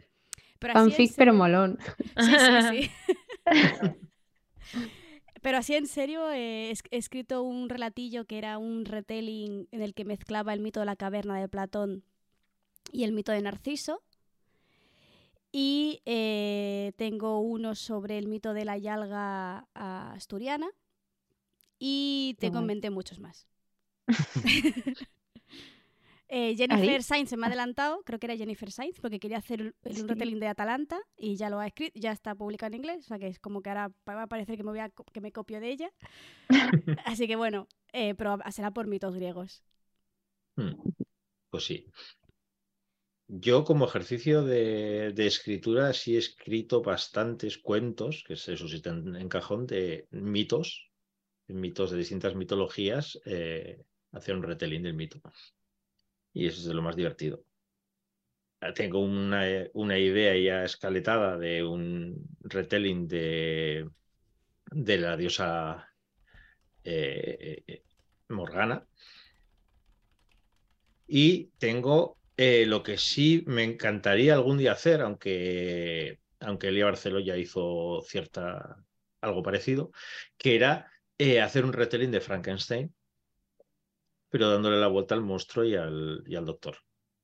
Pero 0.59 0.73
Fanfic, 0.73 1.13
pero 1.15 1.33
molón. 1.33 1.77
Sí, 2.19 2.31
sí, 2.37 2.81
sí. 2.81 2.91
Pero 5.41 5.57
así 5.57 5.73
en 5.73 5.87
serio, 5.87 6.29
eh, 6.31 6.71
he 6.91 6.97
escrito 6.97 7.41
un 7.43 7.69
relatillo 7.69 8.25
que 8.25 8.37
era 8.37 8.57
un 8.57 8.85
retelling 8.85 9.67
en 9.71 9.81
el 9.81 9.93
que 9.93 10.05
mezclaba 10.05 10.53
el 10.53 10.59
mito 10.59 10.81
de 10.81 10.85
la 10.85 10.95
caverna 10.95 11.39
de 11.39 11.47
Platón 11.47 12.03
y 12.91 13.03
el 13.03 13.11
mito 13.13 13.31
de 13.31 13.41
Narciso. 13.41 14.03
Y 15.51 16.01
eh, 16.05 16.93
tengo 16.97 17.39
uno 17.39 17.75
sobre 17.75 18.17
el 18.17 18.27
mito 18.27 18.53
de 18.53 18.63
la 18.65 18.77
yalga 18.77 19.67
ah, 19.75 20.13
asturiana. 20.15 20.69
Y 21.79 22.35
Qué 22.39 22.47
tengo 22.47 22.59
en 22.59 22.65
guay. 22.65 22.67
mente 22.67 22.89
muchos 22.89 23.19
más. 23.19 23.47
Eh, 26.33 26.55
Jennifer 26.55 27.03
Sainz 27.03 27.29
se 27.29 27.35
me 27.35 27.45
ha 27.45 27.47
adelantado, 27.47 28.03
creo 28.05 28.17
que 28.17 28.25
era 28.27 28.37
Jennifer 28.37 28.71
Sainz, 28.71 29.01
porque 29.01 29.19
quería 29.19 29.37
hacer 29.37 29.59
el- 29.59 29.75
el- 29.83 29.95
Sí. 29.95 30.01
un 30.01 30.07
retelling 30.07 30.39
de 30.39 30.47
Atalanta 30.47 30.97
y 31.17 31.35
ya 31.35 31.49
lo 31.49 31.59
ha 31.59 31.67
escrito, 31.67 31.99
ya 31.99 32.13
está 32.13 32.33
publicado 32.35 32.69
en 32.69 32.75
inglés, 32.75 32.99
o 32.99 33.07
sea 33.09 33.19
que 33.19 33.27
es 33.27 33.37
como 33.37 33.61
que 33.61 33.69
ahora 33.69 33.91
va 34.07 34.23
a 34.23 34.27
parecer 34.27 34.55
que 34.55 34.63
me, 34.63 34.69
voy 34.71 34.79
a, 34.79 34.87
co- 34.89 35.03
que 35.11 35.19
me 35.19 35.33
copio 35.33 35.59
de 35.59 35.69
ella. 35.71 35.91
Así 37.05 37.27
que 37.27 37.35
bueno, 37.35 37.67
eh, 37.91 38.15
pero 38.15 38.37
será 38.51 38.71
por 38.71 38.87
mitos 38.87 39.13
griegos. 39.13 39.61
Hmm, 40.55 40.71
Pues 41.49 41.65
sí. 41.65 41.85
Yo 43.33 43.63
como 43.63 43.85
ejercicio 43.85 44.43
de, 44.43 45.13
escritura 45.15 45.93
sí 45.93 46.15
he 46.15 46.19
escrito 46.19 46.81
bastantes 46.81 47.57
cuentos, 47.57 48.25
que 48.27 48.35
sí 48.35 48.51
están 48.51 49.15
en 49.15 49.29
cajón, 49.29 49.65
de 49.67 50.05
mitos, 50.11 50.91
mitos 51.47 51.91
de 51.91 51.97
distintas 51.97 52.35
mitologías, 52.35 53.21
eh, 53.23 53.85
hacer 54.11 54.35
un 54.35 54.43
retelling 54.43 54.83
del 54.83 54.95
mito. 54.95 55.21
Y 56.33 56.47
eso 56.47 56.59
es 56.59 56.65
de 56.65 56.73
lo 56.73 56.81
más 56.81 56.97
divertido. 56.97 57.45
Ah, 58.59 58.73
Tengo 58.73 58.99
una, 58.99 59.45
una 59.75 59.97
idea 59.97 60.35
ya 60.37 60.65
escaletada 60.65 61.37
de 61.37 61.63
un 61.63 62.27
retelling 62.41 63.07
de, 63.07 63.89
de 64.71 64.97
la 64.97 65.15
diosa 65.15 65.87
eh, 66.83 67.63
eh, 67.65 67.83
Morgana. 68.27 68.85
Y 71.07 71.45
tengo 71.57 72.20
eh, 72.41 72.65
lo 72.67 72.83
que 72.83 72.97
sí 72.97 73.43
me 73.47 73.63
encantaría 73.63 74.33
algún 74.33 74.57
día 74.57 74.73
hacer, 74.73 75.01
aunque, 75.01 76.19
aunque 76.39 76.69
Elia 76.69 76.85
Barceló 76.85 77.19
ya 77.19 77.37
hizo 77.37 78.01
cierta 78.07 78.85
algo 79.21 79.43
parecido, 79.43 79.91
que 80.37 80.55
era 80.55 80.91
eh, 81.17 81.41
hacer 81.41 81.65
un 81.65 81.73
retelling 81.73 82.11
de 82.11 82.21
Frankenstein, 82.21 82.95
pero 84.29 84.49
dándole 84.49 84.79
la 84.79 84.87
vuelta 84.87 85.13
al 85.15 85.21
monstruo 85.21 85.63
y 85.65 85.75
al, 85.75 86.23
y 86.25 86.35
al 86.35 86.45
doctor. 86.45 86.77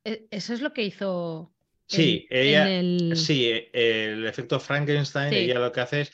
E- 0.04 0.28
Eso 0.32 0.54
es 0.54 0.62
lo 0.62 0.74
que 0.74 0.84
hizo. 0.84 1.54
Sí, 1.88 2.28
en- 2.42 2.56
en 2.56 2.66
ella, 2.66 2.68
el- 2.68 3.16
sí, 3.16 3.46
eh, 3.50 3.72
el 4.14 4.26
efecto 4.26 4.60
Frankenstein, 4.60 5.30
Sí. 5.30 5.38
ella 5.38 5.60
lo 5.60 5.72
que 5.72 5.80
hace 5.82 6.02
es 6.02 6.12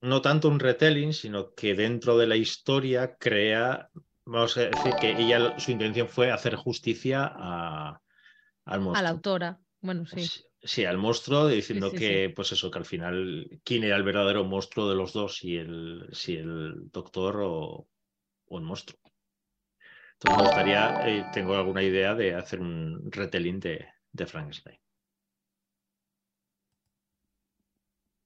no 0.00 0.20
tanto 0.20 0.48
un 0.48 0.60
retelling, 0.60 1.12
sino 1.14 1.54
que 1.54 1.74
dentro 1.74 2.18
de 2.18 2.26
la 2.26 2.36
historia 2.36 3.16
crea, 3.16 3.90
vamos 4.26 4.56
a 4.58 4.62
decir 4.68 4.98
que 4.98 5.12
ella, 5.12 5.54
su 5.56 5.70
intención 5.70 6.08
fue 6.08 6.30
hacer 6.30 6.56
justicia 6.56 7.30
a, 7.34 8.00
al 8.66 8.80
A 8.92 9.02
monstruo. 9.02 9.02
la 9.02 9.10
autora. 9.10 9.60
Bueno, 9.82 10.06
sí. 10.06 10.32
Sí, 10.62 10.84
al 10.86 10.96
monstruo, 10.98 11.46
diciendo 11.48 11.90
sí, 11.90 11.94
que, 11.94 12.32
pues 12.34 12.50
eso, 12.52 12.70
que 12.70 12.78
al 12.78 12.86
final, 12.86 13.60
quién 13.64 13.84
era 13.84 13.96
el 13.96 14.02
verdadero 14.02 14.44
monstruo 14.44 14.88
de 14.88 14.94
los 14.96 15.12
dos, 15.12 15.36
si 15.36 15.56
el, 15.56 16.08
si 16.12 16.36
el 16.36 16.90
doctor 16.90 17.40
o, 17.42 17.88
o 18.46 18.58
el 18.58 18.64
monstruo. 18.64 19.00
Entonces 20.14 20.36
me 20.36 20.42
gustaría, 20.42 20.96
eh, 21.00 21.24
tengo 21.32 21.54
alguna 21.54 21.82
idea 21.82 22.14
de 22.14 22.34
hacer 22.34 22.60
un 22.60 23.10
retelling 23.12 23.60
de, 23.60 23.86
de 24.12 24.26
Frankenstein. 24.26 24.78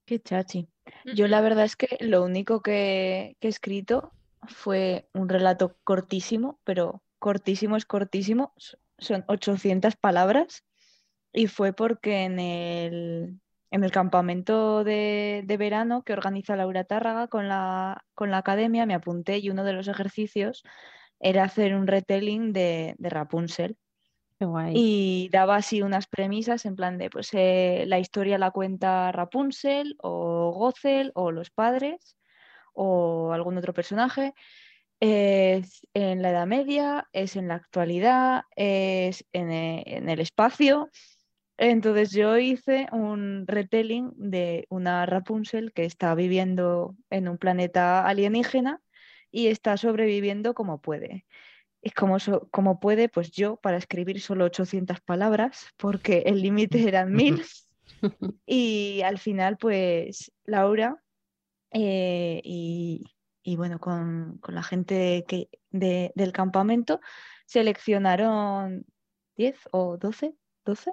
Qué 0.05 0.21
chachi. 0.21 0.69
Yo 1.11 1.29
la 1.29 1.41
verdad 1.41 1.65
es 1.65 1.77
que 1.77 1.99
lo 2.01 2.25
único 2.25 2.63
que, 2.63 3.37
que 3.41 3.49
he 3.49 3.51
escrito 3.51 4.17
fue 4.47 5.09
un 5.13 5.29
relato 5.29 5.79
cortísimo, 5.85 6.61
pero 6.65 7.05
cortísimo 7.19 7.77
es 7.77 7.85
cortísimo. 7.87 8.55
Son 8.99 9.25
800 9.29 9.97
palabras 9.97 10.65
y 11.33 11.47
fue 11.47 11.73
porque 11.73 12.25
en 12.25 12.41
el, 12.41 13.41
en 13.71 13.85
el 13.85 13.91
campamento 13.91 14.85
de, 14.85 15.43
de 15.47 15.57
verano 15.57 16.03
que 16.03 16.13
organiza 16.13 16.57
Laura 16.57 16.85
Tárraga 16.85 17.29
con 17.29 17.49
la, 17.49 18.05
con 18.15 18.31
la 18.31 18.39
academia 18.39 18.87
me 18.87 18.95
apunté 18.95 19.39
y 19.39 19.51
uno 19.51 19.65
de 19.65 19.73
los 19.73 19.89
ejercicios 19.89 20.63
era 21.21 21.45
hacer 21.45 21.75
un 21.75 21.87
retelling 21.87 22.53
de, 22.53 22.95
de 22.99 23.11
Rapunzel. 23.11 23.77
Qué 24.39 24.45
guay. 24.45 24.73
Y 24.77 25.29
daba 25.33 25.57
así 25.57 25.83
unas 25.83 26.07
premisas 26.07 26.65
en 26.65 26.77
plan 26.77 26.97
de, 26.97 27.11
pues 27.11 27.31
eh, 27.33 27.85
la 27.87 27.99
historia 27.99 28.39
la 28.39 28.53
cuenta 28.53 29.11
Rapunzel 29.11 29.97
o 30.01 30.53
Gothel 30.53 31.11
o 31.15 31.33
los 31.33 31.51
padres 31.51 32.17
o 32.73 33.33
algún 33.33 33.59
otro 33.59 33.75
personaje. 33.75 34.35
Es 35.01 35.87
en 35.95 36.23
la 36.23 36.31
Edad 36.31 36.47
Media, 36.47 37.09
es 37.13 37.37
en 37.37 37.49
la 37.49 37.55
actualidad, 37.55 38.43
es 38.57 39.25
en, 39.33 39.51
e- 39.53 39.85
en 39.87 40.09
el 40.09 40.21
espacio. 40.21 40.91
Entonces 41.57 42.13
yo 42.13 42.37
hice 42.39 42.89
un 42.93 43.45
retelling 43.47 44.13
de 44.17 44.67
una 44.71 45.07
Rapunzel 45.07 45.73
que 45.73 45.85
está 45.85 46.15
viviendo 46.15 46.95
en 47.11 47.29
un 47.29 47.39
planeta 47.39 48.07
alienígena 48.07 48.81
y 49.31 49.49
está 49.49 49.77
sobreviviendo 49.77 50.55
como 50.55 50.81
puede. 50.81 51.27
Y 51.83 51.91
como, 51.91 52.19
so- 52.19 52.49
como 52.51 52.81
puede, 52.81 53.09
pues 53.09 53.31
yo 53.31 53.57
para 53.57 53.77
escribir 53.77 54.21
solo 54.21 54.45
800 54.47 55.01
palabras, 55.01 55.69
porque 55.77 56.25
el 56.27 56.43
límite 56.43 56.87
eran 56.89 57.13
1000. 57.13 57.43
Y 58.47 59.03
al 59.03 59.19
final, 59.19 59.59
pues 59.59 60.33
Laura 60.45 61.03
eh, 61.73 62.41
y, 62.45 63.05
y 63.43 63.57
bueno, 63.57 63.79
con, 63.81 64.39
con 64.39 64.55
la 64.55 64.63
gente 64.63 65.25
que, 65.29 65.49
de- 65.71 66.13
del 66.15 66.33
campamento 66.33 67.01
seleccionaron 67.47 68.87
10 69.37 69.59
o 69.73 69.97
12, 69.97 70.35
12, 70.65 70.93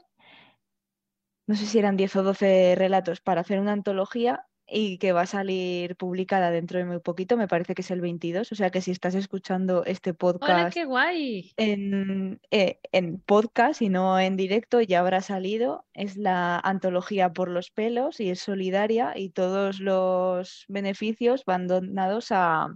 no 1.47 1.55
sé 1.55 1.65
si 1.65 1.79
eran 1.79 1.97
10 1.97 2.15
o 2.15 2.23
12 2.23 2.75
relatos 2.77 3.21
para 3.21 3.41
hacer 3.41 3.59
una 3.59 3.73
antología 3.73 4.47
y 4.67 4.97
que 4.97 5.11
va 5.11 5.21
a 5.21 5.25
salir 5.27 5.95
publicada 5.95 6.49
dentro 6.49 6.79
de 6.79 6.85
muy 6.85 6.99
poquito, 6.99 7.37
me 7.37 7.47
parece 7.47 7.75
que 7.75 7.81
es 7.81 7.91
el 7.91 8.01
22, 8.01 8.51
o 8.51 8.55
sea 8.55 8.71
que 8.71 8.81
si 8.81 8.91
estás 8.91 9.15
escuchando 9.15 9.85
este 9.85 10.09
¡Hola, 10.09 10.17
podcast 10.17 10.73
qué 10.73 10.85
guay! 10.85 11.53
en, 11.57 12.41
eh, 12.51 12.79
en 12.91 13.19
podcast 13.19 13.81
y 13.81 13.89
no 13.89 14.19
en 14.19 14.37
directo, 14.37 14.81
ya 14.81 14.99
habrá 14.99 15.21
salido. 15.21 15.85
Es 15.93 16.17
la 16.17 16.59
antología 16.59 17.31
por 17.31 17.49
los 17.49 17.69
pelos 17.69 18.19
y 18.19 18.29
es 18.29 18.39
solidaria 18.39 19.13
y 19.15 19.29
todos 19.29 19.79
los 19.79 20.65
beneficios 20.67 21.45
van 21.45 21.67
donados 21.67 22.31
a, 22.31 22.75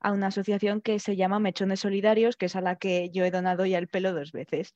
a 0.00 0.12
una 0.12 0.26
asociación 0.26 0.82
que 0.82 0.98
se 0.98 1.16
llama 1.16 1.38
Mechones 1.38 1.80
Solidarios, 1.80 2.36
que 2.36 2.46
es 2.46 2.56
a 2.56 2.60
la 2.60 2.76
que 2.76 3.10
yo 3.10 3.24
he 3.24 3.30
donado 3.30 3.64
ya 3.64 3.78
el 3.78 3.88
pelo 3.88 4.12
dos 4.12 4.32
veces. 4.32 4.74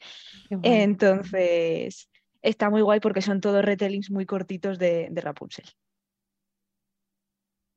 Entonces, 0.63 2.09
está 2.41 2.71
muy 2.71 2.81
guay 2.81 3.01
porque 3.01 3.21
son 3.21 3.43
todos 3.43 3.65
retellings 3.65 4.11
muy 4.11 4.25
cortitos 4.25 4.79
de, 4.79 5.09
de 5.11 5.21
Rapunzel. 5.21 5.67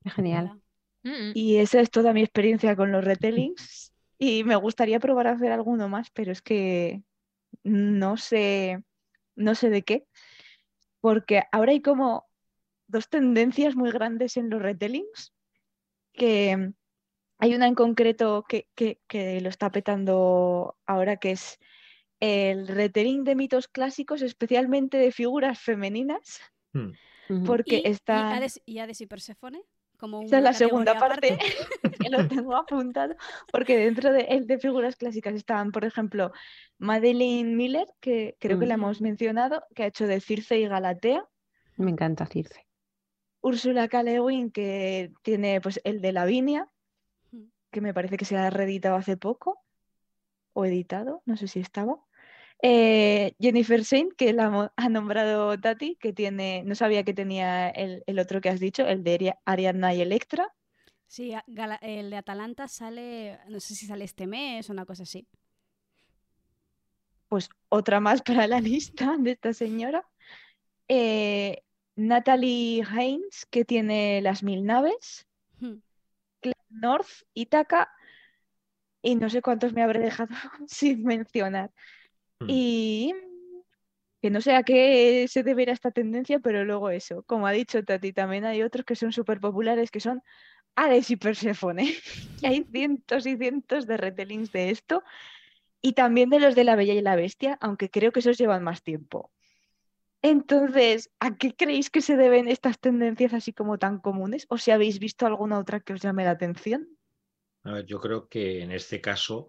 Genial. 0.06 0.62
Y 1.04 1.58
esa 1.58 1.80
es 1.80 1.90
toda 1.90 2.14
mi 2.14 2.22
experiencia 2.22 2.76
con 2.76 2.92
los 2.92 3.04
retellings. 3.04 3.94
Y 4.18 4.44
me 4.44 4.56
gustaría 4.56 5.00
probar 5.00 5.28
a 5.28 5.32
hacer 5.32 5.52
alguno 5.52 5.90
más, 5.90 6.10
pero 6.12 6.32
es 6.32 6.42
que 6.42 7.04
no 7.64 8.18
sé, 8.18 8.84
no 9.36 9.56
sé 9.56 9.70
de 9.70 9.82
qué. 9.82 10.06
Porque 11.00 11.44
ahora 11.52 11.72
hay 11.72 11.82
como 11.82 12.30
dos 12.88 13.10
tendencias 13.10 13.76
muy 13.76 13.92
grandes 13.92 14.38
en 14.38 14.50
los 14.50 14.62
retellings. 14.62 15.34
Que 16.14 16.72
hay 17.40 17.56
una 17.56 17.68
en 17.68 17.76
concreto 17.76 18.46
que, 18.48 18.68
que- 18.76 19.00
que 19.08 19.42
lo 19.42 19.50
está 19.50 19.72
petando 19.72 20.78
ahora, 20.86 21.18
que 21.18 21.32
es 21.32 21.58
el 22.20 22.68
retelling 22.68 23.24
de 23.24 23.36
mitos 23.36 23.68
clásicos, 23.68 24.22
especialmente 24.22 24.98
de 24.98 25.12
figuras 25.12 25.60
femeninas, 25.60 26.42
Hmm. 26.74 26.92
Porque 27.46 27.78
¿Y, 27.78 27.88
y 27.88 27.92
está... 27.92 28.36
Hades, 28.36 28.62
y 28.66 28.80
Hades 28.80 29.02
y 29.02 29.08
Perséfone? 29.08 29.62
Como 30.02 30.24
Esa 30.24 30.40
es 30.40 30.44
la 30.44 30.54
segunda 30.54 30.98
parte, 30.98 31.38
que 32.02 32.10
lo 32.10 32.28
tengo 32.28 32.56
apuntado, 32.56 33.16
porque 33.52 33.78
dentro 33.78 34.12
de, 34.12 34.22
el 34.22 34.48
de 34.48 34.58
figuras 34.58 34.96
clásicas 34.96 35.36
estaban, 35.36 35.72
por 35.72 35.86
ejemplo, 35.86 36.32
Madeleine 36.80 37.56
Miller, 37.56 37.86
que 38.00 38.36
creo 38.40 38.58
que 38.58 38.66
la 38.66 38.78
Mm. 38.78 38.82
hemos 38.82 39.02
mencionado, 39.02 39.64
que 39.76 39.84
ha 39.84 39.86
hecho 39.86 40.08
de 40.08 40.20
Circe 40.20 40.58
y 40.58 40.68
Galatea, 40.68 41.24
Me 41.78 41.92
encanta 41.92 42.26
Circe. 42.26 42.66
Úrsula 43.42 43.88
K. 43.88 44.02
Le 44.02 44.20
Guin, 44.20 44.50
que 44.52 45.14
tiene 45.22 45.62
pues 45.62 45.80
el 45.84 46.02
de 46.02 46.14
Lavinia, 46.14 46.68
que 47.72 47.82
me 47.82 47.94
parece 47.94 48.18
que 48.18 48.26
se 48.26 48.36
ha 48.38 48.50
reeditado 48.50 48.96
hace 48.96 49.18
poco, 49.18 49.60
o 50.54 50.66
editado, 50.66 51.22
no 51.28 51.38
sé 51.38 51.48
si 51.48 51.60
estaba. 51.60 52.00
Eh, 52.64 53.34
Jennifer 53.40 53.84
Saint, 53.84 54.14
que 54.14 54.34
la 54.34 54.72
ha 54.76 54.90
nombrado 54.90 55.60
Tati, 55.60 55.96
que 55.96 56.14
tiene, 56.14 56.64
no 56.66 56.76
sabía 56.76 57.04
que 57.04 57.14
tenía 57.14 57.70
el, 57.70 58.04
el 58.06 58.20
otro 58.20 58.40
que 58.40 58.50
has 58.50 58.60
dicho, 58.60 58.86
el 58.86 59.04
de 59.04 59.16
Ari- 59.20 59.38
Ariadna 59.46 59.94
y 59.96 60.02
Electra. 60.02 60.54
Sí, 61.08 61.34
el 61.82 62.10
de 62.10 62.18
Atalanta 62.18 62.68
sale, 62.68 63.40
no 63.50 63.60
sé 63.60 63.76
si 63.76 63.86
sale 63.86 64.06
este 64.06 64.28
mes 64.28 64.70
o 64.70 64.74
una 64.74 64.86
cosa 64.86 65.04
así. 65.04 65.28
pues 67.28 67.50
otra 67.70 68.00
más 68.00 68.22
para 68.24 68.48
la 68.48 68.60
lista 68.60 69.16
de 69.18 69.32
esta 69.32 69.54
señora. 69.54 70.08
Eh, 70.88 71.64
Natalie 71.96 72.84
Haynes, 72.84 73.46
que 73.50 73.66
tiene 73.66 74.22
las 74.22 74.44
mil 74.44 74.66
naves. 74.66 75.28
Hmm. 75.60 75.78
Claire 76.42 76.60
North, 76.70 77.10
Ítaca. 77.34 77.90
Y 79.02 79.16
no 79.16 79.30
sé 79.30 79.42
cuántos 79.42 79.74
me 79.74 79.82
habré 79.84 80.00
dejado 80.00 80.34
sin 80.68 81.04
mencionar. 81.04 81.72
Hmm. 82.42 82.50
Y 82.50 83.14
que 84.22 84.30
no 84.30 84.42
sé 84.42 84.56
a 84.56 84.64
qué 84.64 85.26
se 85.28 85.44
deberá 85.44 85.74
esta 85.74 85.92
tendencia, 85.92 86.40
pero 86.40 86.64
luego 86.64 86.90
eso, 86.90 87.24
como 87.24 87.48
ha 87.48 87.52
dicho 87.52 87.84
Tati, 87.84 88.14
también 88.14 88.46
hay 88.46 88.62
otros 88.62 88.86
que 88.86 88.96
son 88.96 89.12
súper 89.12 89.40
populares, 89.40 89.90
que 89.90 90.00
son 90.00 90.22
Hades 90.76 91.10
y 91.10 91.16
Perséfone. 91.16 91.94
Y 92.42 92.46
hay 92.46 92.64
cientos 92.72 93.26
y 93.26 93.38
cientos 93.38 93.86
de 93.88 93.98
retellings 93.98 94.52
de 94.52 94.72
esto. 94.72 95.04
Y 95.82 95.94
también 95.94 96.30
de 96.30 96.40
los 96.40 96.56
de 96.56 96.64
La 96.64 96.76
Bella 96.76 96.94
y 96.94 97.02
la 97.02 97.16
Bestia, 97.16 97.58
aunque 97.62 97.90
creo 97.90 98.12
que 98.12 98.20
esos 98.20 98.38
llevan 98.38 98.64
más 98.64 98.84
tiempo. 98.84 99.32
Entonces, 100.24 101.10
¿a 101.20 101.36
qué 101.36 101.56
creéis 101.56 101.90
que 101.90 102.02
se 102.02 102.16
deben 102.16 102.48
estas 102.48 102.80
tendencias 102.80 103.34
así 103.34 103.54
como 103.54 103.80
tan 103.80 104.00
comunes? 104.00 104.46
¿O 104.50 104.58
si 104.60 104.70
habéis 104.70 105.00
visto 105.00 105.26
alguna 105.26 105.58
otra 105.58 105.80
que 105.80 105.94
os 105.94 106.02
llame 106.02 106.26
la 106.26 106.32
atención? 106.32 106.88
A 107.64 107.74
ver, 107.74 107.86
yo 107.86 108.00
creo 108.00 108.28
que 108.28 108.62
en 108.62 108.72
este 108.72 109.02
caso 109.02 109.48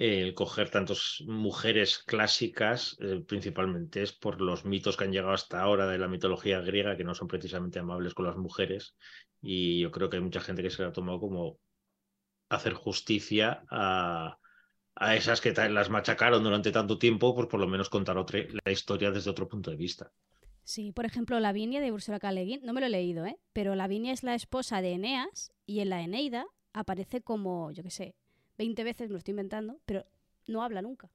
el 0.00 0.32
coger 0.32 0.70
tantas 0.70 1.22
mujeres 1.26 1.98
clásicas 1.98 2.96
eh, 3.00 3.22
principalmente 3.26 4.00
es 4.00 4.12
por 4.12 4.40
los 4.40 4.64
mitos 4.64 4.96
que 4.96 5.04
han 5.04 5.12
llegado 5.12 5.34
hasta 5.34 5.60
ahora 5.60 5.86
de 5.86 5.98
la 5.98 6.08
mitología 6.08 6.62
griega 6.62 6.96
que 6.96 7.04
no 7.04 7.14
son 7.14 7.28
precisamente 7.28 7.80
amables 7.80 8.14
con 8.14 8.24
las 8.24 8.38
mujeres 8.38 8.96
y 9.42 9.78
yo 9.80 9.90
creo 9.90 10.08
que 10.08 10.16
hay 10.16 10.22
mucha 10.22 10.40
gente 10.40 10.62
que 10.62 10.70
se 10.70 10.82
lo 10.82 10.88
ha 10.88 10.92
tomado 10.92 11.20
como 11.20 11.58
hacer 12.48 12.72
justicia 12.72 13.62
a, 13.70 14.38
a 14.94 15.16
esas 15.16 15.42
que 15.42 15.52
las 15.52 15.90
machacaron 15.90 16.42
durante 16.42 16.72
tanto 16.72 16.96
tiempo, 16.96 17.34
pues 17.34 17.48
por 17.48 17.60
lo 17.60 17.68
menos 17.68 17.90
contar 17.90 18.16
otra, 18.16 18.40
la 18.64 18.72
historia 18.72 19.10
desde 19.10 19.30
otro 19.30 19.48
punto 19.48 19.70
de 19.70 19.76
vista. 19.76 20.10
Sí, 20.64 20.92
por 20.92 21.04
ejemplo, 21.04 21.38
Lavinia 21.40 21.80
de 21.82 21.92
Ursula 21.92 22.18
K. 22.18 22.32
No 22.62 22.72
me 22.72 22.80
lo 22.80 22.86
he 22.86 22.90
leído, 22.90 23.26
¿eh? 23.26 23.36
Pero 23.52 23.74
Lavinia 23.74 24.14
es 24.14 24.22
la 24.22 24.34
esposa 24.34 24.80
de 24.80 24.92
Eneas 24.92 25.52
y 25.66 25.80
en 25.80 25.90
la 25.90 26.00
Eneida 26.00 26.46
aparece 26.72 27.20
como, 27.20 27.70
yo 27.70 27.82
qué 27.82 27.90
sé, 27.90 28.14
20 28.60 28.84
veces, 28.84 29.08
me 29.08 29.12
lo 29.14 29.18
estoy 29.18 29.32
inventando, 29.32 29.80
pero 29.86 30.04
no 30.46 30.62
habla 30.62 30.82
nunca. 30.82 31.10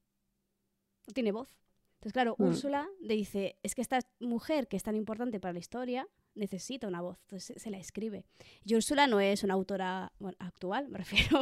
No 1.08 1.14
tiene 1.14 1.32
voz. 1.32 1.50
Entonces, 1.96 2.14
claro, 2.14 2.36
Mm. 2.40 2.44
Úrsula 2.46 2.88
le 3.02 3.14
dice, 3.16 3.58
es 3.62 3.76
que 3.76 3.82
esta 3.82 4.00
mujer 4.20 4.68
que 4.68 4.78
es 4.78 4.84
tan 4.84 4.96
importante 4.96 5.40
para 5.40 5.54
la 5.54 5.60
historia 5.60 6.08
necesita 6.34 6.88
una 6.88 7.02
voz, 7.02 7.18
entonces 7.22 7.62
se- 7.62 7.70
la 7.70 7.78
escribe. 7.78 8.26
Y 8.64 8.76
Úrsula 8.76 9.06
no 9.08 9.20
es 9.20 9.44
una 9.44 9.54
autora 9.54 10.12
bueno, 10.20 10.36
actual, 10.40 10.90
me 10.90 10.98
refiero. 10.98 11.42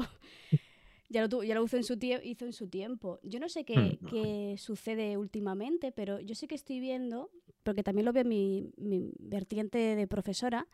ya 1.10 1.22
lo, 1.22 1.30
tu- 1.30 1.44
ya 1.44 1.56
lo 1.56 1.64
hizo, 1.64 1.78
en 1.78 1.84
su 1.86 1.96
tie- 1.96 2.22
hizo 2.24 2.46
en 2.46 2.54
su 2.54 2.68
tiempo. 2.68 3.20
Yo 3.24 3.40
no 3.40 3.48
sé 3.48 3.64
qué, 3.64 3.78
Mm. 4.02 4.06
qué 4.10 4.56
sucede 4.58 5.16
últimamente, 5.18 5.92
pero 5.94 6.20
yo 6.20 6.36
sí 6.36 6.48
que 6.48 6.56
estoy 6.56 6.80
viendo, 6.82 7.30
porque 7.64 7.82
también 7.84 8.06
lo 8.06 8.12
veo 8.14 8.24
en 8.24 8.30
mi, 8.30 8.72
mi 8.78 9.14
vertiente 9.20 9.78
de 9.96 10.08
profesora, 10.08 10.68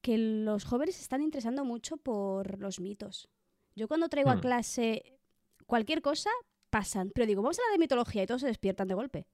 que 0.00 0.16
los 0.16 0.64
jóvenes 0.64 0.94
se 0.94 1.02
están 1.02 1.22
interesando 1.22 1.64
mucho 1.64 1.96
por 1.98 2.58
los 2.60 2.78
mitos. 2.80 3.28
Yo 3.76 3.88
cuando 3.88 4.08
traigo 4.08 4.30
a 4.30 4.36
Mm. 4.36 4.40
clase 4.40 5.18
cualquier 5.66 6.02
cosa, 6.02 6.30
pasan. 6.70 7.10
Pero 7.14 7.26
digo, 7.26 7.42
vamos 7.42 7.58
a 7.58 7.62
la 7.68 7.72
de 7.72 7.78
mitología 7.78 8.22
y 8.22 8.26
todos 8.26 8.40
se 8.42 8.46
despiertan 8.48 8.88
de 8.88 8.94
golpe. 8.94 9.26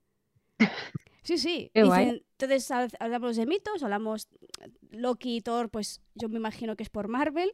Sí, 1.23 1.39
sí. 1.39 1.71
Dicen- 1.75 2.23
entonces 2.39 2.71
hab- 2.71 2.95
hablamos 3.01 3.37
de 3.37 3.47
mitos, 3.47 3.83
hablamos 3.83 4.29
Loki 4.91 5.37
y 5.37 5.41
Thor, 5.41 5.71
pues 5.71 6.01
yo 6.15 6.29
me 6.29 6.37
imagino 6.37 6.77
que 6.77 6.83
es 6.85 6.91
por 6.91 7.09
Marvel. 7.09 7.53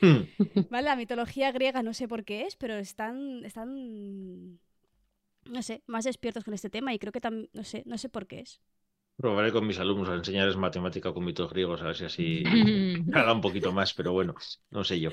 Hmm. 0.00 0.22
¿Vale? 0.70 0.84
La 0.84 0.96
mitología 0.96 1.50
griega 1.52 1.82
no 1.82 1.94
sé 1.94 2.06
por 2.08 2.24
qué 2.24 2.42
es, 2.42 2.56
pero 2.56 2.74
están, 2.74 3.44
están, 3.44 4.58
no 5.46 5.62
sé, 5.62 5.82
más 5.86 6.04
despiertos 6.04 6.44
con 6.44 6.54
este 6.54 6.70
tema 6.70 6.92
y 6.92 6.98
creo 6.98 7.12
que 7.12 7.20
también, 7.20 7.48
no 7.52 7.64
sé, 7.64 7.82
no 7.86 7.96
sé 7.98 8.08
por 8.08 8.26
qué 8.26 8.40
es. 8.40 8.60
Probaré 9.16 9.50
con 9.50 9.66
mis 9.66 9.78
alumnos 9.78 10.10
a 10.10 10.14
enseñarles 10.14 10.56
matemática 10.58 11.14
con 11.14 11.24
mitos 11.24 11.50
griegos, 11.50 11.80
a 11.80 11.86
ver 11.86 11.96
si 11.96 12.04
así 12.04 12.42
haga 13.14 13.32
un 13.32 13.40
poquito 13.40 13.72
más, 13.72 13.94
pero 13.94 14.12
bueno, 14.12 14.34
no 14.70 14.84
sé 14.84 15.00
yo. 15.00 15.10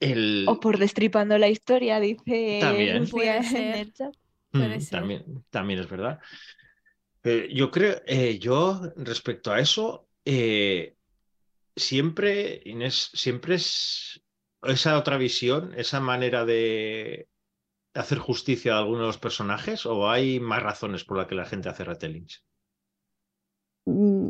El... 0.00 0.46
O 0.48 0.60
por 0.60 0.78
destripando 0.78 1.36
la 1.38 1.48
historia, 1.48 1.98
dice 2.00 2.58
También. 2.60 2.98
Lucía 3.00 3.10
Puede 3.12 3.36
en 3.36 3.44
ser. 3.44 3.76
el 3.76 3.92
chat. 3.92 4.14
puede 4.50 4.76
Mm, 4.76 4.80
ser. 4.80 4.98
También, 5.00 5.44
también 5.50 5.80
es 5.80 5.88
verdad. 5.88 6.20
Eh, 7.24 7.48
yo 7.52 7.70
creo, 7.70 8.00
eh, 8.06 8.38
yo 8.38 8.80
respecto 8.96 9.52
a 9.52 9.60
eso, 9.60 10.08
eh, 10.24 10.94
siempre, 11.76 12.62
Inés, 12.64 13.10
siempre 13.12 13.56
es 13.56 14.22
esa 14.62 14.98
otra 14.98 15.18
visión, 15.18 15.74
esa 15.76 16.00
manera 16.00 16.44
de 16.44 17.28
hacer 17.94 18.18
justicia 18.18 18.74
a 18.74 18.78
algunos 18.78 19.00
de 19.00 19.06
los 19.08 19.18
personajes, 19.18 19.84
o 19.84 20.08
hay 20.10 20.40
más 20.40 20.62
razones 20.62 21.04
por 21.04 21.18
las 21.18 21.26
que 21.26 21.34
la 21.34 21.44
gente 21.44 21.68
hace 21.68 21.84
retellings. 21.84 22.44
Mm, 23.86 24.28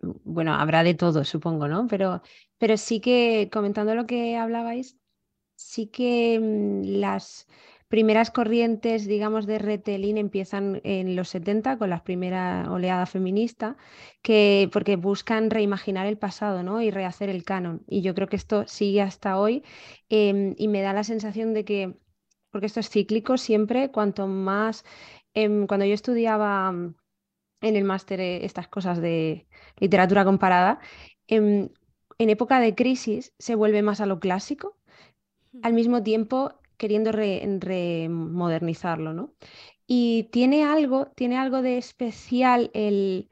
Bueno, 0.00 0.54
habrá 0.54 0.82
de 0.84 0.94
todo, 0.94 1.24
supongo, 1.24 1.66
¿no? 1.68 1.86
Pero, 1.88 2.22
pero 2.58 2.76
sí 2.76 3.00
que, 3.00 3.48
comentando 3.52 3.94
lo 3.94 4.06
que 4.06 4.36
hablabais, 4.36 4.96
sí 5.56 5.88
que 5.88 6.38
mm, 6.40 7.00
las 7.00 7.48
primeras 7.88 8.30
corrientes, 8.30 9.06
digamos, 9.06 9.46
de 9.46 9.58
retelling 9.58 10.18
empiezan 10.18 10.80
en 10.84 11.16
los 11.16 11.30
70 11.30 11.78
con 11.78 11.90
la 11.90 12.04
primera 12.04 12.70
oleada 12.70 13.06
feminista, 13.06 13.76
que, 14.22 14.68
porque 14.72 14.96
buscan 14.96 15.50
reimaginar 15.50 16.06
el 16.06 16.18
pasado, 16.18 16.62
¿no? 16.62 16.82
Y 16.82 16.90
rehacer 16.90 17.28
el 17.30 17.44
canon. 17.44 17.84
Y 17.88 18.02
yo 18.02 18.14
creo 18.14 18.28
que 18.28 18.36
esto 18.36 18.66
sigue 18.68 19.02
hasta 19.02 19.38
hoy 19.40 19.64
em, 20.08 20.54
y 20.58 20.68
me 20.68 20.82
da 20.82 20.92
la 20.92 21.04
sensación 21.04 21.54
de 21.54 21.64
que, 21.64 21.98
porque 22.50 22.66
esto 22.66 22.80
es 22.80 22.90
cíclico 22.90 23.36
siempre, 23.38 23.90
cuanto 23.90 24.26
más, 24.28 24.84
em, 25.34 25.66
cuando 25.66 25.86
yo 25.86 25.94
estudiaba 25.94 26.72
mm, 26.72 26.94
en 27.60 27.76
el 27.76 27.84
máster 27.84 28.20
eh, 28.20 28.44
estas 28.44 28.68
cosas 28.68 29.00
de 29.00 29.46
literatura 29.78 30.24
comparada, 30.24 30.80
em, 31.28 31.70
en 32.18 32.30
época 32.30 32.60
de 32.60 32.74
crisis 32.74 33.34
se 33.38 33.54
vuelve 33.54 33.82
más 33.82 34.00
a 34.00 34.06
lo 34.06 34.20
clásico, 34.20 34.78
al 35.62 35.72
mismo 35.72 36.02
tiempo 36.02 36.54
queriendo 36.76 37.12
re- 37.12 37.42
remodernizarlo, 37.60 39.12
¿no? 39.12 39.34
Y 39.86 40.24
tiene 40.32 40.64
algo, 40.64 41.08
tiene 41.16 41.36
algo 41.38 41.62
de 41.62 41.78
especial 41.78 42.70
el, 42.74 43.28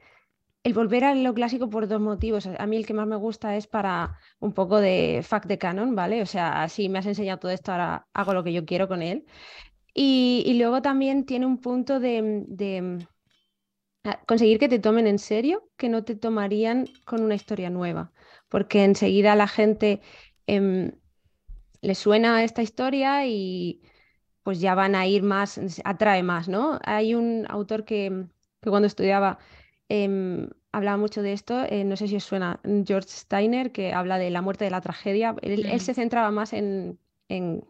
el 0.63 0.73
volver 0.73 1.03
a 1.05 1.15
lo 1.15 1.33
clásico 1.33 1.69
por 1.69 1.87
dos 1.87 2.01
motivos. 2.01 2.47
A 2.47 2.67
mí 2.67 2.77
el 2.77 2.85
que 2.87 2.93
más 2.95 3.07
me 3.07 3.15
gusta 3.17 3.55
es 3.57 3.67
para 3.67 4.19
un 4.39 4.53
poco 4.53 4.79
de 4.81 5.21
fact 5.23 5.47
de 5.47 5.57
canon, 5.59 5.95
¿vale? 5.95 6.21
O 6.21 6.25
sea, 6.27 6.67
si 6.69 6.89
me 6.89 6.99
has 6.99 7.05
enseñado 7.07 7.39
todo 7.39 7.51
esto, 7.51 7.71
ahora 7.71 8.07
hago 8.13 8.33
lo 8.33 8.43
que 8.43 8.53
yo 8.53 8.65
quiero 8.65 8.87
con 8.87 9.01
él. 9.03 9.25
Y, 9.93 10.43
y 10.45 10.55
luego 10.59 10.81
también 10.81 11.25
tiene 11.25 11.45
un 11.45 11.59
punto 11.59 11.99
de, 11.99 12.45
conseguir 14.27 14.59
que 14.59 14.69
te 14.69 14.79
tomen 14.79 15.07
en 15.07 15.19
serio, 15.19 15.69
que 15.77 15.89
no 15.89 16.03
te 16.03 16.15
tomarían 16.15 16.87
con 17.05 17.21
una 17.21 17.35
historia 17.35 17.69
nueva, 17.69 18.11
porque 18.49 18.83
enseguida 18.83 19.35
la 19.35 19.47
gente 19.47 20.01
em, 20.47 20.91
le 21.81 21.95
suena 21.95 22.43
esta 22.43 22.61
historia 22.61 23.25
y 23.25 23.81
pues 24.43 24.59
ya 24.61 24.75
van 24.75 24.95
a 24.95 25.05
ir 25.07 25.23
más, 25.23 25.59
atrae 25.83 26.23
más, 26.23 26.47
¿no? 26.47 26.79
Hay 26.85 27.15
un 27.15 27.45
autor 27.49 27.83
que, 27.85 28.27
que 28.61 28.69
cuando 28.69 28.87
estudiaba 28.87 29.39
em, 29.89 30.49
hablaba 30.71 30.97
mucho 30.97 31.21
de 31.21 31.33
esto, 31.33 31.63
eh, 31.65 31.83
no 31.83 31.97
sé 31.97 32.07
si 32.07 32.15
os 32.15 32.23
suena, 32.23 32.61
George 32.85 33.09
Steiner, 33.09 33.71
que 33.71 33.93
habla 33.93 34.17
de 34.17 34.29
la 34.29 34.41
muerte 34.41 34.65
de 34.65 34.71
la 34.71 34.81
tragedia. 34.81 35.35
Él, 35.41 35.65
él 35.65 35.81
se 35.81 35.93
centraba 35.93 36.31
más 36.31 36.53
en, 36.53 36.99
en 37.27 37.65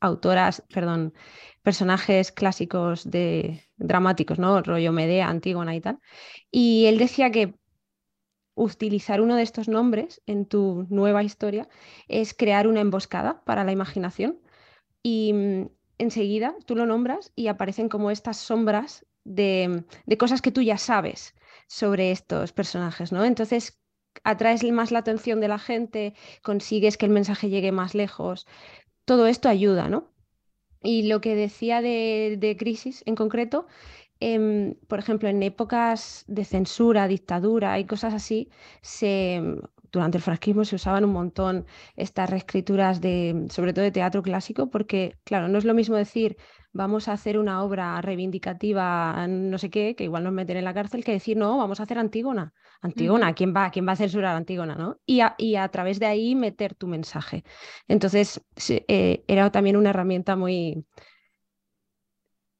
autoras, 0.00 0.62
perdón, 0.72 1.14
personajes 1.62 2.32
clásicos 2.32 3.10
de 3.10 3.67
dramáticos, 3.78 4.38
¿no? 4.38 4.62
Rollo 4.62 4.92
Medea, 4.92 5.28
Antígona 5.28 5.74
y 5.74 5.80
tal. 5.80 5.98
Y 6.50 6.86
él 6.86 6.98
decía 6.98 7.30
que 7.30 7.54
utilizar 8.54 9.20
uno 9.20 9.36
de 9.36 9.42
estos 9.42 9.68
nombres 9.68 10.20
en 10.26 10.44
tu 10.46 10.86
nueva 10.90 11.22
historia 11.22 11.68
es 12.08 12.34
crear 12.34 12.66
una 12.66 12.80
emboscada 12.80 13.44
para 13.44 13.64
la 13.64 13.72
imaginación 13.72 14.40
y 15.02 15.32
mm, 15.32 15.68
enseguida 15.98 16.54
tú 16.66 16.74
lo 16.76 16.86
nombras 16.86 17.32
y 17.36 17.48
aparecen 17.48 17.88
como 17.88 18.10
estas 18.10 18.36
sombras 18.38 19.06
de, 19.24 19.84
de 20.06 20.18
cosas 20.18 20.42
que 20.42 20.52
tú 20.52 20.62
ya 20.62 20.78
sabes 20.78 21.34
sobre 21.68 22.10
estos 22.10 22.52
personajes, 22.52 23.12
¿no? 23.12 23.24
Entonces 23.24 23.80
atraes 24.24 24.64
más 24.72 24.90
la 24.90 25.00
atención 25.00 25.40
de 25.40 25.48
la 25.48 25.58
gente, 25.58 26.14
consigues 26.42 26.96
que 26.96 27.06
el 27.06 27.12
mensaje 27.12 27.50
llegue 27.50 27.72
más 27.72 27.94
lejos. 27.94 28.46
Todo 29.04 29.26
esto 29.26 29.48
ayuda, 29.48 29.88
¿no? 29.88 30.12
Y 30.82 31.08
lo 31.08 31.20
que 31.20 31.34
decía 31.34 31.82
de, 31.82 32.36
de 32.38 32.56
crisis 32.56 33.02
en 33.06 33.14
concreto, 33.16 33.66
em, 34.20 34.74
por 34.88 34.98
ejemplo, 34.98 35.28
en 35.28 35.42
épocas 35.42 36.24
de 36.28 36.44
censura, 36.44 37.08
dictadura 37.08 37.78
y 37.78 37.86
cosas 37.86 38.14
así, 38.14 38.50
se, 38.82 39.42
durante 39.92 40.18
el 40.18 40.22
franquismo 40.22 40.64
se 40.64 40.76
usaban 40.76 41.04
un 41.04 41.12
montón 41.12 41.66
estas 41.96 42.30
reescrituras 42.30 43.00
de, 43.00 43.46
sobre 43.50 43.72
todo 43.72 43.84
de 43.84 43.92
teatro 43.92 44.22
clásico, 44.22 44.70
porque, 44.70 45.18
claro, 45.24 45.48
no 45.48 45.58
es 45.58 45.64
lo 45.64 45.74
mismo 45.74 45.96
decir 45.96 46.36
vamos 46.78 47.08
a 47.08 47.12
hacer 47.12 47.38
una 47.38 47.64
obra 47.64 48.00
reivindicativa, 48.00 49.26
no 49.28 49.58
sé 49.58 49.68
qué, 49.68 49.96
que 49.96 50.04
igual 50.04 50.22
nos 50.22 50.32
meten 50.32 50.56
en 50.58 50.64
la 50.64 50.72
cárcel, 50.72 51.04
que 51.04 51.10
decir 51.12 51.36
no, 51.36 51.58
vamos 51.58 51.80
a 51.80 51.82
hacer 51.82 51.98
Antígona. 51.98 52.54
Antígona. 52.80 53.34
¿quién 53.34 53.52
va, 53.52 53.70
quién 53.70 53.86
va 53.86 53.92
a 53.92 53.96
censurar 53.96 54.36
Antígona, 54.36 54.76
no? 54.76 55.00
Y 55.04 55.20
a, 55.20 55.34
y 55.36 55.56
a 55.56 55.68
través 55.68 55.98
de 55.98 56.06
ahí 56.06 56.36
meter 56.36 56.76
tu 56.76 56.86
mensaje. 56.86 57.42
Entonces, 57.88 58.40
eh, 58.68 59.24
era 59.26 59.50
también 59.50 59.76
una 59.76 59.90
herramienta 59.90 60.36
muy 60.36 60.86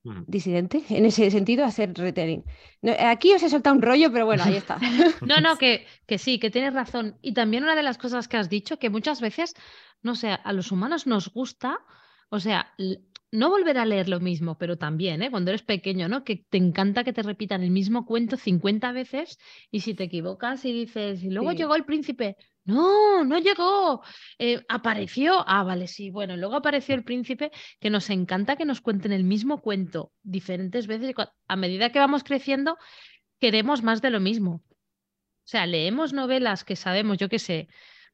Mm. 0.05 0.25
disidente 0.27 0.83
en 0.91 1.05
ese 1.07 1.31
sentido, 1.31 1.65
hacer 1.65 1.93
retelling. 1.95 2.45
No, 2.83 2.93
aquí 2.99 3.33
os 3.35 3.43
he 3.43 3.51
soltado 3.51 3.77
un 3.77 3.83
rollo, 3.83 4.13
pero 4.13 4.27
bueno, 4.27 4.45
ahí 4.45 4.57
está. 4.57 4.79
No, 5.29 5.41
no, 5.41 5.59
que, 5.59 5.87
que 6.07 6.19
sí, 6.19 6.39
que 6.39 6.51
tienes 6.51 6.73
razón. 6.73 7.19
Y 7.21 7.35
también 7.35 7.65
una 7.65 7.75
de 7.75 7.83
las 7.83 7.99
cosas 7.99 8.29
que 8.29 8.37
has 8.37 8.49
dicho, 8.49 8.79
que 8.79 8.91
muchas 8.91 9.21
veces, 9.21 9.55
no 10.03 10.15
sé, 10.15 10.31
a 10.31 10.53
los 10.53 10.73
humanos 10.73 11.07
nos 11.07 11.33
gusta, 11.33 11.81
o 12.31 12.41
sea, 12.41 12.73
no 13.31 13.51
volver 13.51 13.79
a 13.79 13.85
leer 13.85 14.09
lo 14.09 14.21
mismo, 14.21 14.57
pero 14.59 14.79
también, 14.79 15.23
¿eh? 15.23 15.31
Cuando 15.31 15.51
eres 15.51 15.63
pequeño, 15.63 16.09
¿no? 16.09 16.25
Que 16.25 16.45
te 16.49 16.57
encanta 16.59 17.05
que 17.05 17.13
te 17.13 17.23
repitan 17.23 17.63
el 17.63 17.71
mismo 17.71 18.07
cuento 18.07 18.37
50 18.37 18.93
veces 18.93 19.39
y 19.71 19.81
si 19.81 19.95
te 19.95 20.05
equivocas 20.05 20.65
y 20.65 20.73
dices, 20.73 21.23
y 21.23 21.31
luego 21.31 21.51
Sí. 21.51 21.59
llegó 21.59 21.75
el 21.77 21.85
príncipe, 21.85 22.37
no, 22.65 23.25
no 23.25 23.39
llegó, 23.39 24.03
eh, 24.39 24.63
apareció, 24.69 25.45
ah, 25.47 25.63
vale, 25.63 25.87
sí, 25.89 26.11
bueno, 26.11 26.37
luego 26.37 26.57
apareció 26.57 26.95
el 26.95 27.05
príncipe, 27.05 27.51
que 27.81 27.91
nos 27.91 28.09
encanta 28.11 28.57
que 28.57 28.65
nos 28.65 28.81
cuenten 28.81 29.13
el 29.13 29.25
mismo 29.25 29.61
cuento 29.61 30.13
diferentes 30.23 30.87
veces 30.87 31.15
a 31.49 31.57
medida 31.57 31.91
que 31.91 31.99
vamos 31.99 32.25
creciendo, 32.25 32.77
queremos 33.41 33.83
más 33.83 34.03
de 34.03 34.11
lo 34.11 34.21
mismo. 34.21 34.63
O 35.45 35.51
sea, 35.51 35.67
leemos 35.67 36.13
novelas 36.13 36.65
que 36.65 36.77
sabemos, 36.77 37.17
yo 37.19 37.29
qué 37.31 37.39
sé, 37.39 37.69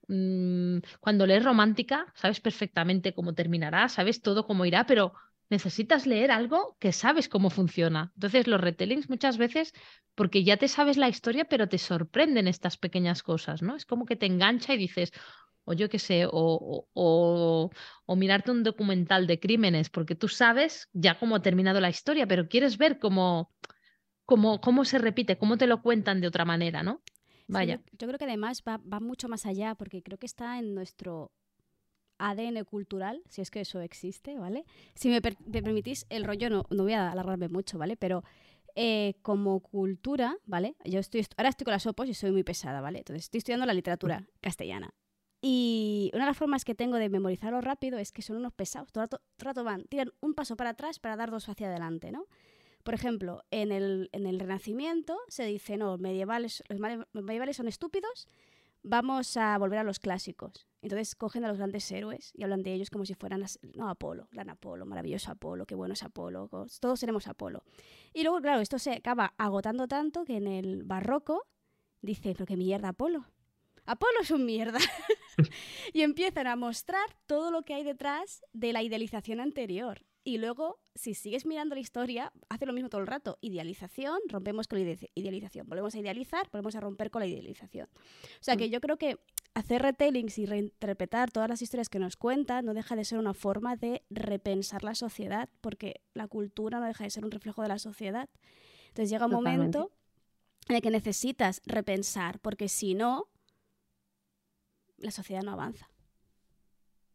mm, 0.09 0.79
cuando 1.01 1.27
lees 1.27 1.45
romántica, 1.45 2.13
sabes 2.15 2.41
perfectamente 2.41 3.15
cómo 3.15 3.35
terminará, 3.35 3.89
sabes 3.89 4.21
todo 4.23 4.47
cómo 4.47 4.65
irá, 4.67 4.87
pero 4.87 5.13
necesitas 5.51 6.07
leer 6.07 6.31
algo 6.31 6.77
que 6.81 6.93
sabes 6.93 7.29
cómo 7.29 7.51
funciona. 7.51 8.13
Entonces, 8.15 8.47
los 8.47 8.61
retellings 8.61 9.11
muchas 9.11 9.37
veces, 9.39 9.73
porque 10.15 10.43
ya 10.45 10.57
te 10.57 10.69
sabes 10.69 10.97
la 10.97 11.09
historia, 11.09 11.45
pero 11.45 11.69
te 11.69 11.79
sorprenden 11.79 12.49
estas 12.49 12.77
pequeñas 12.77 13.23
cosas, 13.23 13.63
¿no? 13.63 13.77
Es 13.77 13.85
como 13.87 14.07
que 14.07 14.17
te 14.17 14.27
engancha 14.27 14.75
y 14.75 14.79
dices, 14.79 15.13
o 15.65 15.73
yo 15.75 15.89
qué 15.89 15.99
sé, 15.99 16.27
o, 16.27 16.31
o, 16.33 16.89
o- 16.95 17.71
o 18.07 18.17
mirarte 18.17 18.51
un 18.51 18.63
documental 18.63 19.27
de 19.27 19.41
crímenes, 19.41 19.91
porque 19.91 20.15
tú 20.15 20.29
sabes 20.29 20.89
ya 20.93 21.19
cómo 21.19 21.37
ha 21.37 21.43
terminado 21.43 21.81
la 21.81 21.91
historia, 21.91 22.27
pero 22.27 22.49
quieres 22.49 22.79
ver 22.79 22.99
cómo, 22.99 23.53
cómo, 24.27 24.61
cómo 24.61 24.85
se 24.85 24.99
repite, 24.99 25.39
cómo 25.39 25.57
te 25.59 25.67
lo 25.67 25.83
cuentan 25.83 26.21
de 26.21 26.29
otra 26.29 26.45
manera, 26.45 26.83
¿no? 26.83 27.03
Sí, 27.47 27.53
Vaya. 27.53 27.76
yo, 27.76 27.82
yo 27.99 28.07
creo 28.09 28.18
que 28.18 28.24
además 28.24 28.62
va, 28.66 28.78
va 28.78 29.01
mucho 29.01 29.28
más 29.28 29.47
allá, 29.47 29.74
porque 29.74 30.03
creo 30.03 30.18
que 30.18 30.26
está 30.26 30.59
en 30.59 30.74
nuestro 30.74 31.30
ADN 32.18 32.64
cultural, 32.64 33.22
si 33.28 33.40
es 33.42 33.51
que 33.51 33.61
eso 33.61 33.80
existe, 33.80 34.38
¿vale? 34.38 34.64
Si 34.95 35.09
me, 35.09 35.20
per- 35.20 35.36
me 35.47 35.62
permitís, 35.62 36.07
el 36.09 36.24
rollo 36.24 36.49
no, 36.49 36.64
no 36.70 36.84
voy 36.84 36.92
a 36.92 37.11
alargarme 37.11 37.49
mucho, 37.49 37.76
¿vale? 37.76 37.97
Pero 37.97 38.22
eh, 38.76 39.14
como 39.22 39.61
cultura, 39.61 40.36
¿vale? 40.47 40.76
Yo 40.84 41.01
estoy, 41.01 41.20
estu- 41.22 41.34
ahora 41.36 41.51
estoy 41.51 41.64
con 41.64 41.72
las 41.72 41.86
opos 41.86 42.09
y 42.09 42.14
soy 42.14 42.30
muy 42.32 42.45
pesada, 42.45 42.80
¿vale? 42.80 42.99
Entonces 42.99 43.24
estoy 43.24 43.38
estudiando 43.38 43.66
la 43.66 43.74
literatura 43.74 44.26
castellana. 44.40 44.95
Y 45.42 46.11
una 46.14 46.24
de 46.24 46.30
las 46.30 46.38
formas 46.38 46.64
que 46.64 46.74
tengo 46.74 46.97
de 46.97 47.11
memorizarlo 47.11 47.61
rápido 47.61 47.99
es 47.99 48.12
que 48.12 48.22
son 48.22 48.36
unos 48.36 48.55
pesados. 48.55 48.90
Todo 48.92 49.05
rato, 49.05 49.18
todo 49.36 49.45
rato 49.51 49.62
van, 49.64 49.84
tiran 49.84 50.11
un 50.20 50.32
paso 50.34 50.57
para 50.57 50.70
atrás 50.70 50.99
para 51.01 51.16
dar 51.16 51.30
dos 51.30 51.49
hacia 51.51 51.68
adelante, 51.68 52.11
¿no? 52.12 52.26
Por 52.85 52.95
ejemplo, 52.95 53.43
en 53.51 53.72
el, 53.72 54.11
en 54.12 54.26
el 54.26 54.39
Renacimiento 54.39 55.18
se 55.28 55.45
dice, 55.47 55.76
no, 55.76 55.99
medievales, 55.99 56.62
los 56.68 57.24
medievales 57.24 57.57
son 57.57 57.66
estúpidos, 57.66 58.28
vamos 58.82 59.39
a 59.39 59.57
volver 59.59 59.78
a 59.78 59.85
los 59.85 59.99
clásicos. 59.99 60.68
Entonces 60.82 61.14
cogen 61.16 61.45
a 61.45 61.49
los 61.49 61.57
grandes 61.57 61.91
héroes 61.91 62.30
y 62.35 62.45
hablan 62.45 62.62
de 62.62 62.74
ellos 62.74 62.91
como 62.91 63.07
si 63.07 63.14
fueran 63.14 63.45
no, 63.74 63.89
Apolo, 63.89 64.28
gran 64.30 64.51
Apolo, 64.51 64.85
maravilloso 64.85 65.32
Apolo, 65.32 65.64
qué 65.64 65.74
bueno 65.74 65.95
es 65.95 66.03
Apolo, 66.03 66.49
todos 66.78 67.01
seremos 67.01 67.26
Apolo. 67.26 67.64
Y 68.12 68.22
luego, 68.22 68.41
claro, 68.41 68.61
esto 68.61 68.78
se 68.78 68.93
acaba 68.93 69.32
agotando 69.39 69.89
tanto 69.89 70.24
que 70.24 70.37
en 70.37 70.47
el 70.47 70.85
barroco 70.85 71.47
dice, 72.03 72.35
pero 72.35 72.45
qué 72.45 72.59
mierda 72.59 72.91
Apolo. 72.91 73.24
Apolo 73.87 74.20
es 74.20 74.30
un 74.30 74.45
mierda. 74.45 74.78
y 75.95 76.03
empiezan 76.03 76.47
a 76.47 76.57
mostrar 76.57 77.16
todo 77.26 77.51
lo 77.51 77.62
que 77.62 77.74
hay 77.74 77.82
detrás 77.82 78.45
de 78.53 78.74
la 78.74 78.82
idealización 78.82 79.41
anterior. 79.41 80.05
Y 80.27 80.39
luego, 80.39 80.81
si 80.95 81.12
sigues 81.12 81.45
mirando 81.45 81.75
la 81.75 81.83
historia, 81.83 82.33
hace 82.49 82.64
lo 82.64 82.72
mismo 82.72 82.89
todo 82.89 83.03
el 83.03 83.07
rato. 83.07 83.37
Idealización, 83.43 84.18
rompemos 84.29 84.66
con 84.68 84.79
la 84.79 84.85
ide- 84.91 85.11
idealización. 85.14 85.68
Volvemos 85.68 85.95
a 85.95 85.99
idealizar, 85.99 86.49
volvemos 86.51 86.75
a 86.77 86.81
romper 86.81 87.11
con 87.11 87.20
la 87.20 87.27
idealización. 87.27 87.89
O 87.95 88.43
sea 88.43 88.57
que 88.57 88.70
yo 88.70 88.81
creo 88.81 88.97
que 88.97 89.18
hacer 89.53 89.83
retellings 89.83 90.39
y 90.39 90.47
reinterpretar 90.47 91.31
todas 91.31 91.51
las 91.51 91.61
historias 91.61 91.91
que 91.91 91.99
nos 91.99 92.16
cuentan 92.16 92.64
no 92.64 92.72
deja 92.72 92.97
de 92.97 93.05
ser 93.05 93.18
una 93.18 93.35
forma 93.35 93.77
de 93.77 94.03
repensar 94.09 94.83
la 94.83 94.95
sociedad, 94.95 95.51
porque 95.61 96.01
la 96.14 96.27
cultura 96.27 96.81
no 96.81 96.87
deja 96.87 97.05
de 97.05 97.11
ser 97.11 97.25
un 97.27 97.31
reflejo 97.31 97.61
de 97.61 97.68
la 97.68 97.79
sociedad. 97.79 98.31
Entonces 98.89 99.11
llega 99.11 99.27
un 99.27 99.33
Totalmente. 99.33 99.79
momento 99.79 99.97
en 100.68 100.77
el 100.77 100.81
que 100.83 100.91
necesitas 100.91 101.61
repensar, 101.66 102.41
porque 102.41 102.70
si 102.70 102.95
no, 102.95 103.29
la 104.97 105.11
sociedad 105.11 105.43
no 105.43 105.53
avanza. 105.53 105.91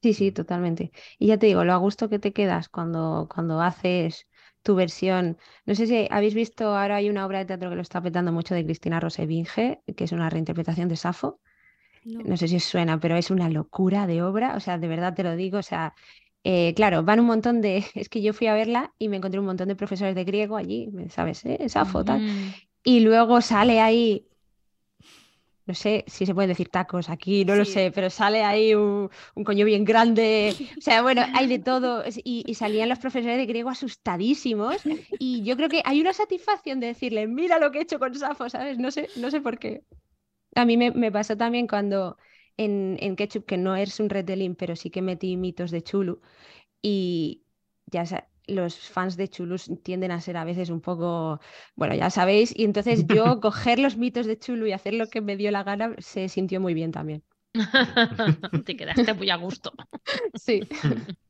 Sí, 0.02 0.14
sí, 0.14 0.32
totalmente. 0.32 0.92
Y 1.18 1.28
ya 1.28 1.38
te 1.38 1.48
digo, 1.48 1.66
lo 1.66 1.74
a 1.74 1.78
gusto 1.78 2.10
que 2.10 2.20
te 2.20 2.32
quedas 2.32 2.70
cuando, 2.70 3.28
cuando 3.34 3.62
haces 3.62 4.28
tu 4.64 4.76
versión. 4.76 5.38
No 5.66 5.76
sé 5.76 5.88
si 5.88 6.08
habéis 6.10 6.34
visto, 6.36 6.76
ahora 6.78 6.98
hay 6.98 7.10
una 7.10 7.26
obra 7.26 7.40
de 7.40 7.46
teatro 7.46 7.70
que 7.70 7.76
lo 7.76 7.82
está 7.82 8.02
petando 8.02 8.32
mucho 8.32 8.56
de 8.56 8.64
Cristina 8.64 9.00
Rosevinge, 9.00 9.82
que 9.96 10.04
es 10.06 10.12
una 10.12 10.30
reinterpretación 10.30 10.88
de 10.88 10.96
Safo. 10.96 11.42
No. 12.06 12.22
No 12.24 12.38
sé 12.38 12.48
si 12.48 12.56
os 12.58 12.64
suena, 12.64 13.00
pero 13.00 13.18
es 13.18 13.30
una 13.30 13.50
locura 13.50 14.08
de 14.08 14.22
obra, 14.24 14.56
o 14.56 14.60
sea, 14.62 14.78
de 14.78 14.88
verdad 14.88 15.14
te 15.14 15.24
lo 15.24 15.36
digo, 15.36 15.60
o 15.60 15.64
sea, 15.64 15.94
eh, 16.44 16.74
claro, 16.76 17.04
van 17.04 17.20
un 17.20 17.26
montón 17.26 17.62
de, 17.62 17.84
es 17.94 18.10
que 18.10 18.22
yo 18.22 18.34
fui 18.34 18.48
a 18.48 18.54
verla 18.54 18.94
y 18.98 19.10
me 19.10 19.18
encontré 19.18 19.40
un 19.40 19.46
montón 19.46 19.68
de 19.68 19.76
profesores 19.76 20.16
de 20.16 20.24
griego 20.24 20.56
allí, 20.58 20.90
¿sabes? 21.10 21.44
¿Eh? 21.46 21.68
Safo, 21.68 22.04
tal. 22.06 22.22
Mm. 22.22 22.54
Y 22.84 23.02
luego 23.02 23.42
sale 23.42 23.82
ahí, 23.82 24.28
no 25.70 25.76
sé 25.76 26.04
si 26.08 26.26
se 26.26 26.34
pueden 26.34 26.50
decir 26.50 26.70
tacos 26.70 27.10
aquí, 27.10 27.46
no 27.46 27.56
lo 27.56 27.64
sé, 27.66 27.92
pero 27.94 28.10
sale 28.10 28.44
ahí 28.44 28.76
un, 28.76 29.10
un 29.36 29.44
coño 29.46 29.66
bien 29.66 29.86
grande. 29.86 30.58
O 30.80 30.82
sea, 30.82 31.02
bueno, 31.04 31.24
hay 31.34 31.48
de 31.48 31.60
todo. 31.60 32.04
Y, 32.24 32.44
y 32.48 32.56
salían 32.56 32.90
los 32.90 33.00
profesores 33.00 33.38
de 33.38 33.46
griego 33.46 33.70
asustadísimos. 33.70 34.88
Y 35.18 35.44
yo 35.44 35.56
creo 35.58 35.70
que 35.70 35.82
hay 35.86 36.02
una 36.02 36.14
satisfacción 36.14 36.80
de 36.80 36.88
decirle, 36.88 37.28
mira 37.28 37.60
lo 37.60 37.72
que 37.72 37.80
he 37.80 37.82
hecho 37.84 38.00
con 38.00 38.16
Safo, 38.16 38.50
¿sabes? 38.50 38.78
No 38.80 38.92
sé, 38.92 39.12
no 39.16 39.32
sé 39.32 39.42
por 39.42 39.60
qué. 39.60 39.84
A 40.56 40.66
mí 40.66 40.78
me, 40.78 40.92
me 40.92 41.12
pasó 41.12 41.38
también 41.38 41.68
cuando 41.68 42.18
en, 42.58 42.98
en 43.02 43.16
Ketchup, 43.16 43.46
que 43.46 43.58
no 43.58 43.76
es 43.76 44.00
un 44.00 44.10
retelling, 44.10 44.56
pero 44.56 44.76
sí 44.76 44.90
que 44.90 45.02
metí 45.02 45.38
mitos 45.38 45.72
de 45.72 45.84
Chulu. 45.84 46.22
Y 46.82 47.44
ya 47.88 48.06
los 48.50 48.78
fans 48.90 49.18
de 49.18 49.28
Chulu 49.30 49.58
tienden 49.84 50.12
a 50.12 50.22
ser 50.22 50.38
a 50.38 50.44
veces 50.46 50.70
un 50.70 50.82
poco, 50.82 51.40
bueno, 51.76 51.96
ya 51.96 52.10
sabéis. 52.10 52.54
Y 52.56 52.66
entonces 52.66 53.08
yo 53.08 53.40
coger 53.42 53.80
los 53.80 53.98
mitos 53.98 54.26
de 54.26 54.38
Chulu 54.40 54.68
y 54.68 54.72
hacer 54.74 54.94
lo 54.94 55.10
que 55.10 55.22
me 55.22 55.38
dio 55.38 55.52
la 55.52 55.64
gana 55.64 55.96
se 56.00 56.30
sintió 56.30 56.60
muy 56.62 56.74
bien 56.74 56.92
también. 56.92 57.24
Te 58.66 58.76
quedaste 58.78 59.14
muy 59.14 59.30
a 59.30 59.36
gusto. 59.38 59.72
Sí. 60.36 60.68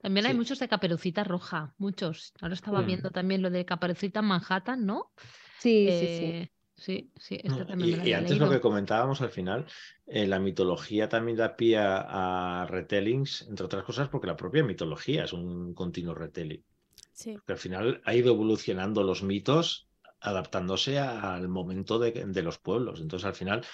También 0.00 0.26
hay 0.26 0.34
Sí. 0.34 0.34
muchos 0.34 0.58
de 0.58 0.68
Caperucita 0.68 1.24
Roja, 1.24 1.74
muchos. 1.78 2.32
Ahora 2.40 2.54
estaba 2.54 2.82
Mm. 2.82 2.82
viendo 2.82 3.10
también 3.10 3.42
lo 3.42 3.50
de 3.50 3.64
Caperucita 3.64 4.20
en 4.20 4.26
Manhattan, 4.26 4.86
¿no? 4.86 5.12
Sí, 5.58 5.92
sí, 5.92 6.08
sí. 6.08 6.38
Sí, 6.78 7.10
sí, 7.16 7.40
No, 7.44 7.66
también 7.66 8.00
Y, 8.00 8.10
me 8.10 8.14
antes 8.14 8.38
lo 8.38 8.48
que 8.48 8.60
comentábamos 8.60 9.20
al 9.20 9.30
final, 9.30 9.66
eh, 10.06 10.26
la 10.26 10.38
mitología 10.38 11.08
también 11.08 11.36
da 11.36 11.56
pie 11.56 11.76
a, 11.78 12.62
a 12.62 12.66
retellings, 12.66 13.46
entre 13.48 13.66
otras 13.66 13.84
cosas, 13.84 14.08
porque 14.08 14.28
la 14.28 14.36
propia 14.36 14.62
mitología 14.62 15.24
es 15.24 15.32
un 15.32 15.74
continuo 15.74 16.14
retelling. 16.14 16.64
Sí. 17.12 17.34
Porque 17.34 17.52
al 17.52 17.58
final 17.58 18.00
ha 18.04 18.14
ido 18.14 18.32
evolucionando 18.32 19.02
los 19.02 19.24
mitos 19.24 19.88
adaptándose 20.20 20.98
al 20.98 21.48
momento 21.48 21.98
de, 21.98 22.12
de 22.12 22.42
los 22.42 22.58
pueblos. 22.58 23.00
Entonces, 23.00 23.26
al 23.26 23.34
final, 23.34 23.64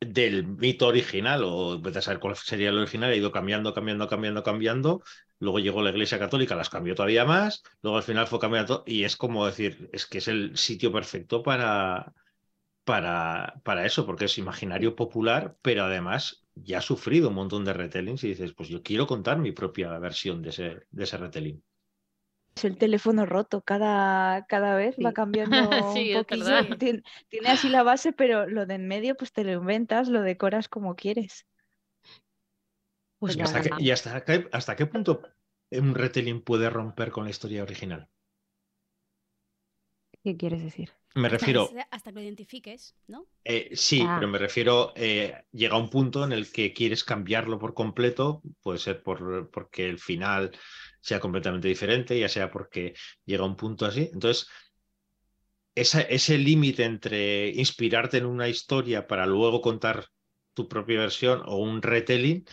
del 0.00 0.46
mito 0.46 0.86
original, 0.88 1.42
o 1.44 1.80
vete 1.80 1.98
a 1.98 2.02
saber 2.02 2.20
cuál 2.20 2.36
sería 2.36 2.70
el 2.70 2.78
original, 2.78 3.10
ha 3.10 3.16
ido 3.16 3.32
cambiando, 3.32 3.74
cambiando, 3.74 4.08
cambiando, 4.08 4.42
cambiando. 4.42 5.02
Luego 5.42 5.58
llegó 5.58 5.82
la 5.82 5.90
Iglesia 5.90 6.18
Católica, 6.18 6.56
las 6.56 6.70
cambió 6.70 6.94
todavía 6.94 7.24
más. 7.24 7.62
Luego 7.82 7.98
al 7.98 8.02
final 8.04 8.26
fue 8.26 8.38
cambiando 8.40 8.76
todo. 8.76 8.84
Y 8.86 9.04
es 9.04 9.16
como 9.16 9.46
decir, 9.46 9.90
es 9.92 10.06
que 10.06 10.18
es 10.18 10.28
el 10.28 10.56
sitio 10.56 10.92
perfecto 10.92 11.42
para, 11.42 12.14
para, 12.84 13.60
para 13.64 13.86
eso, 13.86 14.06
porque 14.06 14.26
es 14.26 14.38
imaginario 14.38 14.96
popular, 14.96 15.56
pero 15.62 15.84
además 15.84 16.44
ya 16.54 16.78
ha 16.78 16.82
sufrido 16.82 17.28
un 17.30 17.34
montón 17.36 17.64
de 17.64 17.72
retellings 17.74 18.24
y 18.24 18.28
dices, 18.30 18.52
pues 18.54 18.68
yo 18.70 18.82
quiero 18.82 19.06
contar 19.06 19.38
mi 19.38 19.52
propia 19.52 19.98
versión 19.98 20.42
de 20.42 20.50
ese, 20.50 20.80
de 20.90 21.04
ese 21.04 21.18
retelling. 21.18 21.62
Es 22.56 22.64
el 22.64 22.78
teléfono 22.78 23.26
roto, 23.26 23.60
cada, 23.62 24.46
cada 24.46 24.74
vez 24.74 24.98
va 25.04 25.12
cambiando 25.12 25.70
Sí, 25.82 26.00
un 26.02 26.10
es 26.12 26.26
poquillo. 26.26 26.56
verdad. 26.56 26.66
Tien- 26.78 27.04
Tiene, 27.28 27.50
así 27.50 27.68
la 27.68 27.82
base, 27.82 28.12
pero 28.12 28.46
lo 28.46 28.64
de 28.66 28.74
en 28.74 28.88
medio 28.88 29.16
pues 29.16 29.32
te 29.32 29.44
lo 29.44 29.52
inventas, 29.52 30.08
lo 30.08 30.22
decoras 30.22 30.68
como 30.68 30.94
quieres. 30.96 31.46
Pues 33.22 33.36
¿Y 33.36 33.40
hasta, 33.40 33.62
qué, 33.62 33.70
y 33.78 33.90
hasta, 33.90 34.24
qué, 34.24 34.48
hasta 34.52 34.76
qué 34.76 34.86
punto 34.86 35.22
un 35.70 35.94
retelling 35.94 36.42
puede 36.42 36.68
romper 36.70 37.10
con 37.10 37.24
la 37.24 37.30
historia 37.30 37.62
original? 37.62 38.08
¿Qué 40.24 40.36
quieres 40.36 40.62
decir? 40.62 40.90
Me 41.14 41.28
refiero, 41.28 41.62
hasta 41.90 42.10
que 42.10 42.14
lo 42.16 42.22
identifiques, 42.22 42.94
¿no? 43.06 43.26
eh, 43.44 43.70
sí, 43.74 44.08
Ah. 44.08 44.14
pero 44.14 44.28
me 44.28 44.38
refiero, 44.38 44.92
eh, 44.96 45.44
llega 45.52 45.76
un 45.76 45.90
punto 45.90 46.24
en 46.24 46.32
el 46.32 46.50
que 46.52 46.72
quieres 46.72 47.02
cambiarlo 47.04 47.58
por 47.58 47.74
completo, 47.74 48.42
puede 48.62 48.78
ser 48.78 49.02
por, 49.02 49.50
porque 49.50 49.88
el 49.88 49.98
final 49.98 50.52
sea 51.00 51.18
completamente 51.20 51.68
diferente, 51.68 52.18
ya 52.18 52.28
sea 52.28 52.50
porque 52.50 52.94
llega 53.24 53.44
un 53.44 53.56
punto 53.56 53.84
así. 53.86 54.10
Entonces, 54.12 54.48
esa- 55.74 56.02
ese 56.02 56.38
límite 56.38 56.84
entre 56.84 57.48
inspirarte 57.50 58.18
en 58.18 58.26
una 58.26 58.48
historia 58.48 59.06
para 59.06 59.26
luego 59.26 59.60
contar 59.60 60.06
tu 60.54 60.68
propia 60.68 61.00
versión 61.00 61.42
o 61.46 61.56
un 61.56 61.80
retelling 61.82 62.44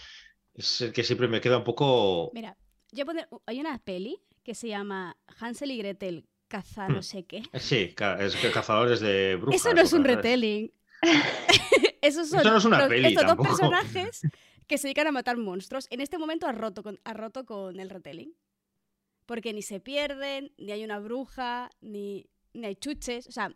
es 0.59 0.81
el 0.81 0.93
que 0.93 1.03
siempre 1.03 1.27
me 1.27 1.41
queda 1.41 1.57
un 1.57 1.63
poco... 1.63 2.31
Mira, 2.33 2.57
yo 2.91 3.05
hay 3.45 3.59
una 3.59 3.77
peli 3.79 4.21
que 4.43 4.53
se 4.55 4.67
llama 4.67 5.17
Hansel 5.39 5.71
y 5.71 5.77
Gretel 5.77 6.27
caza 6.47 6.87
no 6.87 6.99
Hmm. 6.99 7.03
sé 7.03 7.25
qué. 7.25 7.43
Sí, 7.59 7.93
ca- 7.95 8.23
es 8.23 8.35
que 8.35 8.51
cazadores 8.51 8.99
de 8.99 9.35
brujas. 9.35 9.61
Eso 9.61 9.73
no 9.73 9.81
es 9.81 9.93
un 9.93 10.03
retelling. 10.03 10.71
Esos 12.01 12.29
son 12.29 12.39
Eso 12.41 12.49
no 12.51 12.57
es 12.57 12.65
una 12.65 12.79
los- 12.79 12.87
peli 12.89 13.07
estos 13.09 13.25
tampoco. 13.25 13.49
dos 13.49 13.59
personajes 13.59 14.21
que 14.67 14.77
se 14.77 14.87
dedican 14.87 15.07
a 15.07 15.11
matar 15.11 15.37
monstruos. 15.37 15.87
En 15.89 16.01
este 16.01 16.17
momento 16.17 16.47
ha 16.47 16.51
roto 16.51 16.83
con, 16.83 16.99
ha 17.03 17.13
roto 17.13 17.45
con 17.45 17.79
el 17.79 17.89
retelling. 17.89 18.33
Porque 19.25 19.53
ni 19.53 19.61
se 19.61 19.79
pierden, 19.79 20.51
ni 20.57 20.71
hay 20.71 20.83
una 20.83 20.99
bruja, 20.99 21.69
ni, 21.81 22.27
ni 22.53 22.65
hay 22.65 22.75
chuches. 22.75 23.27
O 23.27 23.31
sea, 23.31 23.55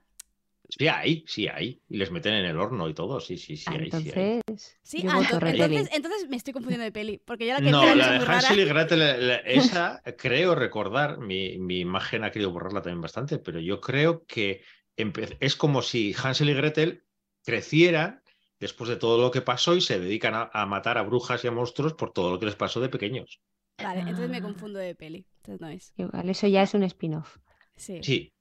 Sí 0.69 0.87
hay, 0.87 1.23
sí 1.27 1.47
hay. 1.47 1.81
Y 1.89 1.97
les 1.97 2.09
meten 2.09 2.33
en 2.33 2.45
el 2.45 2.57
horno 2.57 2.87
y 2.89 2.93
todo, 2.93 3.19
sí, 3.19 3.37
sí, 3.37 3.57
sí 3.57 3.65
Ah, 3.67 3.73
hay. 3.79 3.91
sí 3.91 4.11
hay. 4.15 4.31
entonces, 4.47 4.77
sí, 4.81 5.03
ah, 5.07 5.19
ento- 5.19 5.39
retelling. 5.39 5.63
entonces, 5.77 5.95
entonces 5.95 6.29
me 6.29 6.37
estoy 6.37 6.53
confundiendo 6.53 6.83
de 6.85 6.91
peli. 6.91 7.17
Porque 7.23 7.45
yo 7.47 7.53
la 7.53 7.59
que 7.59 7.69
No, 7.71 7.93
la 7.95 8.11
de. 8.19 8.25
Hansel 8.25 8.59
y 8.59 8.65
Gretel, 8.65 8.99
la- 8.99 9.17
la- 9.17 9.35
esa 9.45 10.01
creo 10.17 10.55
recordar, 10.55 11.19
mi, 11.19 11.57
mi 11.59 11.79
imagen 11.81 12.23
ha 12.23 12.31
querido 12.31 12.51
borrarla 12.51 12.81
también 12.81 13.01
bastante, 13.01 13.37
pero 13.39 13.59
yo 13.59 13.81
creo 13.81 14.25
que 14.25 14.61
es 14.95 15.55
como 15.55 15.81
si 15.81 16.15
Hansel 16.21 16.49
y 16.49 16.53
Gretel 16.53 17.03
crecieran 17.43 18.21
después 18.59 18.89
de 18.89 18.95
todo 18.95 19.21
lo 19.21 19.31
que 19.31 19.41
pasó 19.41 19.75
y 19.75 19.81
se 19.81 19.99
dedican 19.99 20.33
a, 20.33 20.49
a 20.53 20.65
matar 20.65 20.97
a 20.97 21.01
brujas 21.03 21.43
y 21.43 21.47
a 21.47 21.51
monstruos 21.51 21.93
por 21.93 22.13
todo 22.13 22.31
lo 22.31 22.39
que 22.39 22.45
les 22.45 22.55
pasó 22.55 22.79
de 22.79 22.89
pequeños. 22.89 23.41
Vale, 23.77 24.01
entonces 24.01 24.29
me 24.29 24.37
Ah. 24.37 24.41
confundo 24.41 24.79
de 24.79 24.95
peli. 24.95 25.25
Entonces 25.37 25.59
no 25.61 25.67
es. 25.67 25.93
Igual, 25.97 26.29
eso 26.29 26.47
ya 26.47 26.61
es 26.63 26.73
un 26.73 26.83
spin-off. 26.83 27.37
Sí. 27.75 27.99
Sí, 28.01 28.32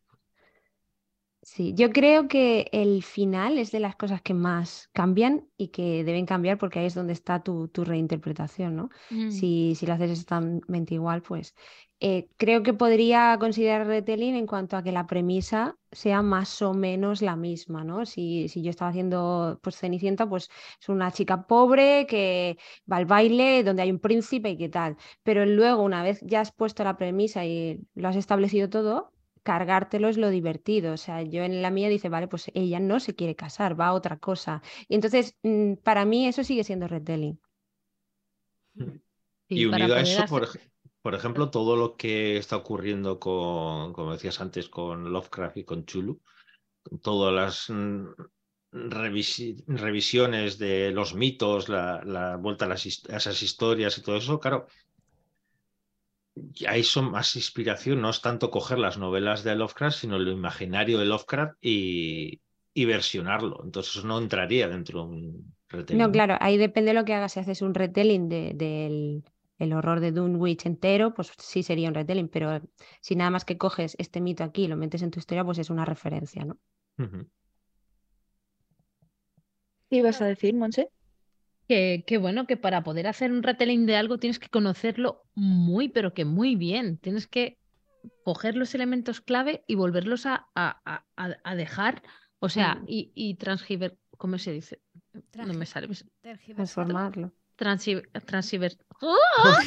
Sí, 1.45 1.74
yo 1.74 1.90
creo 1.90 2.28
que 2.28 2.68
el 2.70 3.03
final 3.03 3.59
es 3.59 3.72
de 3.72 3.80
las 3.80 3.97
cosas 3.97 4.22
que 4.22 4.32
más 4.32 4.88
cambian 4.93 5.49
y 5.57 5.68
que 5.68 6.05
deben 6.05 6.24
cambiar 6.24 6.57
porque 6.57 6.78
ahí 6.78 6.86
es 6.86 6.95
donde 6.95 7.12
está 7.12 7.43
tu, 7.43 7.66
tu 7.66 7.84
reinterpretación, 7.84 8.76
¿no? 8.76 8.90
Mm. 9.11 9.28
Si, 9.28 9.74
si 9.74 9.84
lo 9.84 9.95
haces 9.95 10.12
exactamente 10.12 10.95
igual, 10.95 11.20
pues 11.22 11.57
eh, 11.99 12.28
creo 12.36 12.62
que 12.62 12.74
podría 12.74 13.36
considerar 13.40 13.88
retelling 13.88 14.36
en 14.36 14.47
cuanto 14.47 14.76
a 14.76 14.84
que 14.84 14.93
la 14.93 15.07
premisa 15.09 15.76
sea 15.90 16.22
más 16.22 16.62
o 16.62 16.74
menos 16.74 17.22
la 17.22 17.34
misma, 17.34 17.82
¿no? 17.82 18.07
Si, 18.07 18.49
si 18.49 18.62
yo 18.62 18.70
estaba 18.70 18.90
haciendo 18.90 19.59
pues 19.64 19.76
Cenicienta, 19.76 20.28
pues 20.28 20.49
es 20.80 20.88
una 20.88 21.11
chica 21.11 21.49
pobre 21.49 22.07
que 22.07 22.57
va 22.90 22.99
al 22.99 23.07
baile 23.07 23.64
donde 23.64 23.82
hay 23.82 23.90
un 23.90 23.99
príncipe 23.99 24.51
y 24.51 24.57
qué 24.57 24.68
tal. 24.68 24.97
Pero 25.24 25.45
luego, 25.45 25.82
una 25.82 26.05
vez 26.05 26.20
ya 26.22 26.40
has 26.40 26.53
puesto 26.53 26.84
la 26.84 26.97
premisa 26.97 27.45
y 27.45 27.80
lo 27.95 28.09
has 28.09 28.16
establecido 28.16 28.70
todo, 28.70 29.12
cargártelo 29.43 30.09
es 30.09 30.18
lo 30.18 30.30
divertido. 30.30 30.93
O 30.95 30.97
sea, 30.97 31.22
yo 31.22 31.43
en 31.45 31.62
la 31.62 31.70
mía 31.70 31.88
dice, 31.88 32.09
vale, 32.09 32.28
pues 32.28 32.51
ella 32.55 32.80
no 32.80 33.01
se 33.01 33.14
quiere 33.14 33.36
casar, 33.36 33.78
va 33.80 33.88
a 33.88 33.93
otra 33.95 34.18
cosa. 34.18 34.62
Y 34.88 34.95
entonces, 34.95 35.36
mm, 35.43 35.74
para 35.76 36.05
mí 36.05 36.26
eso 36.26 36.45
sigue 36.45 36.64
siendo 36.64 36.88
retelling. 36.88 37.40
Sí, 39.49 39.61
y 39.61 39.66
unido 39.66 39.95
a 39.95 40.01
eso, 40.01 40.24
por, 40.26 40.45
hacer- 40.45 40.70
por 41.03 41.14
ejemplo, 41.14 41.51
todo 41.51 41.76
lo 41.76 41.97
que 41.97 42.36
está 42.36 42.57
ocurriendo 42.57 43.18
con, 43.20 43.93
como 43.93 44.12
decías 44.12 44.40
antes, 44.40 44.68
con 44.68 45.12
Lovecraft 45.12 45.59
y 45.59 45.64
con 45.64 45.84
Chulu, 45.84 46.20
todas 47.03 47.34
las 47.34 47.70
mm, 47.70 48.07
revisi- 48.72 49.64
revisiones 49.68 50.59
de 50.59 50.93
los 50.93 51.14
mitos, 51.14 51.68
la, 51.68 52.03
la 52.05 52.36
vuelta 52.36 52.66
a, 52.66 52.68
las 52.68 52.86
a 53.11 53.16
esas 53.18 53.43
historias 53.43 53.99
y 53.99 54.03
todo 54.03 54.16
eso, 54.16 54.40
claro, 54.40 54.66
y 56.35 56.66
ahí 56.66 56.83
son 56.85 57.11
más 57.11 57.37
inspiración, 57.37 58.01
no 58.01 58.11
es 58.11 58.20
tanto 58.22 58.51
coger 58.51 58.78
las 58.78 58.99
novelas 58.99 59.45
de 59.45 59.55
Lovecraft, 59.57 59.99
sino 59.99 60.18
lo 60.18 60.30
imaginario 60.33 60.99
de 60.99 61.07
Lovecraft 61.07 61.57
y, 61.61 62.41
y 62.74 62.85
versionarlo. 62.85 63.61
Entonces 63.64 63.97
eso 63.97 64.07
no 64.07 64.18
entraría 64.18 64.68
dentro 64.68 65.01
de 65.01 65.07
un 65.07 65.55
retelling. 65.68 66.09
No, 66.09 66.11
claro, 66.11 66.37
ahí 66.41 66.57
depende 66.59 66.91
de 66.91 66.95
lo 66.95 67.05
que 67.05 67.14
hagas. 67.14 67.33
Si 67.33 67.41
haces 67.41 67.62
un 67.62 67.74
retelling 67.74 68.28
de- 68.28 68.53
del 68.55 69.24
el 69.59 69.72
horror 69.74 70.01
de 70.01 70.11
Dunwich 70.11 70.66
entero, 70.66 71.14
pues 71.14 71.33
sí 71.39 71.62
sería 71.62 71.89
un 71.89 71.95
retelling, 71.95 72.28
pero 72.28 72.61
si 73.01 73.14
nada 73.14 73.30
más 73.30 73.45
que 73.45 73.59
coges 73.59 73.95
este 73.99 74.20
mito 74.20 74.43
aquí 74.43 74.64
y 74.64 74.68
lo 74.68 74.76
metes 74.76 75.03
en 75.03 75.11
tu 75.12 75.20
historia, 75.20 75.45
pues 75.45 75.59
es 75.59 75.70
una 75.70 75.85
referencia, 75.85 76.45
¿no? 76.45 76.59
¿Qué 79.89 79.97
ibas 79.99 80.20
a 80.20 80.26
decir, 80.26 80.55
Monse? 80.57 80.91
Que, 81.69 82.05
que 82.07 82.19
bueno, 82.19 82.47
que 82.47 82.57
para 82.57 82.83
poder 82.83 83.07
hacer 83.07 83.31
un 83.33 83.43
retelling 83.43 83.87
de 83.87 83.97
algo 83.97 84.19
tienes 84.19 84.39
que 84.39 84.49
conocerlo 84.49 85.23
muy, 85.35 85.89
pero 85.89 86.13
que 86.13 86.25
muy 86.25 86.57
bien. 86.57 86.99
Tienes 86.99 87.27
que 87.27 87.59
coger 88.25 88.57
los 88.57 88.75
elementos 88.75 89.21
clave 89.21 89.65
y 89.67 89.75
volverlos 89.77 90.27
a, 90.27 90.47
a- 90.55 90.81
a- 91.17 91.37
a- 91.45 91.55
dejar, 91.55 92.03
o 92.41 92.49
sea, 92.49 92.75
Mm. 92.77 92.85
y, 92.89 93.13
y 93.15 93.35
transgiver, 93.37 93.97
¿cómo 94.19 94.39
se 94.39 94.53
dice? 94.53 94.81
No 95.37 95.55
me 95.55 95.67
sale. 95.67 95.89
Transformarlo. 96.55 97.33
Transi- 97.57 98.03
transiver- 98.27 98.77
¡Oh! 99.01 99.17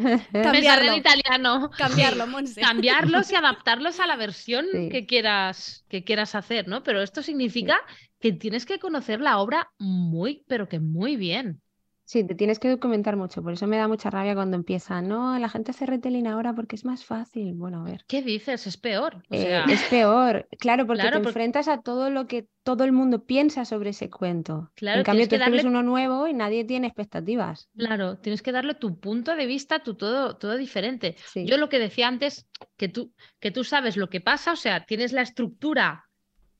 Me 0.00 0.18
sale 0.18 0.42
Cambiarlo. 0.42 0.92
en 0.92 0.98
italiano. 0.98 1.70
Cambiarlo, 1.76 2.26
Monse. 2.26 2.60
cambiarlos 2.60 3.30
y 3.32 3.34
adaptarlos 3.34 4.00
a 4.00 4.06
la 4.06 4.16
versión 4.16 4.66
Sí. 4.72 4.88
que 4.90 5.06
quieras 5.06 5.84
que 5.88 6.04
quieras 6.04 6.34
hacer, 6.34 6.68
¿no? 6.68 6.82
Pero 6.82 7.02
esto 7.02 7.22
significa 7.22 7.80
que 8.20 8.32
tienes 8.32 8.66
que 8.66 8.78
conocer 8.78 9.20
la 9.20 9.38
obra 9.38 9.70
muy, 9.78 10.44
pero 10.48 10.68
que 10.68 10.78
muy 10.80 11.16
bien. 11.16 11.60
Sí, 12.10 12.24
te 12.24 12.34
tienes 12.34 12.58
que 12.58 12.70
documentar 12.70 13.16
mucho, 13.18 13.42
por 13.42 13.52
eso 13.52 13.66
me 13.66 13.76
da 13.76 13.86
mucha 13.86 14.08
rabia 14.08 14.34
cuando 14.34 14.56
empieza, 14.56 15.02
no, 15.02 15.38
la 15.38 15.50
gente 15.50 15.72
hace 15.72 15.84
retelling 15.84 16.26
ahora 16.26 16.54
porque 16.54 16.74
es 16.74 16.86
más 16.86 17.04
fácil. 17.04 17.52
Bueno, 17.52 17.82
a 17.82 17.84
ver. 17.84 18.06
¿Qué 18.08 18.22
dices? 18.22 18.66
Es 18.66 18.78
peor. 18.78 19.16
O 19.28 19.34
Eh, 19.34 19.62
es 19.68 19.82
peor, 19.90 20.48
claro, 20.58 20.86
porque 20.86 21.02
Claro, 21.02 21.18
te 21.18 21.22
porque- 21.24 21.28
enfrentas 21.28 21.68
a 21.68 21.82
todo 21.82 22.08
lo 22.08 22.26
que 22.26 22.48
todo 22.62 22.84
el 22.84 22.92
mundo 22.92 23.26
piensa 23.26 23.66
sobre 23.66 23.90
ese 23.90 24.08
cuento. 24.08 24.70
Claro, 24.74 25.00
En 25.00 25.04
cambio, 25.04 25.28
tú 25.28 25.34
escribes 25.34 25.64
darle- 25.64 25.68
uno 25.68 25.82
nuevo 25.82 26.26
y 26.28 26.32
nadie 26.32 26.64
tiene 26.64 26.86
expectativas. 26.86 27.68
claro, 27.76 28.16
tienes 28.16 28.40
que 28.40 28.52
darle 28.52 28.72
tu 28.72 28.98
punto 28.98 29.36
de 29.36 29.44
vista, 29.44 29.82
tu 29.82 29.94
todo, 29.94 30.36
todo 30.38 30.56
diferente. 30.56 31.14
Sí. 31.26 31.44
Yo 31.44 31.58
lo 31.58 31.68
que 31.68 31.78
decía 31.78 32.08
antes, 32.08 32.48
que 32.78 32.88
tú, 32.88 33.12
que 33.38 33.50
tú 33.50 33.64
sabes 33.64 33.98
lo 33.98 34.08
que 34.08 34.22
pasa, 34.22 34.52
o 34.52 34.56
sea, 34.56 34.86
tienes 34.86 35.12
la 35.12 35.20
estructura 35.20 36.07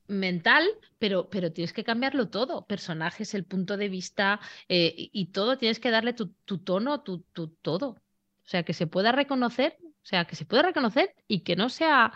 mental, 0.09 0.67
pero, 0.97 1.29
pero 1.29 1.53
tienes 1.53 1.71
que 1.71 1.83
cambiarlo 1.83 2.29
todo, 2.29 2.65
personajes, 2.65 3.33
el 3.33 3.45
punto 3.45 3.77
de 3.77 3.87
vista 3.87 4.39
eh, 4.67 4.93
y, 4.95 5.27
todo, 5.27 5.57
tienes 5.57 5.79
que 5.79 5.91
darle 5.91 6.13
tu, 6.13 6.33
tu 6.45 6.57
tono, 6.57 7.01
tu, 7.01 7.19
tu 7.31 7.47
todo. 7.47 7.89
O 7.89 8.47
sea, 8.49 8.63
que 8.63 8.73
se 8.73 8.87
pueda 8.87 9.11
reconocer, 9.11 9.77
o 9.81 10.05
sea, 10.05 10.25
que 10.25 10.35
se 10.35 10.45
pueda 10.45 10.63
reconocer 10.63 11.13
y 11.27 11.41
que 11.41 11.55
no 11.55 11.69
sea, 11.69 12.11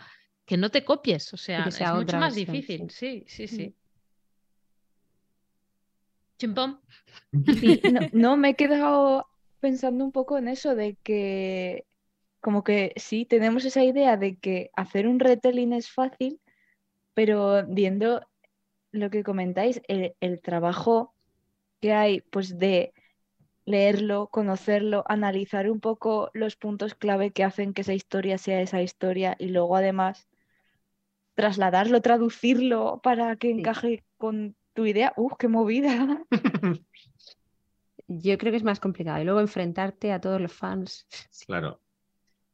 que 0.46 0.58
no 0.58 0.72
te 0.72 0.84
copies, 0.84 1.34
o 1.34 1.38
sea, 1.38 1.66
es 1.68 1.80
mucho 1.94 2.18
más 2.18 2.36
versión, 2.36 2.56
difícil. 2.58 2.90
Sí, 2.90 3.24
sí, 3.28 3.48
sí. 3.48 3.76
Chimpón. 6.38 6.82
Sí, 7.60 7.82
no, 7.92 8.00
no, 8.12 8.38
me 8.38 8.50
he 8.50 8.56
quedado 8.56 9.28
pensando 9.60 10.04
un 10.04 10.12
poco 10.12 10.38
en 10.38 10.48
eso 10.48 10.76
de 10.76 10.98
que 11.04 11.86
como 12.42 12.66
que 12.66 12.92
sí, 12.98 13.26
tenemos 13.26 13.64
esa 13.64 13.84
idea 13.86 14.18
de 14.18 14.38
que 14.38 14.70
hacer 14.76 15.08
un 15.08 15.20
retelling 15.20 15.72
es 15.72 15.90
fácil, 15.90 16.42
pero 17.14 17.66
viendo 17.68 18.26
lo 18.92 19.10
que 19.10 19.24
comentáis, 19.24 19.82
el, 19.88 20.16
el 20.20 20.42
trabajo 20.42 21.14
que 21.80 21.94
hay 21.94 22.22
pues 22.22 22.58
de 22.58 22.94
leerlo, 23.66 24.28
conocerlo, 24.28 25.04
analizar 25.08 25.70
un 25.70 25.80
poco 25.80 26.30
los 26.34 26.56
puntos 26.56 26.96
clave 26.96 27.32
que 27.32 27.44
hacen 27.44 27.74
que 27.74 27.82
esa 27.82 27.94
historia 27.94 28.38
sea 28.38 28.62
esa 28.62 28.82
historia 28.82 29.36
y 29.40 29.48
luego 29.48 29.76
además 29.76 30.28
trasladarlo, 31.36 32.02
traducirlo 32.02 33.00
para 33.02 33.36
que 33.38 33.48
Sí. 33.48 33.60
encaje 33.60 34.04
con 34.18 34.56
tu 34.74 34.86
idea. 34.86 35.14
¡Uh, 35.18 35.36
qué 35.38 35.48
movida! 35.48 36.24
Yo 38.08 38.38
creo 38.38 38.52
que 38.52 38.58
es 38.58 38.64
más 38.64 38.80
complicado. 38.80 39.22
Y 39.22 39.24
luego 39.24 39.40
enfrentarte 39.40 40.12
a 40.12 40.20
todos 40.22 40.42
los 40.42 40.52
fans. 40.54 41.08
Claro. 41.46 41.80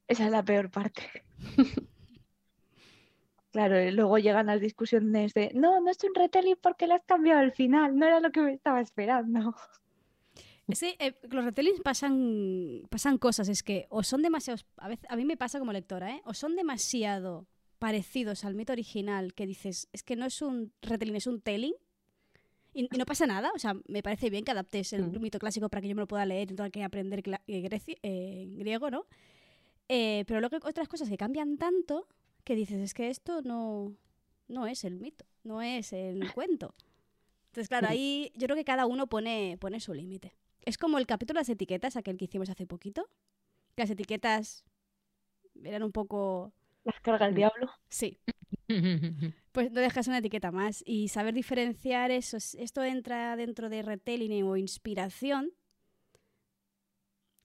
Esa 0.08 0.26
es 0.26 0.32
la 0.32 0.44
peor 0.44 0.70
parte. 0.70 1.02
Claro, 3.52 3.82
y 3.82 3.92
luego 3.92 4.18
llegan 4.20 4.46
las 4.46 4.62
discusiones 4.62 5.34
de, 5.34 5.52
no, 5.56 5.82
no 5.82 5.90
es 5.90 5.98
un 6.04 6.14
retelling 6.14 6.58
porque 6.62 6.86
le 6.86 6.94
has 6.94 7.04
cambiado 7.06 7.42
el 7.42 7.52
final, 7.52 7.98
no 7.98 8.06
era 8.06 8.20
lo 8.20 8.32
que 8.32 8.42
me 8.42 8.54
estaba 8.54 8.80
esperando. 8.80 9.56
Es 10.68 10.82
que 10.82 10.96
eh, 11.00 11.16
los 11.32 11.44
retellings 11.44 11.82
pasan, 11.82 12.84
pasan 12.92 13.18
cosas, 13.18 13.50
es 13.50 13.64
que 13.64 13.88
o 13.90 14.04
son 14.04 14.22
demasiados, 14.22 14.68
a, 14.78 14.88
veces, 14.88 15.08
a 15.10 15.16
mí 15.16 15.26
me 15.26 15.36
pasa 15.36 15.58
como 15.58 15.74
lectora, 15.74 16.12
¿eh? 16.12 16.22
o 16.26 16.36
son 16.36 16.56
demasiado 16.56 17.48
parecidos 17.80 18.46
al 18.46 18.54
mito 18.54 18.74
original 18.74 19.34
que 19.34 19.48
dices, 19.48 19.90
es 19.94 20.04
que 20.04 20.16
no 20.16 20.28
es 20.28 20.44
un 20.44 20.72
retelling, 20.84 21.16
es 21.16 21.26
un 21.26 21.42
telling, 21.42 21.74
y, 22.72 22.84
y 22.94 22.98
no 23.00 23.06
pasa 23.06 23.26
nada, 23.26 23.50
o 23.56 23.58
sea, 23.58 23.74
me 23.88 24.04
parece 24.04 24.30
bien 24.30 24.44
que 24.44 24.52
adaptes 24.52 24.94
el 24.94 25.06
Mm. 25.10 25.20
mito 25.22 25.40
clásico 25.40 25.70
para 25.70 25.82
que 25.82 25.88
yo 25.88 25.96
me 25.96 26.02
lo 26.02 26.08
pueda 26.08 26.24
leer 26.24 26.52
y 26.52 26.54
no 26.54 26.58
tenga 26.58 26.70
que 26.70 26.84
aprender 26.84 27.24
eh, 27.48 27.68
eh, 28.04 28.48
griego, 28.58 28.92
¿no? 28.92 29.08
Eh, 29.88 30.24
pero 30.28 30.40
luego 30.40 30.56
hay 30.56 30.70
otras 30.70 30.88
cosas 30.88 31.10
que 31.10 31.18
cambian 31.18 31.58
tanto 31.58 32.06
que 32.50 32.56
dices, 32.56 32.80
es 32.82 32.96
que 32.96 33.10
esto 33.12 33.44
no, 33.44 33.96
no 34.48 34.66
es 34.66 34.84
el 34.84 35.00
mito, 35.00 35.24
no 35.44 35.62
es 35.62 35.94
el 35.94 36.20
cuento. 36.34 36.74
Entonces, 37.50 37.70
claro, 37.70 37.88
ahí 37.88 38.32
yo 38.36 38.48
creo 38.48 38.56
que 38.58 38.66
cada 38.66 38.88
uno 38.88 39.06
pone, 39.08 39.56
pone 39.62 39.80
su 39.80 39.94
límite. 39.94 40.36
Es 40.66 40.80
como 40.80 40.98
el 40.98 41.06
capítulo 41.06 41.38
de 41.38 41.42
las 41.42 41.50
etiquetas, 41.50 41.96
aquel 41.96 42.18
que 42.18 42.26
hicimos 42.26 42.50
hace 42.50 42.66
poquito. 42.66 43.08
que 43.76 43.84
Las 43.84 43.92
etiquetas 43.92 44.66
eran 45.64 45.84
un 45.84 45.92
poco... 45.92 46.52
Las 46.86 47.00
carga 47.02 47.28
el 47.28 47.34
Mm. 47.34 47.36
diablo. 47.36 47.70
Sí, 47.90 48.18
pues 49.52 49.72
no 49.72 49.80
dejas 49.82 50.08
una 50.08 50.18
etiqueta 50.18 50.52
más. 50.52 50.82
Y 50.88 51.10
saber 51.10 51.36
diferenciar 51.36 52.10
eso, 52.10 52.38
es- 52.38 52.56
esto 52.56 52.84
entra 52.84 53.36
dentro 53.36 53.70
de 53.70 53.84
retelling 53.84 54.44
o 54.44 54.58
inspiración, 54.58 55.52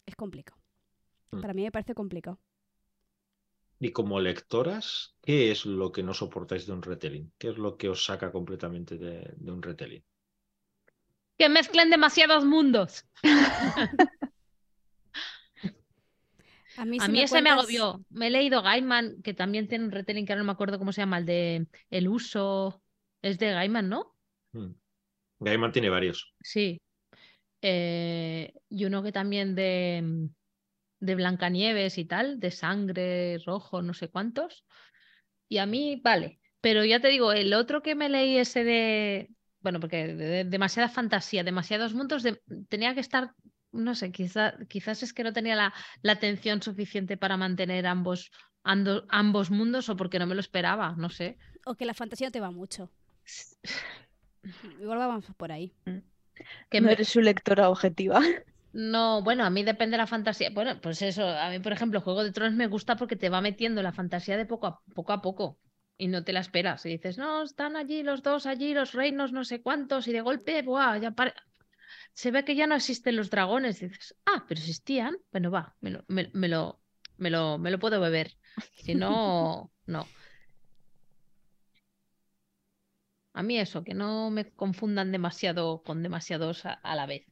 es 0.07 0.17
complicado. 0.17 0.59
Mm. 1.31 1.41
Para 1.43 1.53
mí 1.55 1.63
me 1.63 1.73
parece 1.73 1.95
complicado. 1.95 2.39
Y 3.85 3.93
como 3.93 4.19
lectoras, 4.19 5.15
¿qué 5.21 5.51
es 5.51 5.67
lo 5.67 5.93
que 5.93 6.03
no 6.03 6.15
soportáis 6.15 6.65
de 6.65 6.73
un 6.73 6.81
retelling? 6.81 7.31
¿Qué 7.37 7.51
es 7.51 7.59
lo 7.59 7.77
que 7.77 7.91
os 7.91 8.03
saca 8.03 8.33
completamente 8.33 8.97
de, 8.97 9.35
de 9.37 9.53
un 9.53 9.61
retelling? 9.61 10.03
Que 11.37 11.51
mezclen 11.51 11.91
demasiados 11.91 12.47
mundos. 12.47 13.05
A 16.79 16.87
mí, 16.87 16.97
A 16.99 17.05
si 17.05 17.13
mí 17.13 17.19
me 17.19 17.25
ese 17.25 17.43
me 17.43 17.51
agobió. 17.51 18.03
Me 18.09 18.29
he 18.29 18.31
leído 18.31 18.63
Gaiman, 18.63 19.21
que 19.23 19.35
también 19.35 19.69
tiene 19.69 19.85
un 19.85 19.91
retelling 19.91 20.25
que 20.25 20.33
ahora 20.33 20.41
no 20.45 20.47
me 20.47 20.53
acuerdo 20.53 20.79
cómo 20.79 20.91
se 20.91 21.03
llama, 21.03 21.19
el 21.19 21.27
de 21.27 21.67
El 21.91 22.09
uso. 22.09 22.83
Es 23.21 23.39
de 23.39 23.53
Gaiman, 23.53 23.91
¿no? 23.91 24.17
Hmm. 24.55 24.73
Gaiman 25.41 25.73
tiene 25.73 25.91
varios. 25.91 26.33
Sí. 26.41 26.81
Eh, 27.61 28.51
y 28.71 28.87
uno 28.87 29.03
que 29.03 29.13
también 29.13 29.55
de, 29.55 30.01
mm, 30.03 30.27
de 31.05 31.15
Blancanieves 31.15 31.99
y 31.99 32.05
tal, 32.05 32.41
de 32.41 32.51
sangre 32.51 33.39
rojo, 33.45 33.83
no 33.83 33.95
sé 33.95 34.09
cuántos. 34.09 34.65
Y 35.49 35.59
a 35.59 35.67
mí, 35.67 36.01
vale. 36.03 36.41
Pero 36.61 36.85
ya 36.85 37.01
te 37.01 37.09
digo, 37.09 37.33
el 37.33 37.53
otro 37.55 37.83
que 37.83 37.95
me 37.95 38.09
leí 38.09 38.39
ese 38.39 38.65
de. 38.65 39.31
Bueno, 39.61 39.81
porque 39.81 40.07
de- 40.09 40.15
de- 40.17 40.45
demasiada 40.45 40.89
fantasía, 40.89 41.45
demasiados 41.45 41.95
mundos, 41.95 42.23
de- 42.23 42.41
tenía 42.69 42.95
que 42.95 43.01
estar. 43.01 43.33
No 43.73 43.95
sé, 43.95 44.13
quizá- 44.13 44.55
quizás 44.69 45.03
es 45.03 45.13
que 45.13 45.25
no 45.25 45.33
tenía 45.33 45.57
la, 45.57 45.75
la 46.03 46.13
atención 46.13 46.63
suficiente 46.63 47.17
para 47.17 47.37
mantener 47.37 47.87
ambos, 47.87 48.31
ando- 48.63 49.05
ambos 49.09 49.51
mundos 49.51 49.89
o 49.89 49.97
porque 49.97 50.19
no 50.19 50.27
me 50.27 50.35
lo 50.35 50.41
esperaba, 50.41 50.95
no 50.97 51.11
sé. 51.11 51.37
O 51.67 51.75
que 51.75 51.85
la 51.85 51.95
fantasía 51.95 52.31
te 52.31 52.41
va 52.41 52.51
mucho. 52.51 52.91
Igual 54.81 54.99
vamos 54.99 55.25
por 55.37 55.51
ahí. 55.53 55.73
Que 56.71 56.81
no 56.81 56.87
me- 56.87 56.93
eres 56.93 57.09
su 57.09 57.21
lectora 57.21 57.69
objetiva. 57.69 58.21
No, 58.75 59.23
bueno, 59.23 59.45
a 59.45 59.51
mí 59.51 59.63
depende 59.63 59.95
de 59.95 59.99
la 59.99 60.07
fantasía. 60.09 60.51
Bueno, 60.51 60.81
pues 60.81 61.01
eso, 61.03 61.27
a 61.29 61.49
mí, 61.51 61.61
por 61.61 61.73
ejemplo, 61.73 62.01
Juego 62.01 62.25
de 62.25 62.33
Tronos 62.33 62.55
me 62.55 62.67
gusta 62.67 62.97
porque 62.97 63.15
te 63.17 63.29
va 63.29 63.41
metiendo 63.41 63.83
la 63.83 63.93
fantasía 63.93 64.37
de 64.37 64.47
poco 64.47 64.67
a 64.67 64.83
poco, 64.95 65.13
a 65.13 65.23
poco 65.23 65.61
y 65.97 66.09
no 66.09 66.25
te 66.25 66.33
la 66.33 66.41
esperas. 66.41 66.85
Y 66.85 66.89
dices, 66.91 67.17
no, 67.17 67.43
están 67.45 67.77
allí 67.77 68.03
los 68.03 68.23
dos, 68.23 68.47
allí 68.47 68.75
los 68.75 68.93
reinos, 68.93 69.31
no 69.33 69.45
sé 69.45 69.63
cuántos, 69.63 70.09
y 70.09 70.13
de 70.13 70.23
golpe, 70.23 70.63
¡buah! 70.63 70.99
Ya 70.99 71.13
pare- 71.13 71.35
se 72.15 72.31
ve 72.33 72.45
que 72.45 72.57
ya 72.57 72.67
no 72.67 72.77
existen 72.77 73.17
los 73.17 73.31
dragones. 73.31 73.83
Y 73.83 73.89
dices, 73.89 74.17
ah, 74.27 74.45
pero 74.49 74.61
existían. 74.61 75.17
Bueno, 75.33 75.51
va, 75.53 75.77
me 75.81 75.91
lo, 75.91 76.05
me, 76.09 76.31
me 76.35 76.49
lo, 76.49 76.83
me 77.19 77.31
lo, 77.31 77.59
me 77.59 77.71
lo 77.71 77.79
puedo 77.81 78.01
beber. 78.01 78.37
Si 78.75 78.95
no, 78.97 79.73
no. 79.87 80.07
A 83.35 83.43
mí 83.43 83.59
eso, 83.59 83.85
que 83.85 83.93
no 83.93 84.31
me 84.31 84.51
confundan 84.55 85.13
demasiado 85.13 85.83
con 85.83 86.03
demasiados 86.03 86.65
a- 86.65 86.73
a 86.73 86.97
la 86.97 87.05
vez. 87.07 87.27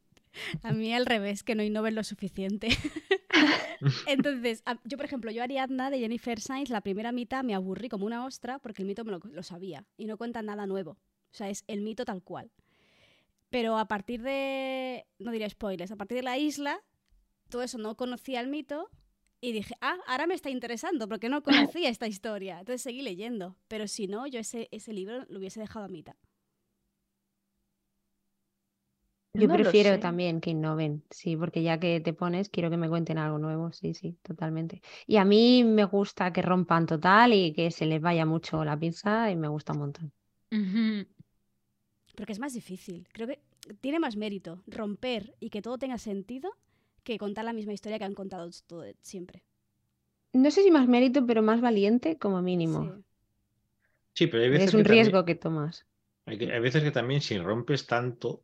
A 0.63 0.71
mí 0.73 0.93
al 0.93 1.05
revés, 1.05 1.43
que 1.43 1.55
no 1.55 1.63
innoven 1.63 1.95
lo 1.95 2.03
suficiente. 2.03 2.69
Entonces, 4.07 4.63
yo 4.83 4.97
por 4.97 5.05
ejemplo, 5.05 5.31
yo 5.31 5.43
Ariadna 5.43 5.89
de 5.89 5.99
Jennifer 5.99 6.39
Sainz, 6.39 6.69
la 6.69 6.81
primera 6.81 7.11
mitad 7.11 7.43
me 7.43 7.55
aburrí 7.55 7.89
como 7.89 8.05
una 8.05 8.25
ostra 8.25 8.59
porque 8.59 8.81
el 8.81 8.87
mito 8.87 9.03
me 9.05 9.11
lo, 9.11 9.19
lo 9.19 9.43
sabía 9.43 9.85
y 9.97 10.05
no 10.05 10.17
cuenta 10.17 10.41
nada 10.41 10.65
nuevo. 10.65 10.91
O 10.91 11.35
sea, 11.35 11.49
es 11.49 11.63
el 11.67 11.81
mito 11.81 12.05
tal 12.05 12.21
cual. 12.23 12.51
Pero 13.49 13.77
a 13.77 13.87
partir 13.87 14.21
de, 14.21 15.05
no 15.19 15.31
diré 15.31 15.49
spoilers, 15.49 15.91
a 15.91 15.95
partir 15.95 16.17
de 16.17 16.23
la 16.23 16.37
isla, 16.37 16.81
todo 17.49 17.61
eso 17.61 17.77
no 17.77 17.95
conocía 17.95 18.39
el 18.39 18.47
mito 18.47 18.89
y 19.41 19.51
dije, 19.51 19.75
ah, 19.81 19.97
ahora 20.07 20.25
me 20.25 20.33
está 20.33 20.49
interesando 20.49 21.07
porque 21.07 21.29
no 21.29 21.43
conocía 21.43 21.89
esta 21.89 22.07
historia. 22.07 22.59
Entonces 22.59 22.81
seguí 22.81 23.01
leyendo. 23.01 23.57
Pero 23.67 23.87
si 23.87 24.07
no, 24.07 24.25
yo 24.25 24.39
ese, 24.39 24.69
ese 24.71 24.93
libro 24.93 25.25
lo 25.27 25.37
hubiese 25.37 25.59
dejado 25.59 25.85
a 25.85 25.89
mitad. 25.89 26.15
Yo 29.35 29.47
No 29.47 29.55
prefiero 29.55 29.99
también 29.99 30.39
que 30.41 30.51
innoven, 30.51 31.03
sí, 31.09 31.35
porque 31.35 31.63
ya 31.63 31.79
que 31.79 31.99
te 31.99 32.13
pones, 32.13 32.49
quiero 32.49 32.69
que 32.69 32.77
me 32.77 32.87
cuenten 32.87 33.17
algo 33.17 33.39
nuevo, 33.39 33.71
sí, 33.71 33.95
sí, 33.95 34.15
totalmente. 34.21 34.81
Y 35.07 35.17
a 35.17 35.25
mí 35.25 35.63
me 35.63 35.85
gusta 35.85 36.31
que 36.31 36.43
rompan 36.43 36.85
total 36.85 37.33
y 37.33 37.51
que 37.51 37.71
se 37.71 37.87
les 37.87 37.99
vaya 37.99 38.27
mucho 38.27 38.63
la 38.63 38.77
pinza 38.77 39.31
y 39.31 39.35
me 39.35 39.47
gusta 39.47 39.73
un 39.73 39.79
montón. 39.79 40.11
Porque 42.15 42.31
es 42.31 42.37
más 42.39 42.53
difícil. 42.53 43.07
Creo 43.11 43.27
que 43.27 43.39
tiene 43.81 43.97
más 43.99 44.15
mérito 44.17 44.61
romper 44.67 45.33
y 45.39 45.49
que 45.49 45.63
todo 45.63 45.79
tenga 45.79 45.97
sentido 45.97 46.51
que 47.03 47.17
contar 47.17 47.43
la 47.45 47.53
misma 47.53 47.73
historia 47.73 47.97
que 47.97 48.05
han 48.05 48.13
contado 48.13 48.47
todo, 48.67 48.85
siempre. 49.01 49.43
No 50.33 50.51
sé 50.51 50.61
si 50.61 50.69
más 50.69 50.87
mérito, 50.87 51.25
pero 51.25 51.41
más 51.41 51.59
valiente 51.59 52.19
como 52.19 52.43
mínimo. 52.43 52.83
Sí. 52.83 53.03
Sí, 54.15 54.27
pero 54.27 54.43
hay 54.43 54.49
veces 54.49 54.67
Es 54.67 54.73
un 54.75 54.81
que 54.81 54.83
también- 54.83 55.05
riesgo 55.05 55.25
que 55.25 55.33
tomas. 55.33 55.87
Hay, 56.27 56.37
que- 56.37 56.51
hay 56.53 56.59
veces 56.59 56.83
que 56.83 56.91
también 56.91 57.19
si 57.21 57.39
rompes 57.39 57.87
tanto, 57.87 58.43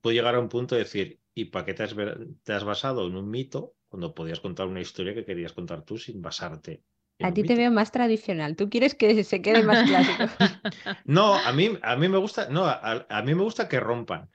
puede 0.00 0.16
llegar 0.16 0.34
a 0.34 0.40
un 0.40 0.48
punto 0.48 0.74
de 0.74 0.82
decir, 0.82 1.20
¿y 1.34 1.46
para 1.46 1.64
qué 1.64 1.74
te 1.74 1.82
has, 1.82 1.94
te 2.42 2.52
has 2.52 2.64
basado 2.64 3.06
en 3.06 3.16
un 3.16 3.30
mito 3.30 3.74
cuando 3.88 4.14
podías 4.14 4.40
contar 4.40 4.66
una 4.66 4.80
historia 4.80 5.14
que 5.14 5.24
querías 5.24 5.52
contar 5.52 5.82
tú 5.84 5.98
sin 5.98 6.20
basarte 6.20 6.82
A 7.20 7.32
ti 7.32 7.42
te 7.42 7.56
veo 7.56 7.70
más 7.70 7.90
tradicional. 7.90 8.54
Tú 8.54 8.68
quieres 8.68 8.94
que 8.94 9.24
se 9.24 9.42
quede 9.42 9.62
más 9.62 9.82
clásico. 9.82 10.24
No, 11.04 11.34
a 11.34 11.52
mí, 11.52 11.78
a 11.82 11.96
mí 11.96 12.08
me 12.08 12.18
gusta, 12.18 12.48
no, 12.48 12.66
a, 12.66 13.06
a 13.08 13.22
mí 13.22 13.34
me 13.34 13.42
gusta 13.42 13.68
que 13.68 13.80
rompan, 13.80 14.30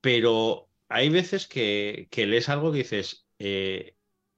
pero 0.00 0.70
hay 0.88 1.08
veces 1.08 1.46
que, 1.46 2.08
que 2.10 2.26
lees 2.26 2.48
algo 2.48 2.70
que 2.72 2.78
dices, 2.78 3.26
eh, 3.38 3.96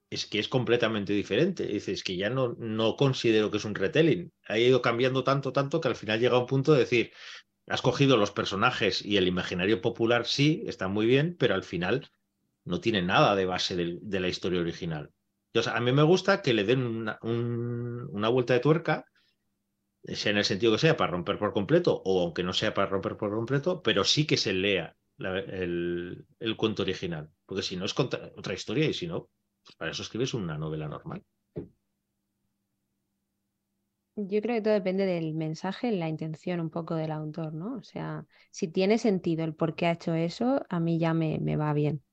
es 0.09 0.25
que 0.25 0.39
es 0.39 0.47
completamente 0.47 1.13
diferente. 1.13 1.65
Dices 1.67 2.03
que 2.03 2.17
ya 2.17 2.29
no, 2.29 2.55
no 2.57 2.95
considero 2.95 3.51
que 3.51 3.57
es 3.57 3.65
un 3.65 3.75
retelling. 3.75 4.31
Ha 4.47 4.57
ido 4.57 4.81
cambiando 4.81 5.23
tanto, 5.23 5.53
tanto 5.53 5.79
que 5.79 5.87
al 5.87 5.95
final 5.95 6.19
llega 6.19 6.39
un 6.39 6.47
punto 6.47 6.73
de 6.73 6.79
decir, 6.79 7.13
has 7.69 7.81
cogido 7.81 8.17
los 8.17 8.31
personajes 8.31 9.05
y 9.05 9.17
el 9.17 9.27
imaginario 9.27 9.81
popular, 9.81 10.25
sí, 10.27 10.63
está 10.67 10.87
muy 10.89 11.05
bien, 11.05 11.35
pero 11.39 11.55
al 11.55 11.63
final 11.63 12.09
no 12.65 12.81
tiene 12.81 13.01
nada 13.03 13.35
de 13.35 13.45
base 13.45 13.75
de 13.77 14.19
la 14.21 14.29
historia 14.29 14.61
original. 14.61 15.11
Entonces, 15.53 15.73
a 15.73 15.79
mí 15.81 15.91
me 15.93 16.03
gusta 16.03 16.41
que 16.41 16.53
le 16.53 16.63
den 16.65 16.81
una, 16.83 17.19
un- 17.23 18.07
una 18.11 18.29
vuelta 18.29 18.53
de 18.53 18.59
tuerca 18.61 19.05
sea 20.03 20.31
en 20.31 20.37
el 20.37 20.45
sentido 20.45 20.71
que 20.73 20.79
sea 20.79 20.97
para 20.97 21.11
romper 21.11 21.37
por 21.37 21.53
completo 21.53 22.01
o 22.05 22.21
aunque 22.23 22.43
no 22.43 22.53
sea 22.53 22.73
para 22.73 22.87
romper 22.89 23.17
por 23.17 23.29
completo, 23.31 23.81
pero 23.81 24.03
sí 24.03 24.25
que 24.25 24.37
se 24.37 24.53
lea 24.53 24.95
el, 25.19 26.25
cuento 26.57 26.83
original, 26.83 27.29
porque 27.45 27.63
si 27.63 27.75
no 27.75 27.85
es 27.85 27.93
otra 27.99 28.53
historia 28.53 28.85
y 28.85 28.93
si 28.93 29.07
no, 29.07 29.29
pues 29.63 29.75
para 29.77 29.91
eso 29.91 30.03
escribes 30.03 30.33
una 30.33 30.57
novela 30.57 30.87
normal. 30.87 31.23
Yo 34.27 34.41
creo 34.41 34.55
que 34.57 34.61
todo 34.61 34.73
depende 34.73 35.05
del 35.05 35.33
mensaje, 35.35 35.91
la 35.91 36.09
intención 36.09 36.59
un 36.59 36.69
poco 36.69 36.95
del 36.95 37.11
autor, 37.11 37.53
¿no? 37.53 37.75
O 37.77 37.83
sea, 37.83 38.25
si 38.51 38.67
tiene 38.67 38.97
sentido 38.97 39.43
el 39.45 39.55
por 39.55 39.75
qué 39.75 39.87
ha 39.87 39.91
hecho 39.93 40.13
eso, 40.13 40.65
a 40.69 40.79
mí 40.79 40.99
ya 40.99 41.13
me, 41.13 41.39
me 41.39 41.55
va 41.57 41.73
bien. 41.73 42.03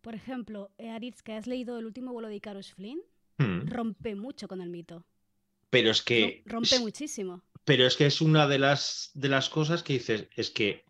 Por 0.00 0.14
ejemplo, 0.16 0.72
eh, 0.78 0.90
Aritz, 0.90 1.22
que 1.22 1.34
has 1.34 1.46
leído 1.46 1.78
el 1.78 1.86
último 1.86 2.12
vuelo 2.12 2.28
de 2.28 2.36
Icarus 2.36 2.72
Flynn, 2.74 3.00
Hmm. 3.38 3.60
rompe 3.60 4.14
mucho 4.16 4.48
con 4.48 4.60
el 4.60 4.70
mito. 4.70 5.04
Pero 5.70 5.90
es 5.90 6.02
que 6.02 6.42
rompe 6.46 6.78
muchísimo. 6.78 7.42
pero 7.64 7.86
es 7.86 7.96
que 7.96 8.06
es 8.06 8.20
una 8.20 8.48
de 8.48 8.58
las 8.58 9.10
de 9.14 9.28
las 9.28 9.48
cosas 9.48 9.82
que 9.82 9.94
dices, 9.94 10.28
es 10.36 10.50
que 10.50 10.84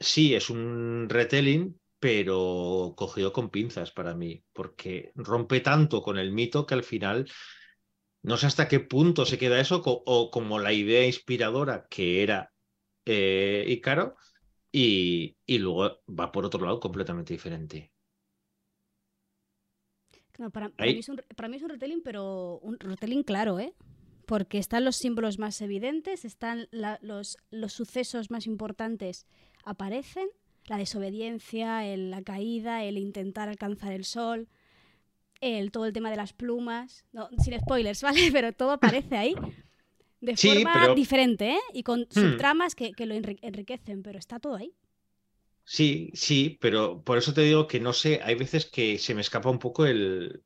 sí, 0.00 0.34
es 0.34 0.50
un 0.50 1.06
retelling, 1.08 1.78
pero 1.98 2.94
cogido 2.96 3.32
con 3.32 3.50
pinzas 3.50 3.90
para 3.92 4.14
mí, 4.14 4.44
porque 4.52 5.12
rompe 5.14 5.60
tanto 5.60 6.02
con 6.02 6.18
el 6.18 6.32
mito 6.32 6.66
que 6.66 6.74
al 6.74 6.84
final 6.84 7.26
no 8.22 8.36
sé 8.36 8.46
hasta 8.46 8.68
qué 8.68 8.80
punto 8.80 9.24
se 9.26 9.38
queda 9.38 9.60
eso, 9.60 9.82
co- 9.82 10.02
o 10.06 10.30
como 10.30 10.58
la 10.58 10.72
idea 10.72 11.06
inspiradora 11.06 11.86
que 11.88 12.22
era 12.22 12.52
eh, 13.06 13.64
Ícaro, 13.68 14.16
y, 14.72 15.36
y 15.46 15.58
luego 15.58 16.00
va 16.08 16.32
por 16.32 16.44
otro 16.46 16.64
lado 16.64 16.80
completamente 16.80 17.34
diferente. 17.34 17.92
No, 20.38 20.50
para, 20.50 20.68
mí 20.68 20.98
es 20.98 21.08
un, 21.08 21.20
para 21.34 21.48
mí 21.48 21.56
es 21.56 21.62
un 21.62 21.70
retelling, 21.70 22.02
pero 22.02 22.58
un 22.58 22.78
retelling 22.78 23.22
claro, 23.22 23.58
¿eh? 23.58 23.74
Porque 24.26 24.58
están 24.58 24.84
los 24.84 24.96
símbolos 24.96 25.38
más 25.38 25.60
evidentes, 25.62 26.24
están 26.24 26.68
la- 26.70 26.98
los, 27.00 27.38
los 27.50 27.72
sucesos 27.72 28.30
más 28.30 28.46
importantes 28.46 29.26
aparecen, 29.64 30.28
la 30.68 30.78
desobediencia, 30.78 31.86
el- 31.86 32.10
la 32.10 32.22
caída, 32.22 32.84
el 32.84 32.98
intentar 32.98 33.48
alcanzar 33.48 33.92
el 33.92 34.04
sol, 34.04 34.48
el, 35.40 35.70
todo 35.72 35.86
el 35.86 35.92
tema 35.92 36.10
de 36.10 36.16
las 36.16 36.32
plumas, 36.32 37.04
no, 37.12 37.28
sin 37.38 37.58
spoilers, 37.60 38.02
¿vale? 38.04 38.30
Pero 38.32 38.52
todo 38.52 38.72
aparece 38.72 39.16
ahí 39.16 39.34
de 40.20 40.36
Sí, 40.36 40.48
forma 40.48 40.72
pero- 40.80 40.94
diferente, 40.94 41.50
¿eh? 41.52 41.60
Y 41.74 41.82
con 41.84 42.00
Hmm. 42.02 42.10
subtramas 42.10 42.74
que, 42.74 42.92
que 42.92 43.06
lo 43.06 43.14
enri- 43.14 43.38
enriquecen, 43.42 44.02
pero 44.02 44.18
está 44.18 44.40
todo 44.40 44.56
ahí. 44.56 44.74
Sí, 45.64 46.10
sí, 46.14 46.58
pero 46.60 47.02
por 47.02 47.18
eso 47.18 47.34
te 47.34 47.40
digo 47.42 47.66
que 47.66 47.80
no 47.80 47.92
sé, 47.92 48.20
hay 48.22 48.36
veces 48.36 48.66
que 48.66 48.98
se 48.98 49.14
me 49.14 49.20
escapa 49.20 49.50
un 49.50 49.58
poco 49.58 49.84
el 49.86 50.44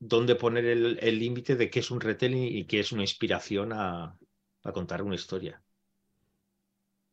dónde 0.00 0.36
poner 0.36 0.66
el 0.66 0.98
el 1.02 1.18
límite 1.20 1.56
de 1.56 1.70
qué 1.70 1.80
es 1.80 1.90
un 1.90 2.00
retelling 2.02 2.44
y 2.44 2.66
qué 2.66 2.80
es 2.80 2.92
una 2.92 3.02
inspiración 3.02 3.72
a, 3.74 4.18
a 4.64 4.72
contar 4.72 5.02
una 5.02 5.16
historia. 5.16 5.62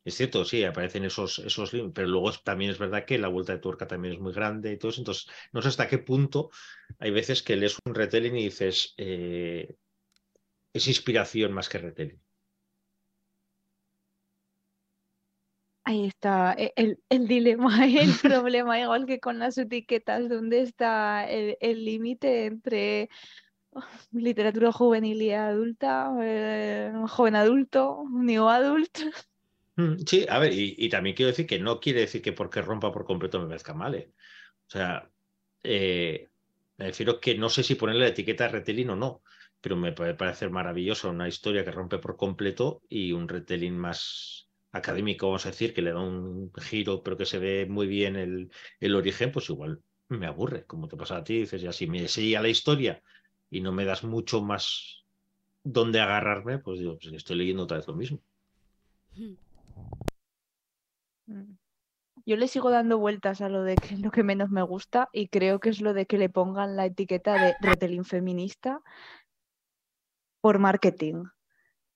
Es 0.04 0.14
cierto, 0.16 0.44
sí, 0.46 0.64
aparecen 0.64 1.04
esos, 1.04 1.38
esos 1.40 1.70
pero 1.94 2.08
luego 2.08 2.32
también 2.42 2.70
es 2.70 2.78
verdad 2.78 3.04
que 3.04 3.18
la 3.18 3.28
vuelta 3.28 3.52
de 3.52 3.58
tuerca 3.58 3.86
también 3.86 4.14
es 4.14 4.20
muy 4.20 4.32
grande 4.32 4.72
y 4.72 4.78
todo 4.78 4.90
eso. 4.90 5.00
Entonces, 5.02 5.26
no 5.52 5.60
sé 5.62 5.68
hasta 5.68 5.88
qué 5.88 5.98
punto 5.98 6.50
hay 6.98 7.10
veces 7.10 7.42
que 7.42 7.56
lees 7.56 7.76
un 7.84 7.94
retelling 7.94 8.36
y 8.36 8.44
dices, 8.44 8.94
eh, 8.96 9.76
es 10.72 10.88
inspiración 10.88 11.52
más 11.52 11.68
que 11.68 11.78
retelling. 11.78 12.22
Ahí 15.84 16.06
está 16.06 16.54
e- 16.54 16.72
el, 16.76 17.02
el 17.08 17.26
dilema 17.26 17.86
el 17.86 18.16
problema, 18.18 18.78
igual 18.80 19.06
que 19.06 19.18
con 19.20 19.38
las 19.38 19.58
etiquetas, 19.58 20.28
¿dónde 20.28 20.62
está 20.62 21.28
el 21.28 21.84
límite 21.84 22.46
entre 22.46 23.08
oh, 23.72 23.82
literatura 24.12 24.72
juvenil 24.72 25.22
y 25.22 25.32
adulta, 25.32 26.12
eh, 26.22 26.92
joven 27.08 27.36
adulto, 27.36 28.04
new 28.10 28.48
adult? 28.48 28.98
Mm, 29.80 29.96
Sí, 30.06 30.26
a 30.28 30.38
ver, 30.38 30.52
y, 30.52 30.74
y 30.78 30.88
también 30.88 31.14
quiero 31.16 31.28
decir 31.30 31.46
que 31.46 31.58
no 31.58 31.80
quiere 31.80 32.00
decir 32.00 32.22
que 32.22 32.32
porque 32.32 32.62
rompa 32.62 32.92
por 32.92 33.04
completo 33.04 33.40
me 33.40 33.46
parezca 33.46 33.74
mal. 33.74 33.94
¿eh? 33.94 34.12
O 34.68 34.70
sea, 34.70 35.10
eh, 35.62 36.28
me 36.78 36.86
refiero 36.88 37.20
que 37.20 37.36
no 37.36 37.48
sé 37.50 37.62
si 37.62 37.74
ponerle 37.76 38.02
la 38.02 38.08
etiqueta 38.10 38.48
retelling 38.48 38.90
o 38.90 38.96
no, 38.96 39.22
pero 39.60 39.76
me 39.76 39.92
puede 39.92 40.14
parecer 40.14 40.50
maravilloso 40.50 41.10
una 41.10 41.28
historia 41.28 41.64
que 41.64 41.70
rompe 41.72 41.98
por 41.98 42.16
completo 42.16 42.82
y 42.88 43.12
un 43.12 43.28
retelling 43.28 43.76
más 43.78 44.48
académico, 44.72 45.26
vamos 45.28 45.46
a 45.46 45.50
decir, 45.50 45.74
que 45.74 45.82
le 45.82 45.92
da 45.92 46.00
un 46.00 46.52
giro, 46.56 47.02
pero 47.02 47.16
que 47.16 47.26
se 47.26 47.38
ve 47.38 47.66
muy 47.66 47.86
bien 47.86 48.16
el, 48.16 48.50
el 48.80 48.94
origen, 48.96 49.32
pues 49.32 49.50
igual 49.50 49.82
me 50.08 50.26
aburre, 50.26 50.64
como 50.66 50.88
te 50.88 50.96
pasa 50.96 51.18
a 51.18 51.24
ti, 51.24 51.40
dices, 51.40 51.62
ya 51.62 51.72
si 51.72 51.86
me 51.86 52.08
seguía 52.08 52.40
la 52.42 52.48
historia 52.48 53.02
y 53.50 53.60
no 53.60 53.72
me 53.72 53.84
das 53.84 54.04
mucho 54.04 54.42
más 54.42 55.04
donde 55.64 56.00
agarrarme, 56.00 56.58
pues 56.58 56.80
digo, 56.80 56.98
pues 56.98 57.12
estoy 57.14 57.36
leyendo 57.38 57.64
otra 57.64 57.78
vez 57.78 57.88
lo 57.88 57.94
mismo. 57.96 58.22
Mm. 59.16 59.36
Yo 62.26 62.36
le 62.36 62.48
sigo 62.48 62.70
dando 62.70 62.98
vueltas 62.98 63.40
a 63.42 63.48
lo 63.50 63.62
de 63.62 63.78
que 63.78 63.96
lo 63.98 64.10
que 64.10 64.22
menos 64.24 64.50
me 64.50 64.62
gusta 64.62 65.08
y 65.12 65.28
creo 65.28 65.60
que 65.60 65.68
es 65.70 65.80
lo 65.82 65.92
de 65.94 66.06
que 66.06 66.18
le 66.18 66.28
pongan 66.30 66.76
la 66.76 66.86
etiqueta 66.86 67.38
de 67.38 67.56
retelling 67.60 68.04
feminista 68.04 68.80
por 70.40 70.58
marketing. 70.58 71.24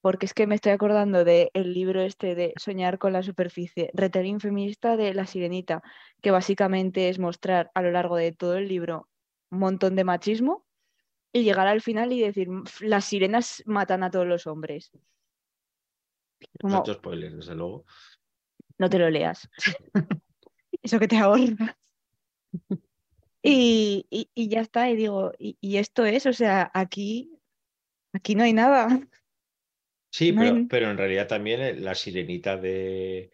Porque 0.02 0.26
es 0.26 0.34
que 0.34 0.46
me 0.46 0.56
estoy 0.56 0.72
acordando 0.72 1.24
del 1.24 1.50
libro 1.54 2.02
este 2.02 2.34
de 2.34 2.54
Soñar 2.56 2.98
con 2.98 3.12
la 3.12 3.22
superficie, 3.22 3.90
retelling 3.94 4.40
feminista 4.40 4.96
de 4.96 5.14
La 5.14 5.26
Sirenita, 5.26 5.82
que 6.22 6.30
básicamente 6.32 7.08
es 7.10 7.18
mostrar 7.18 7.70
a 7.74 7.82
lo 7.82 7.90
largo 7.92 8.16
de 8.16 8.32
todo 8.32 8.56
el 8.56 8.68
libro 8.68 9.08
un 9.50 9.60
montón 9.60 9.96
de 9.96 10.04
machismo 10.04 10.66
y 11.32 11.44
llegar 11.44 11.68
al 11.68 11.82
final 11.82 12.12
y 12.12 12.20
decir, 12.22 12.48
"Pf, 12.48 12.86
las 12.86 13.04
sirenas 13.06 13.62
matan 13.66 14.04
a 14.04 14.10
todos 14.10 14.26
los 14.26 14.46
hombres. 14.46 14.92
Como, 16.60 16.78
Mucho 16.78 16.94
spoiler, 16.94 17.34
desde 17.34 17.54
luego. 17.54 17.84
no 18.78 18.88
te 18.90 18.98
lo 18.98 19.10
leas. 19.10 19.48
Eso 20.82 20.98
que 20.98 21.08
te 21.08 21.16
ahorras. 21.16 21.76
Y, 23.46 24.06
y- 24.08 24.30
y 24.34 24.48
ya 24.48 24.62
está, 24.62 24.88
y 24.88 24.96
digo, 24.96 25.32
y, 25.38 25.58
y 25.60 25.76
esto 25.76 26.06
es, 26.06 26.24
o 26.24 26.32
sea, 26.32 26.70
aquí, 26.72 27.38
aquí 28.14 28.34
no 28.34 28.42
hay 28.42 28.54
nada. 28.54 29.06
Sí, 30.10 30.32
No 30.32 30.40
pero, 30.40 30.56
hay- 30.56 30.64
pero 30.64 30.90
en 30.90 30.96
realidad 30.96 31.28
también 31.28 31.60
eh, 31.60 31.74
la 31.74 31.94
sirenita 31.94 32.56
de, 32.56 33.32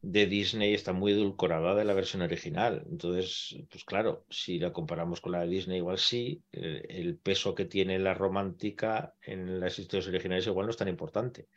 de 0.00 0.26
Disney 0.26 0.72
está 0.72 0.94
muy 0.94 1.12
edulcorada 1.12 1.74
de 1.74 1.84
la 1.84 1.92
versión 1.92 2.22
original. 2.22 2.86
Entonces, 2.90 3.54
pues 3.70 3.84
claro, 3.84 4.24
si 4.30 4.58
la 4.58 4.72
comparamos 4.72 5.20
con 5.20 5.32
la 5.32 5.40
de 5.42 5.48
Disney, 5.48 5.76
igual 5.78 5.98
sí, 5.98 6.42
el, 6.50 6.86
el 6.88 7.18
peso 7.18 7.54
que 7.54 7.66
tiene 7.66 7.98
la 7.98 8.14
romántica 8.14 9.14
en 9.20 9.60
las 9.60 9.78
historias 9.78 10.08
originales 10.08 10.46
igual 10.46 10.64
no 10.66 10.70
es 10.70 10.78
tan 10.78 10.88
importante. 10.88 11.48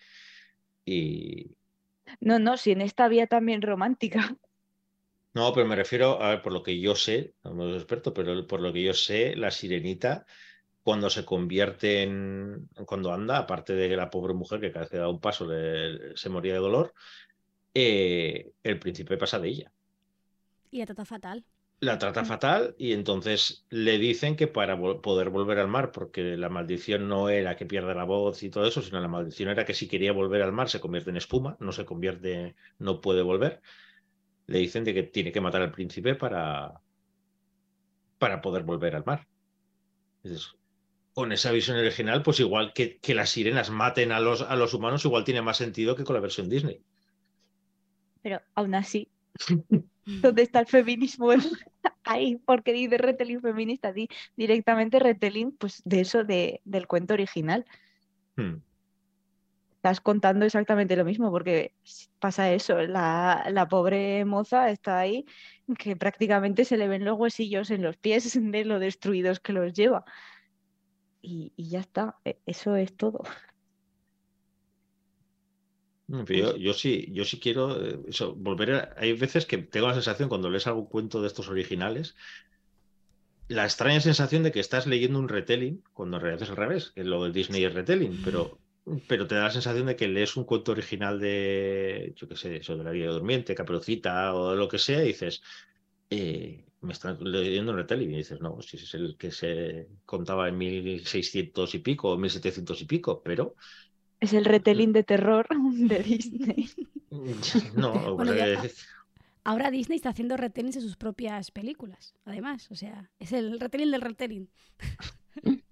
Y, 0.85 1.55
No, 2.19 2.39
no, 2.39 2.57
si 2.57 2.71
en 2.71 2.81
esta 2.81 3.05
había 3.05 3.25
también 3.27 3.61
romántica. 3.61 4.35
No, 5.33 5.51
pero 5.53 5.67
me 5.67 5.75
refiero 5.75 6.21
a 6.21 6.29
ver, 6.29 6.41
por 6.41 6.53
lo 6.53 6.63
que 6.63 6.79
yo 6.79 6.95
sé, 6.95 7.35
no 7.43 7.63
soy 7.69 7.75
experto, 7.75 8.13
pero 8.13 8.47
por 8.47 8.61
lo 8.61 8.71
que 8.71 8.83
yo 8.83 8.93
sé, 8.93 9.35
la 9.35 9.51
sirenita, 9.51 10.25
cuando 10.83 11.09
se 11.09 11.25
convierte 11.25 12.03
en. 12.03 12.69
cuando 12.87 13.13
anda, 13.13 13.39
aparte 13.39 13.73
de 13.75 13.95
la 13.97 14.09
pobre 14.11 14.33
mujer 14.35 14.61
que 14.61 14.71
cada 14.71 14.81
vez 14.85 14.91
que 14.91 14.97
da 14.99 15.09
un 15.09 15.21
paso 15.21 15.47
le- 15.47 16.15
se 16.17 16.29
moría 16.29 16.53
de 16.53 16.59
dolor, 16.59 16.93
eh, 17.73 18.53
el 18.63 18.79
príncipe 18.79 19.17
pasa 19.17 19.39
de 19.39 19.49
ella. 19.49 19.73
Y 20.69 20.77
la 20.79 20.85
trata 20.85 21.05
fatal. 21.05 21.43
La 21.79 21.97
trata 21.99 22.25
fatal 22.25 22.73
y 22.77 22.93
entonces 22.93 23.65
le 23.69 23.97
dicen 23.99 24.35
que 24.35 24.47
para 24.47 24.75
vol- 24.77 25.01
poder 25.01 25.29
volver 25.29 25.59
al 25.59 25.67
mar, 25.67 25.91
porque 25.91 26.35
la 26.37 26.49
maldición 26.49 27.07
no 27.07 27.29
era 27.29 27.55
que 27.55 27.65
pierda 27.65 27.93
la 27.93 28.03
voz 28.05 28.41
y 28.43 28.49
todo 28.49 28.65
eso, 28.65 28.81
sino 28.81 28.99
la 28.99 29.07
maldición 29.07 29.49
era 29.49 29.65
que 29.65 29.73
si 29.73 29.87
quería 29.87 30.11
volver 30.13 30.41
al 30.41 30.51
mar 30.53 30.69
se 30.69 30.79
convierte 30.79 31.11
en 31.11 31.17
espuma, 31.17 31.57
no 31.59 31.71
se 31.71 31.85
convierte, 31.85 32.55
no 32.79 33.01
puede 33.01 33.21
volver. 33.21 33.61
Le 34.47 34.59
dicen 34.59 34.83
de 34.85 34.93
que 34.95 35.03
tiene 35.03 35.31
que 35.33 35.41
matar 35.41 35.61
al 35.63 35.71
príncipe 35.71 36.15
para, 36.15 36.81
para 38.17 38.41
poder 38.41 38.63
volver 38.63 38.95
al 38.95 39.05
mar. 39.05 39.27
Entonces, 40.23 40.51
con 41.13 41.31
esa 41.33 41.51
visión 41.51 41.77
original, 41.77 42.23
pues 42.23 42.39
igual 42.41 42.73
que, 42.73 42.99
que 42.99 43.15
las 43.15 43.31
sirenas 43.31 43.69
maten 43.71 44.11
a 44.13 44.19
los, 44.21 44.41
a 44.43 44.55
los 44.57 44.73
humanos, 44.75 45.05
igual 45.05 45.25
tiene 45.25 45.41
más 45.43 45.57
sentido 45.57 45.95
que 45.95 46.03
con 46.05 46.15
la 46.15 46.21
versión 46.21 46.49
Disney. 46.49 46.83
Pero 48.21 48.41
aún 48.55 48.75
así, 48.75 49.09
¿dónde 50.05 50.43
está 50.43 50.59
el 50.59 50.67
feminismo? 50.67 51.29
Ahí, 52.03 52.37
porque 52.37 52.73
dice 52.73 52.97
retelling 52.97 53.41
feminista, 53.41 53.91
di 53.91 54.07
directamente 54.35 54.99
retelling 54.99 55.51
pues 55.57 55.81
de 55.85 56.01
eso 56.01 56.23
de, 56.23 56.61
del 56.63 56.87
cuento 56.87 57.13
original. 57.13 57.65
Hmm. 58.35 58.57
Estás 59.75 60.01
contando 60.01 60.45
exactamente 60.45 60.95
lo 60.95 61.05
mismo, 61.05 61.29
porque 61.31 61.75
pasa 62.19 62.51
eso, 62.51 62.81
la, 62.81 63.45
la 63.51 63.67
pobre 63.67 64.25
moza 64.25 64.69
está 64.71 64.99
ahí, 64.99 65.25
que 65.77 65.95
prácticamente 65.95 66.65
se 66.65 66.77
le 66.77 66.87
ven 66.87 67.05
los 67.05 67.19
huesillos 67.19 67.69
en 67.69 67.83
los 67.83 67.97
pies 67.97 68.33
de 68.41 68.65
lo 68.65 68.79
destruidos 68.79 69.39
que 69.39 69.53
los 69.53 69.73
lleva. 69.73 70.05
Y, 71.21 71.53
y 71.55 71.69
ya 71.69 71.79
está, 71.79 72.17
e- 72.23 72.39
eso 72.45 72.75
es 72.75 72.95
todo. 72.95 73.23
Mm, 76.07 76.23
pero 76.25 76.51
Yo, 76.51 76.57
yo 76.57 76.73
sí, 76.73 77.07
yo 77.11 77.25
sí 77.25 77.39
quiero 77.39 77.83
eh, 77.83 77.99
eso, 78.07 78.35
volver 78.35 78.73
a... 78.73 78.95
Hay 78.97 79.13
veces 79.13 79.45
que 79.45 79.57
tengo 79.57 79.87
la 79.87 79.93
sensación 79.93 80.29
cuando 80.29 80.49
lees 80.49 80.67
algún 80.67 80.87
cuento 80.87 81.21
de 81.21 81.27
estos 81.27 81.49
originales, 81.49 82.15
la 83.47 83.63
extraña 83.63 84.01
sensación 84.01 84.43
de 84.43 84.51
que 84.51 84.59
estás 84.59 84.87
leyendo 84.87 85.19
un 85.19 85.29
retelling, 85.29 85.83
cuando 85.93 86.17
en 86.17 86.23
realidad 86.23 86.43
es 86.43 86.49
al 86.49 86.55
revés, 86.57 86.91
que 86.91 87.03
lo 87.03 87.23
del 87.23 87.33
Disney 87.33 87.63
es 87.63 87.73
retelling, 87.73 88.21
pero, 88.23 88.59
pero 89.07 89.27
te 89.27 89.35
da 89.35 89.43
la 89.43 89.51
sensación 89.51 89.85
de 89.87 89.95
que 89.95 90.07
lees 90.07 90.35
un 90.35 90.45
cuento 90.45 90.71
original 90.71 91.19
de, 91.19 92.13
yo 92.15 92.27
qué 92.27 92.35
sé, 92.35 92.57
eso 92.57 92.75
de 92.77 92.83
la 92.83 92.91
Bella 92.91 93.11
Durmiente, 93.11 93.53
Caperucita 93.55 94.33
o 94.33 94.55
lo 94.55 94.67
que 94.67 94.79
sea, 94.79 95.03
y 95.03 95.07
dices, 95.09 95.41
eh, 96.09 96.65
me 96.81 96.93
están 96.93 97.17
leyendo 97.21 97.71
un 97.71 97.77
retelling, 97.77 98.11
y 98.11 98.17
dices, 98.17 98.41
no, 98.41 98.61
si 98.61 98.77
es 98.77 98.93
el 98.95 99.15
que 99.17 99.31
se 99.31 99.89
contaba 100.05 100.47
en 100.49 100.57
1600 100.57 101.75
y 101.75 101.79
pico 101.79 102.11
o 102.11 102.17
1700 102.17 102.81
y 102.81 102.85
pico, 102.85 103.21
pero 103.23 103.55
Es 104.19 104.33
el 104.33 104.45
retelling 104.45 104.93
de 104.93 105.03
terror 105.03 105.47
de 105.73 105.99
Disney. 105.99 106.69
no, 107.75 108.15
Bueno, 108.15 108.31
porque- 108.31 108.37
ya- 108.37 108.69
Ahora 109.47 109.69
Disney 109.69 109.97
está 109.97 110.09
haciendo 110.09 110.37
retellings 110.37 110.73
de 110.73 110.81
sus 110.81 110.95
propias 110.97 111.51
películas, 111.51 112.15
además. 112.25 112.71
O 112.71 112.75
sea, 112.75 113.11
es 113.19 113.31
el 113.31 113.59
retelling 113.59 113.91
del 113.91 114.01
retelling. 114.01 114.49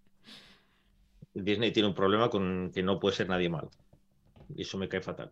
Disney 1.33 1.71
tiene 1.71 1.89
un 1.89 1.95
problema 1.95 2.29
con 2.29 2.71
que 2.71 2.83
no 2.83 2.99
puede 2.99 3.15
ser 3.15 3.29
nadie 3.29 3.49
malo. 3.49 3.71
Y 4.55 4.61
eso 4.61 4.77
me 4.77 4.87
cae 4.87 5.01
fatal. 5.01 5.31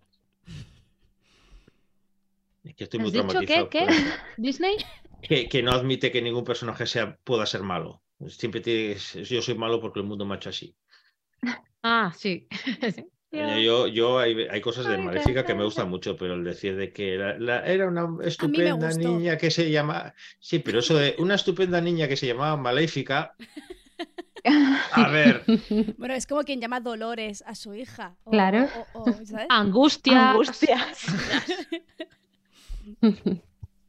Es 2.64 2.76
que 2.76 2.84
estoy 2.86 2.99
muy 2.99 3.09
¿Has 3.09 3.14
dicho 3.14 3.28
traumatizado. 3.30 3.70
qué? 3.70 3.86
¿Qué? 3.88 3.93
¿Disney? 4.38 4.76
Que, 5.22 5.47
que 5.47 5.62
no 5.62 5.72
admite 5.72 6.12
que 6.12 6.22
ningún 6.24 6.43
personaje 6.43 6.88
sea, 6.88 7.16
pueda 7.24 7.45
ser 7.45 7.62
malo. 7.62 8.01
Siempre 8.28 8.62
tiene, 8.62 8.95
yo 8.95 9.41
soy 9.43 9.55
malo 9.55 9.80
porque 9.80 9.99
el 9.99 10.05
mundo 10.07 10.26
me 10.26 10.34
ha 10.34 10.38
hecho 10.38 10.49
así. 10.49 10.76
Ah, 11.84 12.14
sí. 12.18 12.48
Sí. 13.34 13.64
Yo, 13.64 13.88
yo 13.88 14.20
hay, 14.20 14.46
hay 14.50 14.60
cosas 14.60 14.86
de 14.88 14.98
Maléfica 14.98 15.46
que 15.46 15.56
me 15.56 15.64
gustan 15.64 15.90
mucho, 15.90 16.18
pero 16.18 16.34
el 16.34 16.44
decir 16.44 16.76
de 16.76 16.92
que 16.92 17.16
la- 17.16 17.40
la- 17.40 17.66
era 17.66 17.88
una 17.88 18.06
estupenda 18.26 18.90
niña 18.90 19.38
que 19.38 19.50
se 19.52 19.72
llama. 19.72 20.14
Sí, 20.42 20.60
pero 20.60 20.80
eso 20.80 20.98
de 20.98 21.16
una 21.18 21.36
estupenda 21.36 21.80
niña 21.80 22.10
que 22.10 22.18
se 22.18 22.28
llamaba 22.28 22.58
Maléfica. 22.58 23.34
A 24.92 25.08
ver, 25.08 25.46
Bueno, 25.98 26.14
es 26.14 26.28
como 26.28 26.44
quien 26.44 26.60
llama 26.60 26.82
Dolores 26.82 27.42
a 27.48 27.56
su 27.56 27.74
hija. 27.74 28.18
o- 28.26 28.32
Claro. 28.32 28.68
o- 28.94 29.04
o, 29.04 29.14
¿sabes? 29.26 29.46
Angustia. 29.48 30.32
Angustias. 30.32 31.06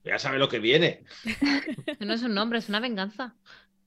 ya 0.04 0.18
sabe 0.20 0.38
lo 0.38 0.48
que 0.48 0.58
viene. 0.60 1.02
No 2.00 2.14
es 2.14 2.22
un 2.22 2.34
nombre, 2.34 2.60
es 2.60 2.68
una 2.68 2.78
venganza. 2.78 3.34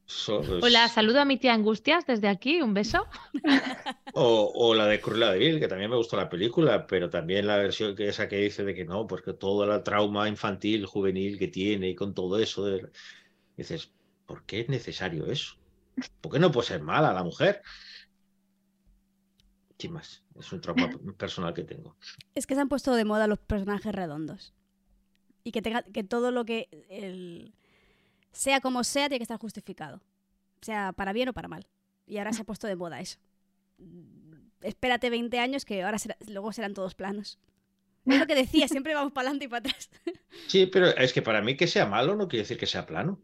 Eso, 0.07 0.41
pues, 0.41 0.63
Hola, 0.63 0.87
saludo 0.87 1.19
a 1.21 1.25
mi 1.25 1.37
tía 1.37 1.53
Angustias 1.53 2.05
desde 2.05 2.27
aquí, 2.27 2.61
un 2.61 2.73
beso. 2.73 3.05
O, 4.17 4.49
o 4.55 4.73
la 4.75 4.85
de 4.87 5.01
Cruella 5.01 5.31
de 5.31 5.39
Vil, 5.39 5.59
que 5.59 5.67
también 5.67 5.89
me 5.89 5.97
gustó 5.97 6.15
la 6.15 6.29
película, 6.29 6.87
pero 6.87 7.09
también 7.09 7.47
la 7.47 7.57
versión 7.57 7.97
que 7.97 8.07
esa 8.07 8.29
que 8.29 8.37
dice 8.37 8.63
de 8.63 8.73
que 8.73 8.85
no, 8.85 9.07
porque 9.07 9.33
todo 9.33 9.65
el 9.69 9.83
trauma 9.83 10.29
infantil, 10.29 10.85
juvenil 10.85 11.37
que 11.37 11.49
tiene 11.49 11.89
y 11.89 11.95
con 11.95 12.13
todo 12.13 12.39
eso. 12.39 12.65
de- 12.65 12.89
Dices, 13.57 13.91
¿por 14.25 14.45
qué 14.45 14.61
es 14.61 14.69
necesario 14.69 15.25
eso? 15.29 15.55
¿Por 16.21 16.31
qué 16.31 16.39
no 16.39 16.49
puede 16.49 16.67
ser 16.67 16.81
mala 16.81 17.11
la 17.13 17.25
mujer? 17.25 17.61
Sin 19.77 19.91
más, 19.91 20.23
es 20.39 20.51
un 20.53 20.61
trauma 20.61 20.89
personal 21.17 21.53
que 21.53 21.63
tengo. 21.63 21.97
Es 22.35 22.47
que 22.47 22.55
se 22.55 22.61
han 22.61 22.69
puesto 22.69 22.95
de 22.95 23.03
moda 23.03 23.27
los 23.27 23.39
personajes 23.39 23.93
redondos. 23.93 24.53
Y 25.43 25.51
que, 25.51 25.61
tenga, 25.61 25.83
que 25.83 26.05
todo 26.05 26.31
lo 26.31 26.45
que 26.45 26.69
el- 26.89 27.53
sea 28.35 28.61
como 28.61 28.83
sea 28.85 29.09
tiene 29.09 29.19
que 29.19 29.23
estar 29.25 29.39
justificado. 29.39 30.01
Sea 30.61 30.93
para 30.93 31.13
bien 31.13 31.29
o 31.29 31.33
para 31.33 31.49
mal. 31.49 31.67
Y 32.07 32.19
ahora 32.19 32.33
se 32.33 32.43
ha 32.43 32.45
puesto 32.45 32.67
de 32.67 32.75
moda 32.77 33.01
eso. 33.01 33.19
Mm, 33.79 34.35
Espérate 34.61 35.09
20 35.11 35.39
años 35.39 35.65
que 35.65 35.83
ahora 35.83 35.99
será- 35.99 36.17
luego 36.27 36.51
serán 36.53 36.73
todos 36.75 36.95
planos. 36.95 37.39
Es 38.05 38.19
lo 38.19 38.27
que 38.27 38.35
decía, 38.35 38.67
siempre 38.67 38.95
vamos 38.95 39.13
para 39.13 39.29
adelante 39.29 39.45
y 39.45 39.49
para 39.49 39.59
atrás. 39.69 39.89
Sí, 40.47 40.67
pero 40.67 40.87
es 40.89 41.13
que 41.13 41.21
para 41.21 41.41
mí 41.41 41.57
que 41.57 41.67
sea 41.67 41.85
malo 41.87 42.15
no 42.15 42.27
quiere 42.27 42.43
decir 42.43 42.57
que 42.57 42.67
sea 42.67 42.85
plano. 42.85 43.21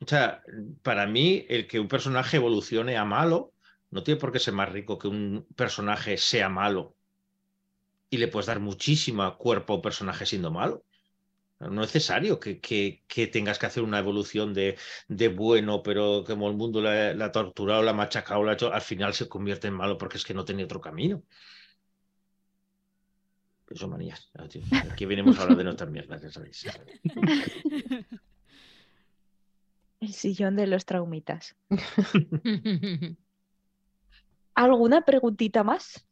O 0.00 0.06
sea, 0.06 0.42
para 0.82 1.06
mí 1.06 1.44
el 1.48 1.66
que 1.66 1.80
un 1.80 1.88
personaje 1.88 2.36
evolucione 2.36 2.96
a 2.96 3.04
malo 3.04 3.52
no 3.90 4.02
tiene 4.02 4.20
por 4.20 4.32
qué 4.32 4.38
ser 4.38 4.54
más 4.54 4.70
rico 4.70 4.98
que 4.98 5.08
un 5.08 5.46
personaje 5.56 6.16
sea 6.18 6.48
malo. 6.48 6.94
Y 8.10 8.18
le 8.18 8.28
puedes 8.28 8.46
dar 8.46 8.60
muchísimo 8.60 9.36
cuerpo 9.38 9.72
a 9.72 9.76
un 9.76 9.82
personaje 9.82 10.26
siendo 10.26 10.50
malo. 10.50 10.84
No 11.58 11.82
es 11.82 11.88
necesario 11.94 12.38
que, 12.38 12.60
que- 12.60 13.02
que 13.08 13.26
tengas 13.28 13.58
que 13.58 13.66
hacer 13.66 13.82
una 13.82 13.98
evolución 13.98 14.52
de, 14.54 14.76
de 15.08 15.28
bueno, 15.28 15.82
pero 15.82 16.22
como 16.26 16.48
el 16.50 16.56
mundo 16.56 16.80
la, 16.82 17.14
la 17.14 17.26
ha 17.26 17.32
torturado, 17.32 17.82
la 17.82 17.92
ha 17.92 17.94
machacado, 17.94 18.44
la 18.44 18.52
ha 18.52 18.54
hecho, 18.54 18.72
al 18.72 18.82
final 18.82 19.14
se 19.14 19.28
convierte 19.28 19.68
en 19.68 19.74
malo 19.74 19.96
porque 19.98 20.18
es 20.18 20.24
que 20.24 20.34
no 20.34 20.44
tenía 20.44 20.66
otro 20.66 20.80
camino. 20.80 21.22
Eso 23.68 23.88
manías. 23.88 24.30
Aquí 24.90 25.04
venimos 25.06 25.38
a 25.38 25.42
hablar 25.42 25.56
de 25.58 25.64
nuestras 25.64 25.90
mierdas, 25.90 26.22
ya 26.22 26.30
sabéis. 26.30 26.64
El 30.00 30.14
sillón 30.14 30.56
de 30.56 30.66
los 30.66 30.86
traumitas. 30.86 31.54
¿Alguna 34.54 35.04
preguntita 35.04 35.62
más? 35.62 36.04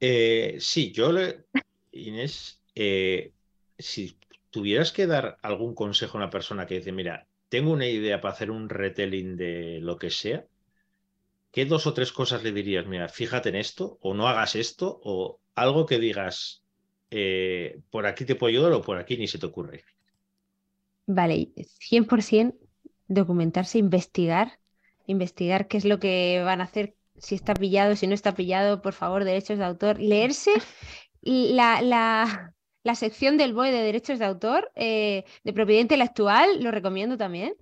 Eh, 0.00 0.56
sí, 0.60 0.92
yo 0.92 1.12
le... 1.12 1.46
Inés, 1.92 2.62
eh, 2.74 3.34
si 3.80 4.16
tuvieras 4.50 4.92
que 4.92 5.06
dar 5.06 5.38
algún 5.42 5.74
consejo 5.74 6.18
a 6.18 6.22
una 6.22 6.30
persona 6.30 6.66
que 6.66 6.76
dice, 6.76 6.92
mira, 6.92 7.26
tengo 7.48 7.72
una 7.72 7.86
idea 7.86 8.20
para 8.20 8.34
hacer 8.34 8.50
un 8.50 8.68
retelling 8.68 9.36
de 9.36 9.80
lo 9.80 9.96
que 9.96 10.10
sea, 10.10 10.46
¿qué 11.52 11.64
dos 11.64 11.86
o 11.86 11.94
tres 11.94 12.12
cosas 12.12 12.42
le 12.42 12.52
dirías? 12.52 12.86
Mira, 12.86 13.08
fíjate 13.08 13.48
en 13.48 13.56
esto, 13.56 13.98
o 14.00 14.14
no 14.14 14.28
hagas 14.28 14.56
esto, 14.56 15.00
o 15.04 15.40
algo 15.54 15.86
que 15.86 15.98
digas, 15.98 16.62
eh, 17.10 17.80
por 17.90 18.06
aquí 18.06 18.24
te 18.24 18.34
puedo 18.36 18.50
ayudar 18.50 18.72
o 18.72 18.82
por 18.82 18.98
aquí 18.98 19.16
ni 19.16 19.26
se 19.26 19.38
te 19.38 19.46
ocurre. 19.46 19.84
Vale, 21.06 21.50
100% 21.56 22.54
documentarse, 23.08 23.78
investigar, 23.78 24.60
investigar 25.06 25.66
qué 25.66 25.76
es 25.76 25.84
lo 25.84 25.98
que 25.98 26.40
van 26.44 26.60
a 26.60 26.64
hacer, 26.64 26.94
si 27.18 27.34
está 27.34 27.54
pillado, 27.54 27.96
si 27.96 28.06
no 28.06 28.14
está 28.14 28.34
pillado, 28.34 28.80
por 28.80 28.92
favor, 28.92 29.24
derechos 29.24 29.58
de 29.58 29.64
autor, 29.64 29.98
leerse 29.98 30.52
la, 31.22 31.82
la, 31.82 32.54
la 32.82 32.94
sección 32.94 33.36
del 33.36 33.54
BOE 33.54 33.72
de 33.72 33.82
derechos 33.82 34.18
de 34.18 34.24
autor, 34.24 34.70
eh, 34.74 35.24
de 35.44 35.52
propiedad 35.52 35.82
intelectual, 35.82 36.62
lo 36.62 36.70
recomiendo 36.70 37.16
también. 37.16 37.54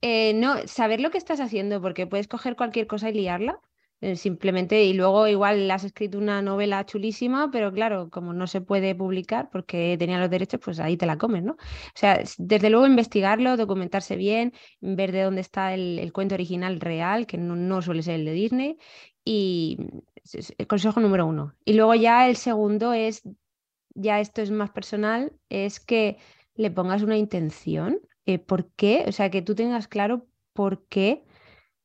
Eh, 0.00 0.34
no, 0.34 0.66
saber 0.68 1.00
lo 1.00 1.10
que 1.10 1.18
estás 1.18 1.40
haciendo, 1.40 1.80
porque 1.82 2.06
puedes 2.06 2.28
coger 2.28 2.56
cualquier 2.56 2.86
cosa 2.86 3.10
y 3.10 3.14
liarla. 3.14 3.60
Eh, 4.00 4.14
simplemente, 4.14 4.84
y 4.84 4.92
luego 4.92 5.26
igual 5.26 5.68
has 5.72 5.82
escrito 5.82 6.18
una 6.18 6.40
novela 6.40 6.86
chulísima, 6.86 7.50
pero 7.50 7.72
claro, 7.72 8.10
como 8.10 8.32
no 8.32 8.46
se 8.46 8.60
puede 8.60 8.94
publicar 8.94 9.50
porque 9.50 9.96
tenía 9.98 10.20
los 10.20 10.30
derechos, 10.30 10.60
pues 10.62 10.78
ahí 10.78 10.96
te 10.96 11.04
la 11.06 11.18
comes, 11.18 11.42
¿no? 11.42 11.54
O 11.54 11.56
sea, 11.96 12.22
desde 12.38 12.70
luego 12.70 12.86
investigarlo, 12.86 13.56
documentarse 13.56 14.14
bien, 14.14 14.52
ver 14.80 15.10
de 15.10 15.22
dónde 15.22 15.40
está 15.40 15.74
el, 15.74 16.12
cuento 16.12 16.36
original 16.36 16.80
real, 16.80 17.26
que 17.26 17.38
no, 17.38 17.82
suele 17.82 18.04
ser 18.04 18.16
el 18.16 18.24
de 18.26 18.32
Disney, 18.32 18.78
y 19.24 19.78
el 20.58 20.66
consejo 20.68 21.00
número 21.00 21.26
uno. 21.26 21.54
Y 21.64 21.72
luego 21.72 21.94
ya 21.96 22.28
el 22.28 22.36
segundo 22.36 22.92
es, 22.92 23.22
ya 23.98 24.20
esto 24.20 24.42
es 24.42 24.50
más 24.50 24.70
personal, 24.70 25.32
es 25.48 25.80
que 25.80 26.18
le 26.54 26.70
pongas 26.70 27.02
una 27.02 27.16
intención. 27.16 28.00
Eh, 28.26 28.38
¿Por 28.38 28.70
qué? 28.72 29.04
O 29.08 29.12
sea, 29.12 29.30
que 29.30 29.42
tú 29.42 29.54
tengas 29.54 29.88
claro 29.88 30.26
por 30.52 30.86
qué 30.88 31.24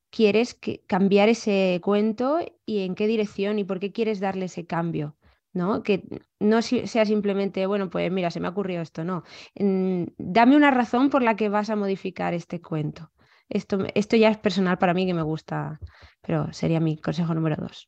quieres 0.09 0.59
cambiar 0.87 1.29
ese 1.29 1.79
cuento 1.83 2.39
y 2.65 2.81
en 2.85 2.95
qué 2.95 3.07
dirección 3.07 3.59
y 3.59 3.63
por 3.63 3.79
qué 3.79 3.91
quieres 3.91 4.19
darle 4.19 4.45
ese 4.45 4.65
cambio. 4.67 5.17
¿no? 5.53 5.83
Que 5.83 6.03
no 6.39 6.61
sea 6.61 7.05
simplemente, 7.05 7.65
bueno, 7.67 7.89
pues 7.89 8.11
mira, 8.11 8.31
se 8.31 8.39
me 8.39 8.47
ha 8.47 8.51
ocurrido 8.51 8.81
esto, 8.81 9.03
no. 9.03 9.23
dame 9.55 10.55
una 10.55 10.71
razón 10.71 11.09
por 11.09 11.21
la 11.21 11.35
que 11.35 11.49
vas 11.49 11.69
a 11.69 11.75
modificar 11.75 12.33
este 12.33 12.61
cuento. 12.61 13.11
Esto, 13.49 13.85
esto 13.93 14.15
ya 14.15 14.29
es 14.29 14.37
personal 14.37 14.77
para 14.79 14.93
mí 14.93 15.05
que 15.05 15.13
me 15.13 15.21
gusta, 15.21 15.79
pero 16.21 16.51
sería 16.53 16.79
mi 16.79 16.97
consejo 16.97 17.33
número 17.35 17.57
dos. 17.57 17.87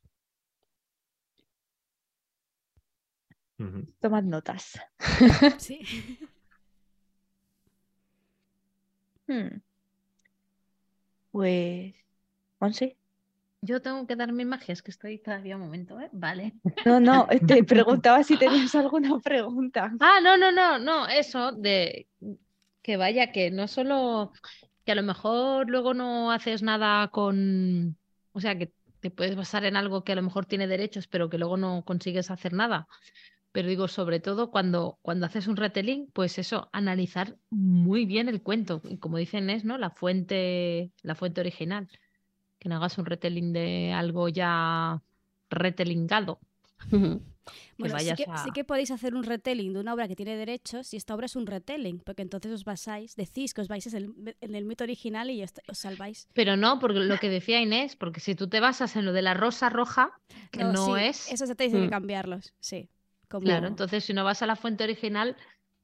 Tomad 4.00 4.24
notas. 4.24 4.78
sí. 5.58 5.80
Hmm. 9.28 9.60
Pues 11.32 11.94
¿Once? 12.58 12.96
Yo 13.62 13.82
tengo 13.82 14.06
que 14.06 14.16
dar 14.16 14.32
mi 14.32 14.44
magia, 14.44 14.72
es 14.72 14.82
que 14.82 14.90
estoy 14.90 15.18
todavía 15.18 15.56
un 15.56 15.62
momento, 15.62 15.98
¿eh? 16.00 16.08
Vale. 16.12 16.54
No, 16.84 17.00
no, 17.00 17.26
te 17.46 17.64
preguntaba 17.64 18.22
si 18.22 18.36
tenías 18.36 18.74
alguna 18.74 19.18
pregunta. 19.18 19.92
Ah, 20.00 20.20
no, 20.22 20.36
no, 20.36 20.52
no, 20.52 20.78
no, 20.78 21.08
eso 21.08 21.52
de 21.52 22.06
que 22.82 22.96
vaya, 22.96 23.32
que 23.32 23.50
no 23.50 23.66
solo 23.66 24.32
que 24.84 24.92
a 24.92 24.94
lo 24.94 25.02
mejor 25.02 25.68
luego 25.68 25.94
no 25.94 26.30
haces 26.30 26.62
nada 26.62 27.08
con, 27.08 27.98
o 28.32 28.40
sea, 28.40 28.56
que 28.56 28.72
te 29.00 29.10
puedes 29.10 29.34
basar 29.34 29.64
en 29.64 29.76
algo 29.76 30.04
que 30.04 30.12
a 30.12 30.16
lo 30.16 30.22
mejor 30.22 30.46
tiene 30.46 30.68
derechos, 30.68 31.08
pero 31.08 31.28
que 31.28 31.38
luego 31.38 31.56
no 31.56 31.84
consigues 31.84 32.30
hacer 32.30 32.52
nada. 32.52 32.86
Pero 33.56 33.70
digo, 33.70 33.88
sobre 33.88 34.20
todo 34.20 34.50
cuando, 34.50 34.98
cuando 35.00 35.24
haces 35.24 35.46
un 35.46 35.56
retelling, 35.56 36.10
pues 36.12 36.38
eso, 36.38 36.68
analizar 36.74 37.38
muy 37.48 38.04
bien 38.04 38.28
el 38.28 38.42
cuento. 38.42 38.82
Y 38.84 38.98
como 38.98 39.16
dicen, 39.16 39.48
es, 39.48 39.64
¿no? 39.64 39.78
La 39.78 39.88
fuente, 39.88 40.92
la 41.00 41.14
fuente 41.14 41.40
original 41.40 41.88
que 42.58 42.68
no 42.68 42.76
hagas 42.76 42.98
un 42.98 43.06
retelling 43.06 43.54
de 43.54 43.94
algo 43.94 44.28
ya 44.28 45.02
retellingado. 45.48 46.38
Bueno, 47.78 47.98
sí, 47.98 48.12
que, 48.14 48.24
sí, 48.44 48.50
que, 48.52 48.64
podéis 48.64 48.90
hacer 48.90 49.14
un 49.14 49.22
retelling 49.22 49.72
de 49.72 49.80
una 49.80 49.94
obra 49.94 50.06
que 50.06 50.16
tiene 50.16 50.36
derechos 50.36 50.88
si 50.88 50.98
esta 50.98 51.14
obra 51.14 51.24
es 51.24 51.36
un 51.36 51.46
retelling, 51.46 52.00
porque 52.00 52.20
entonces 52.20 52.52
os 52.52 52.64
basáis, 52.64 53.16
decís 53.16 53.54
que 53.54 53.62
os 53.62 53.68
vais 53.68 53.86
en 53.86 54.54
el 54.54 54.64
mito 54.66 54.84
original 54.84 55.30
y 55.30 55.42
os, 55.42 55.52
salváis. 55.72 56.28
Pero 56.34 56.58
no, 56.58 56.78
porque 56.78 56.98
lo 56.98 57.16
que 57.16 57.30
decía 57.30 57.62
Inés, 57.62 57.96
porque 57.96 58.20
si 58.20 58.34
tú 58.34 58.48
te 58.48 58.60
basas 58.60 58.96
en 58.96 59.06
lo 59.06 59.14
de 59.14 59.22
la 59.22 59.32
rosa 59.32 59.70
roja, 59.70 60.10
que 60.50 60.64
no, 60.64 60.98
es... 60.98 61.32
Eso 61.32 61.46
se 61.46 61.54
te 61.54 61.64
dice 61.64 61.78
que 61.78 61.86
mm. 61.86 61.90
cambiarlos, 61.90 62.52
sí. 62.60 62.90
Claro, 63.28 63.66
entonces 63.66 64.04
si 64.04 64.14
no 64.14 64.24
vas 64.24 64.42
a 64.42 64.46
la 64.46 64.56
fuente 64.56 64.84
original, 64.84 65.36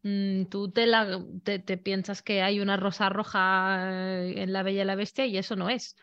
mm, 0.03 0.45
tú 0.45 0.71
te, 0.71 0.87
la, 0.87 1.25
te, 1.43 1.77
piensas 1.77 2.23
que 2.23 2.43
hay 2.43 2.61
una 2.61 2.77
rosa 2.77 3.09
roja 3.09 4.23
en 4.25 4.53
La 4.53 4.63
Bella 4.63 4.83
y 4.83 4.87
la 4.87 4.95
Bestia 4.95 5.27
y 5.27 5.37
eso 5.39 5.57
no 5.57 5.69
es. 5.69 5.97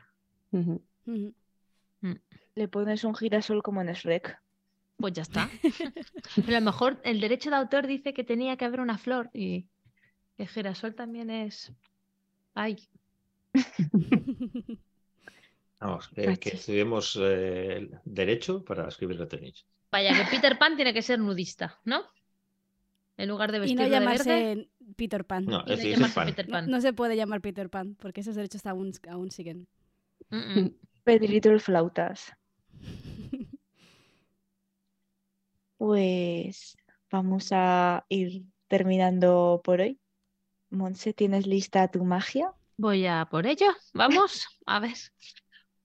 Mm. 0.52 0.78
Le 2.56 2.68
pones 2.68 3.04
un 3.04 3.16
girasol 3.16 3.64
como 3.64 3.82
en 3.82 3.94
Shrek. 3.94 4.38
Pues 4.98 5.14
ya 5.14 5.22
está. 5.22 5.50
Pero 6.36 6.48
a 6.58 6.60
lo 6.60 6.66
mejor 6.66 7.00
el 7.04 7.22
derecho 7.22 7.50
de 7.50 7.56
autor 7.56 7.88
dice 7.88 8.14
que 8.14 8.26
tenía 8.26 8.58
que 8.58 8.66
haber 8.66 8.82
una 8.82 8.98
flor 8.98 9.30
y 9.34 9.66
el 10.38 10.48
girasol 10.48 10.94
también 10.94 11.30
es. 11.30 11.72
Ay. 12.54 12.78
Vamos, 15.80 16.10
que, 16.10 16.50
estudiemos 16.50 17.18
eh, 17.22 17.90
derecho 18.04 18.66
para 18.66 18.90
escribir 18.90 19.18
la 19.18 19.28
tenis. 19.28 19.66
Vaya, 19.92 20.14
que 20.18 20.30
Peter 20.30 20.58
Pan 20.58 20.76
tiene 20.76 20.94
que 20.94 21.02
ser 21.02 21.20
nudista, 21.20 21.80
¿no? 21.84 22.04
En 23.18 23.28
lugar 23.28 23.52
de 23.52 23.60
vestirlo 23.60 23.86
y 23.86 23.90
no 23.90 23.92
llamarse 23.92 24.30
de 24.30 24.56
verde. 24.56 24.70
Peter 24.96 25.26
Pan. 25.26 25.46
No, 25.46 25.60
no, 25.60 25.66
Peter 25.66 26.48
Pan. 26.48 26.70
no, 26.70 26.80
se 26.80 26.94
puede 26.94 27.16
llamar 27.16 27.42
Peter 27.42 27.70
Pan 27.70 27.96
porque 28.00 28.22
esos 28.22 28.36
derechos 28.36 28.66
aún, 28.66 28.94
aún 29.10 29.32
siguen. 29.32 29.68
Pedrito 31.04 31.50
el 31.50 31.60
flautas. 31.60 32.34
Pues 35.78 36.76
vamos 37.10 37.48
a 37.54 38.06
ir 38.10 38.44
terminando 38.68 39.62
por 39.64 39.80
hoy. 39.80 39.98
Monse, 40.70 41.14
¿tienes 41.14 41.48
lista 41.48 41.88
tu 41.88 42.04
magia? 42.04 42.54
Voy 42.76 43.06
a 43.06 43.26
por 43.32 43.48
ello. 43.48 43.68
Vamos, 43.94 44.46
a 44.66 44.82
ver. 44.82 44.98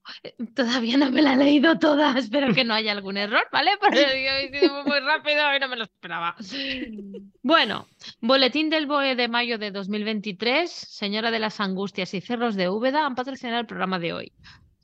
Todavía 0.55 0.97
no 0.97 1.11
me 1.11 1.23
la 1.23 1.35
he 1.35 1.37
leído 1.37 1.79
toda, 1.79 2.17
espero 2.19 2.55
que 2.55 2.65
no 2.65 2.75
haya 2.75 2.93
algún 2.93 3.17
error, 3.17 3.47
¿vale? 3.53 3.73
Porque 3.81 4.03
he 4.03 4.61
sido 4.61 4.85
muy 4.85 5.01
rápido 5.01 5.55
y 5.57 5.61
no 5.61 5.69
me 5.69 5.77
lo 5.77 5.85
esperaba. 5.85 6.37
Bueno, 7.43 7.87
Boletín 8.21 8.71
del 8.71 8.87
BOE 8.87 9.17
de 9.17 9.29
mayo 9.29 9.59
de 9.59 9.71
2023, 9.71 10.71
Señora 10.71 11.31
de 11.31 11.39
las 11.39 11.61
Angustias 11.61 12.15
y 12.15 12.21
Cerros 12.21 12.55
de 12.55 12.69
Úbeda 12.69 13.07
han 13.07 13.15
patrocinado 13.15 13.61
el 13.61 13.67
programa 13.67 13.99
de 13.99 14.13
hoy. 14.13 14.33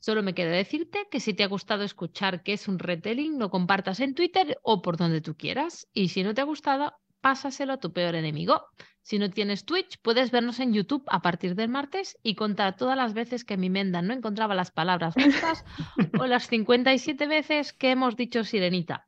Solo 0.00 0.22
me 0.22 0.32
queda 0.32 0.50
decirte 0.50 1.06
que 1.10 1.20
si 1.20 1.34
te 1.34 1.44
ha 1.44 1.48
gustado 1.48 1.84
escuchar 1.84 2.42
que 2.42 2.54
es 2.54 2.68
un 2.68 2.78
retelling, 2.78 3.38
lo 3.38 3.50
compartas 3.50 4.00
en 4.00 4.14
Twitter 4.14 4.58
o 4.62 4.80
por 4.80 4.96
donde 4.96 5.20
tú 5.20 5.36
quieras. 5.36 5.88
Y 5.92 6.08
si 6.08 6.22
no 6.22 6.32
te 6.32 6.40
ha 6.40 6.44
gustado, 6.44 6.94
pásaselo 7.20 7.74
a 7.74 7.80
tu 7.80 7.92
peor 7.92 8.14
enemigo. 8.14 8.64
Si 9.02 9.18
no 9.18 9.30
tienes 9.30 9.64
Twitch, 9.64 9.98
puedes 10.02 10.30
vernos 10.30 10.60
en 10.60 10.72
YouTube 10.72 11.04
a 11.08 11.22
partir 11.22 11.54
del 11.54 11.68
martes 11.68 12.18
y 12.22 12.34
contar 12.34 12.76
todas 12.76 12.96
las 12.96 13.14
veces 13.14 13.44
que 13.44 13.56
mi 13.56 13.70
Menda 13.70 14.02
no 14.02 14.12
encontraba 14.12 14.54
las 14.54 14.70
palabras 14.70 15.14
justas 15.14 15.64
o 16.20 16.26
las 16.26 16.46
57 16.46 17.26
veces 17.26 17.72
que 17.72 17.90
hemos 17.90 18.16
dicho 18.16 18.44
sirenita. 18.44 19.06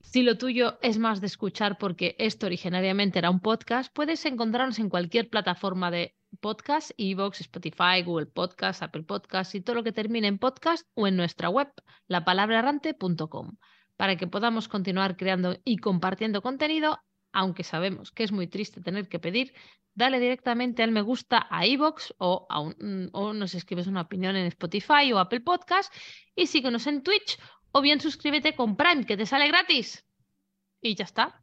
Si 0.00 0.22
lo 0.22 0.36
tuyo 0.36 0.78
es 0.82 0.98
más 0.98 1.22
de 1.22 1.26
escuchar 1.26 1.78
porque 1.78 2.14
esto 2.18 2.44
originariamente 2.44 3.18
era 3.18 3.30
un 3.30 3.40
podcast, 3.40 3.90
puedes 3.94 4.26
encontrarnos 4.26 4.78
en 4.78 4.90
cualquier 4.90 5.30
plataforma 5.30 5.90
de 5.90 6.14
podcast, 6.40 6.90
Evox, 6.98 7.40
Spotify, 7.40 8.02
Google 8.04 8.26
Podcast, 8.26 8.82
Apple 8.82 9.04
Podcast 9.04 9.54
y 9.54 9.62
todo 9.62 9.76
lo 9.76 9.82
que 9.82 9.92
termine 9.92 10.28
en 10.28 10.38
podcast 10.38 10.86
o 10.94 11.06
en 11.06 11.16
nuestra 11.16 11.48
web, 11.48 11.72
lapalabrarante.com, 12.08 13.56
para 13.96 14.16
que 14.16 14.26
podamos 14.26 14.68
continuar 14.68 15.16
creando 15.16 15.56
y 15.64 15.78
compartiendo 15.78 16.42
contenido 16.42 16.98
aunque 17.32 17.64
sabemos 17.64 18.10
que 18.10 18.24
es 18.24 18.32
muy 18.32 18.46
triste 18.46 18.80
tener 18.80 19.08
que 19.08 19.18
pedir, 19.18 19.54
dale 19.94 20.20
directamente 20.20 20.82
al 20.82 20.90
me 20.90 21.02
gusta 21.02 21.46
a 21.50 21.66
iVoox 21.66 22.14
o, 22.18 22.46
mm, 22.78 23.08
o 23.12 23.32
nos 23.32 23.54
escribes 23.54 23.86
una 23.86 24.02
opinión 24.02 24.36
en 24.36 24.46
Spotify 24.46 25.12
o 25.12 25.18
Apple 25.18 25.40
Podcast 25.40 25.92
y 26.34 26.46
síguenos 26.46 26.86
en 26.86 27.02
Twitch 27.02 27.38
o 27.72 27.80
bien 27.80 28.00
suscríbete 28.00 28.54
con 28.54 28.76
Prime 28.76 29.04
que 29.04 29.16
te 29.16 29.26
sale 29.26 29.48
gratis. 29.48 30.04
Y 30.80 30.94
ya 30.94 31.04
está. 31.04 31.40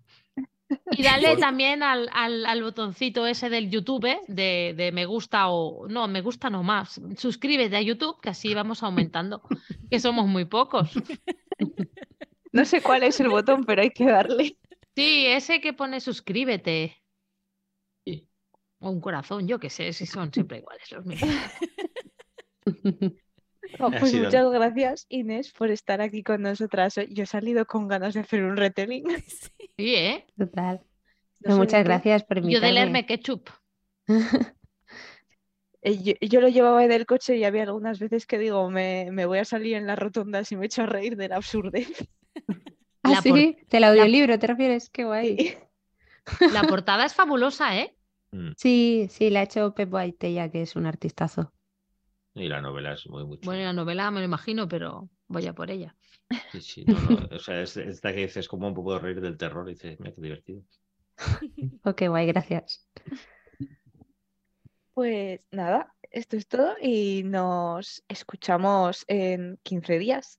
Y 0.91 1.01
dale 1.01 1.35
también 1.37 1.81
al, 1.81 2.09
al, 2.13 2.61
botoncito 2.61 3.25
ese 3.25 3.49
del 3.49 3.71
YouTube 3.71 4.05
¿eh? 4.05 4.19
de, 4.27 4.75
de, 4.77 4.91
me 4.91 5.07
gusta 5.07 5.49
o 5.49 5.87
no, 5.87 6.07
me 6.07 6.21
gusta 6.21 6.51
no 6.51 6.61
más. 6.61 7.01
Suscríbete 7.17 7.75
a 7.75 7.81
YouTube 7.81 8.21
que 8.21 8.29
así 8.29 8.53
vamos 8.53 8.83
aumentando, 8.83 9.41
que 9.89 9.99
somos 9.99 10.27
muy 10.27 10.45
pocos. 10.45 10.91
No 12.51 12.65
sé 12.65 12.81
cuál 12.81 13.03
es 13.03 13.19
el 13.19 13.29
botón, 13.29 13.63
pero 13.63 13.83
hay 13.83 13.91
que 13.91 14.05
darle. 14.05 14.57
Sí, 14.99 15.27
ese 15.27 15.61
que 15.61 15.71
pone 15.71 16.01
suscríbete. 16.01 16.97
O 18.79 18.89
un 18.89 18.99
corazón, 18.99 19.47
yo 19.47 19.59
qué 19.59 19.69
sé, 19.69 19.93
si 19.93 20.05
son 20.05 20.33
siempre 20.33 20.57
iguales 20.57 20.91
los 20.91 21.05
mismos. 21.05 21.31
pues 23.77 24.13
muchas 24.13 24.51
gracias, 24.51 25.05
Inés, 25.07 25.53
por 25.53 25.69
estar 25.69 26.01
aquí 26.01 26.21
con 26.21 26.41
nosotras. 26.41 26.95
Yo 27.09 27.23
he 27.23 27.25
salido 27.25 27.65
con 27.65 27.87
ganas 27.87 28.13
de 28.13 28.21
hacer 28.21 28.43
un 28.43 28.57
retelling. 28.57 29.05
Sí, 29.77 29.95
¿eh? 29.95 30.25
Total. 30.37 30.81
muchas 31.45 31.85
gracias 31.85 32.25
por 32.25 32.39
invitarme. 32.39 32.53
Yo 32.53 32.67
de 32.67 32.73
leerme 32.73 33.05
ketchup. 33.05 33.49
Eh, 35.81 36.17
yo, 36.19 36.41
lo 36.41 36.49
llevaba 36.49 36.83
en 36.83 36.91
el 36.91 37.05
coche 37.05 37.37
y 37.37 37.45
había 37.45 37.63
algunas 37.63 37.99
veces 37.99 38.25
que 38.25 38.37
digo, 38.37 38.69
me, 38.69 39.13
me 39.13 39.25
voy 39.25 39.37
a 39.37 39.45
salir 39.45 39.77
en 39.77 39.87
la 39.87 39.95
rotonda 39.95 40.43
si 40.43 40.57
me 40.57 40.65
echo 40.65 40.81
a 40.81 40.87
reír 40.87 41.15
de 41.15 41.29
la 41.29 41.37
absurdez. 41.37 41.87
Ah, 43.03 43.21
sí, 43.21 43.57
del 43.69 43.83
audiolibro, 43.83 44.37
¿te 44.37 44.47
refieres? 44.47 44.89
Qué 44.89 45.05
guay. 45.05 45.57
La 46.53 46.63
portada 46.63 47.05
es 47.05 47.13
fabulosa, 47.13 47.77
¿eh? 47.77 47.95
Mm. 48.31 48.51
Sí, 48.55 49.07
sí, 49.09 49.29
la 49.29 49.41
ha 49.41 49.43
hecho 49.43 49.73
Pep 49.73 49.91
ya 50.21 50.49
que 50.49 50.61
es 50.61 50.75
un 50.75 50.85
artistazo. 50.85 51.53
Y 52.35 52.47
la 52.47 52.61
novela 52.61 52.93
es 52.93 53.07
muy, 53.07 53.25
muy 53.25 53.39
Bueno, 53.43 53.63
la 53.63 53.73
novela 53.73 54.11
me 54.11 54.19
lo 54.19 54.25
imagino, 54.25 54.67
pero 54.67 55.09
voy 55.27 55.47
a 55.47 55.53
por 55.53 55.71
ella. 55.71 55.95
Sí, 56.51 56.61
sí, 56.61 56.85
O 57.31 57.39
sea, 57.39 57.61
es, 57.61 57.77
esta 57.77 58.13
que 58.13 58.21
dices 58.21 58.47
como 58.47 58.67
un 58.67 58.73
poco 58.73 58.93
de 58.93 58.99
reír 58.99 59.21
del 59.21 59.37
terror 59.37 59.67
y 59.69 59.73
dices, 59.73 59.99
mira 59.99 60.13
qué 60.13 60.21
divertido. 60.21 60.61
ok, 61.83 62.03
guay, 62.07 62.27
gracias. 62.27 62.87
Pues 64.93 65.47
nada, 65.51 65.95
esto 66.11 66.35
es 66.35 66.47
todo 66.47 66.75
y 66.81 67.23
nos 67.23 68.03
escuchamos 68.07 69.05
en 69.07 69.57
15 69.63 69.97
días. 69.97 70.38